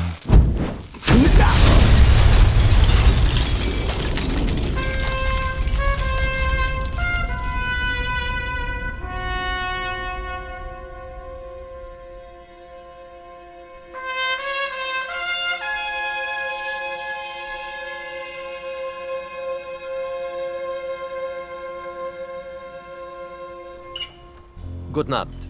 Guten 24.98 25.14
Abend. 25.14 25.48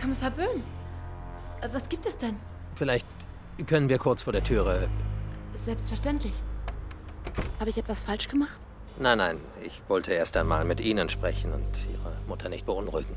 Kommissar 0.00 0.30
Böhm, 0.30 0.62
äh, 1.62 1.68
was 1.72 1.88
gibt 1.88 2.06
es 2.06 2.16
denn? 2.16 2.36
Vielleicht 2.76 3.08
können 3.66 3.88
wir 3.88 3.98
kurz 3.98 4.22
vor 4.22 4.32
der 4.32 4.44
Türe. 4.44 4.88
Selbstverständlich. 5.52 6.34
Habe 7.58 7.70
ich 7.70 7.78
etwas 7.78 8.04
falsch 8.04 8.28
gemacht? 8.28 8.60
Nein, 9.00 9.18
nein, 9.18 9.40
ich 9.64 9.82
wollte 9.88 10.12
erst 10.12 10.36
einmal 10.36 10.64
mit 10.64 10.78
Ihnen 10.78 11.08
sprechen 11.08 11.52
und 11.52 11.66
Ihre 11.92 12.12
Mutter 12.28 12.48
nicht 12.48 12.66
beunruhigen. 12.66 13.16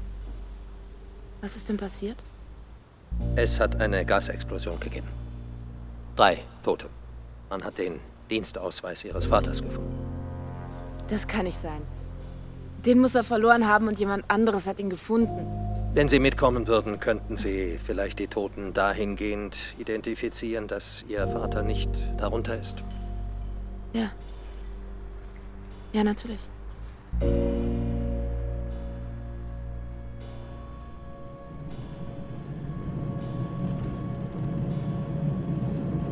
Was 1.41 1.55
ist 1.55 1.69
denn 1.69 1.77
passiert? 1.77 2.17
Es 3.35 3.59
hat 3.59 3.79
eine 3.79 4.03
Gasexplosion 4.03 4.79
gegeben. 4.79 5.09
Drei 6.15 6.43
Tote. 6.63 6.89
Man 7.51 7.63
hat 7.63 7.77
den 7.77 7.99
Dienstausweis 8.31 9.03
Ihres 9.03 9.27
Vaters 9.27 9.61
gefunden. 9.61 9.95
Das 11.07 11.27
kann 11.27 11.43
nicht 11.43 11.61
sein. 11.61 11.83
Den 12.85 12.99
muss 12.99 13.13
er 13.15 13.23
verloren 13.23 13.67
haben 13.67 13.87
und 13.87 13.99
jemand 13.99 14.25
anderes 14.27 14.67
hat 14.67 14.79
ihn 14.79 14.89
gefunden. 14.89 15.45
Wenn 15.93 16.07
Sie 16.07 16.19
mitkommen 16.19 16.67
würden, 16.67 16.99
könnten 16.99 17.37
Sie 17.37 17.77
vielleicht 17.85 18.17
die 18.19 18.27
Toten 18.27 18.73
dahingehend 18.73 19.75
identifizieren, 19.77 20.67
dass 20.67 21.03
Ihr 21.09 21.27
Vater 21.27 21.63
nicht 21.63 21.89
darunter 22.17 22.57
ist. 22.57 22.83
Ja. 23.93 24.09
Ja, 25.91 26.03
natürlich. 26.03 26.39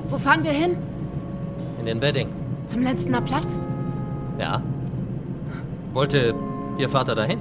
Wo 0.10 0.18
fahren 0.18 0.44
wir 0.44 0.52
hin? 0.52 0.78
In 1.80 1.86
den 1.86 2.02
Wedding. 2.02 2.30
Zum 2.66 2.82
Lenzener 2.82 3.22
Platz? 3.22 3.60
Ja. 4.38 4.62
Wollte 5.94 6.36
Ihr 6.80 6.88
Vater 6.88 7.14
dahin? 7.14 7.40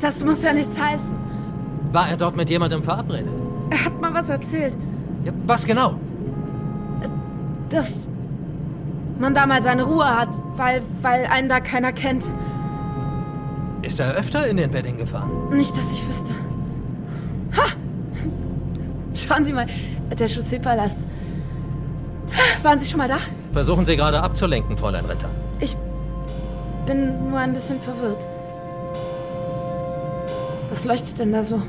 Das 0.00 0.24
muss 0.24 0.42
ja 0.42 0.52
nichts 0.52 0.78
heißen. 0.78 1.16
War 1.90 2.08
er 2.08 2.16
dort 2.16 2.36
mit 2.36 2.48
jemandem 2.48 2.80
verabredet? 2.80 3.32
Er 3.70 3.84
hat 3.84 4.00
mal 4.00 4.14
was 4.14 4.28
erzählt. 4.30 4.78
Ja, 5.24 5.32
was 5.46 5.66
genau? 5.66 5.94
Dass 7.70 8.06
man 9.18 9.34
da 9.34 9.46
mal 9.46 9.60
seine 9.62 9.82
Ruhe 9.82 10.06
hat, 10.06 10.28
weil, 10.56 10.80
weil 11.02 11.26
einen 11.26 11.48
da 11.48 11.58
keiner 11.58 11.92
kennt. 11.92 12.30
Ist 13.82 13.98
er 13.98 14.14
öfter 14.14 14.46
in 14.46 14.58
den 14.58 14.72
Wedding 14.72 14.96
gefahren? 14.96 15.30
Nicht, 15.50 15.76
dass 15.76 15.90
ich 15.92 16.08
wüsste. 16.08 16.30
Ha! 17.56 17.64
Schauen 19.14 19.44
Sie 19.44 19.52
mal, 19.52 19.66
der 20.16 20.28
Chausseepalast. 20.28 20.98
Waren 22.62 22.78
Sie 22.78 22.88
schon 22.88 22.98
mal 22.98 23.08
da? 23.08 23.18
Versuchen 23.52 23.84
Sie 23.84 23.96
gerade 23.96 24.22
abzulenken, 24.22 24.76
Fräulein 24.76 25.04
Ritter. 25.06 25.30
Ich 26.88 26.94
bin 26.94 27.28
nur 27.28 27.38
ein 27.38 27.52
bisschen 27.52 27.78
verwirrt. 27.82 28.26
Was 30.70 30.86
leuchtet 30.86 31.18
denn 31.18 31.34
da 31.34 31.44
so? 31.44 31.60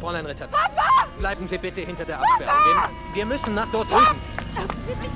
Fräulein 0.00 0.26
Ritter. 0.26 0.46
Papa! 0.46 1.08
Bleiben 1.18 1.48
Sie 1.48 1.58
bitte 1.58 1.80
hinter 1.80 2.04
der 2.04 2.20
Absperrung. 2.20 2.54
Wir, 2.54 3.16
wir 3.16 3.26
müssen 3.26 3.56
nach 3.56 3.66
dort 3.72 3.90
drüben. 3.90 4.16
Lassen 4.54 4.68
Sie 4.86 4.94
mich 4.94 5.10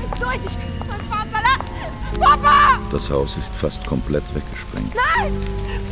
nicht 0.00 0.22
durch! 0.24 0.44
Ich 0.44 0.58
mein 0.88 1.00
Vater 1.08 1.40
lassen! 1.40 2.20
Papa! 2.20 2.75
Das 2.96 3.10
Haus 3.10 3.36
ist 3.36 3.54
fast 3.54 3.84
komplett 3.86 4.24
weggesprengt. 4.34 4.94
Nein! 4.94 5.30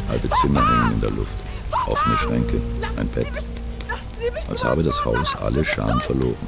Halbe 0.09 0.27
Zimmer 0.41 0.67
hängen 0.67 0.95
in 0.95 1.01
der 1.03 1.11
Luft. 1.11 1.37
Offene 1.87 2.17
Schränke, 2.17 2.63
ein 2.97 3.07
Bett. 3.09 3.31
Als 4.49 4.65
habe 4.65 4.83
das 4.83 5.05
Haus 5.05 5.37
alle 5.37 5.67
Scham 5.67 6.01
verloren. 6.01 6.47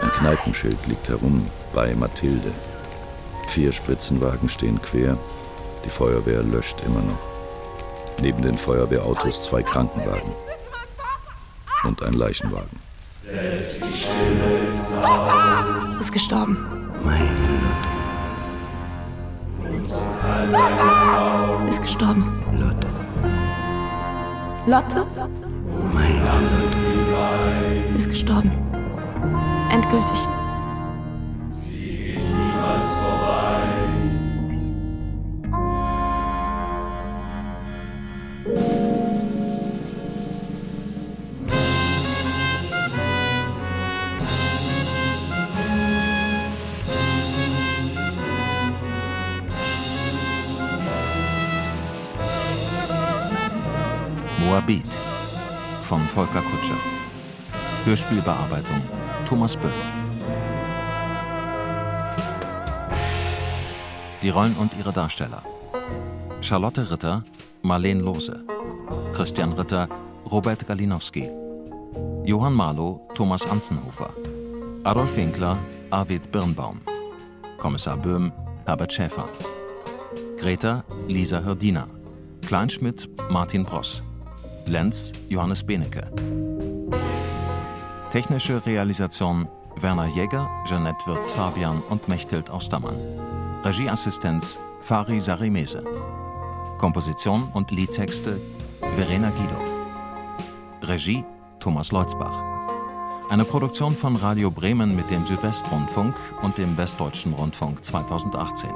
Ein 0.00 0.10
Kneipenschild 0.14 0.84
liegt 0.88 1.08
herum 1.08 1.48
bei 1.72 1.94
Mathilde. 1.94 2.50
Vier 3.46 3.70
Spritzenwagen 3.70 4.48
stehen 4.48 4.82
quer. 4.82 5.16
Die 5.84 5.90
Feuerwehr 5.90 6.42
löscht 6.42 6.80
immer 6.84 7.02
noch. 7.02 7.20
Neben 8.20 8.42
den 8.42 8.58
Feuerwehrautos 8.58 9.44
zwei 9.44 9.62
Krankenwagen 9.62 10.32
und 11.84 12.02
ein 12.02 12.14
Leichenwagen. 12.14 12.80
Selbst 13.22 13.84
die 13.84 13.96
Stille 13.96 14.58
ist! 14.60 16.00
Ist 16.00 16.12
gestorben. 16.12 16.66
Mein 17.04 17.28
Papa! 17.28 17.91
Ist 21.68 21.82
gestorben. 21.82 22.42
Lotte. 22.52 22.86
Lotte? 24.66 25.06
Mein 25.92 26.22
Ist 27.96 28.08
gestorben. 28.10 28.52
Endgültig. 29.70 30.18
Volker 56.14 56.42
Kutscher. 56.42 56.76
Hörspielbearbeitung 57.86 58.82
Thomas 59.24 59.56
Böhm. 59.56 59.70
Die 64.22 64.28
Rollen 64.28 64.54
und 64.56 64.72
ihre 64.78 64.92
Darsteller. 64.92 65.42
Charlotte 66.42 66.90
Ritter, 66.90 67.22
Marleen 67.62 68.00
Lose. 68.00 68.44
Christian 69.14 69.54
Ritter, 69.54 69.88
Robert 70.30 70.66
Galinowski. 70.66 71.30
Johann 72.24 72.52
Marlow, 72.52 73.08
Thomas 73.14 73.46
Anzenhofer. 73.46 74.10
Adolf 74.84 75.16
Winkler, 75.16 75.56
Arvid 75.88 76.30
Birnbaum. 76.30 76.82
Kommissar 77.56 77.96
Böhm, 77.96 78.30
Herbert 78.66 78.92
Schäfer. 78.92 79.24
Greta, 80.36 80.84
Lisa 81.08 81.42
Hirdina. 81.42 81.86
Kleinschmidt, 82.42 83.08
Martin 83.30 83.64
Bross. 83.64 84.02
Lenz, 84.66 85.12
Johannes 85.28 85.62
Benecke. 85.62 86.10
Technische 88.10 88.64
Realisation 88.66 89.48
Werner 89.76 90.06
Jäger, 90.06 90.48
Jeanette 90.64 91.06
Wirz-Fabian 91.06 91.82
und 91.88 92.08
Mechthild 92.08 92.50
Ostermann. 92.50 92.96
Regieassistenz 93.64 94.58
Fari 94.80 95.20
Sarimese. 95.20 95.82
Komposition 96.78 97.48
und 97.54 97.70
Liedtexte 97.70 98.40
Verena 98.96 99.30
Guido. 99.30 99.56
Regie 100.82 101.24
Thomas 101.60 101.92
Leutzbach. 101.92 102.42
Eine 103.30 103.44
Produktion 103.44 103.96
von 103.96 104.16
Radio 104.16 104.50
Bremen 104.50 104.94
mit 104.94 105.08
dem 105.10 105.24
Südwestrundfunk 105.24 106.14
und 106.42 106.58
dem 106.58 106.76
Westdeutschen 106.76 107.32
Rundfunk 107.32 107.84
2018. 107.84 108.70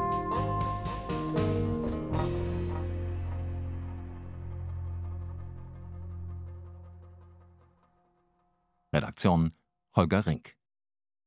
Redaktion 9.16 9.52
Holger 9.92 10.20
Rink 10.26 10.55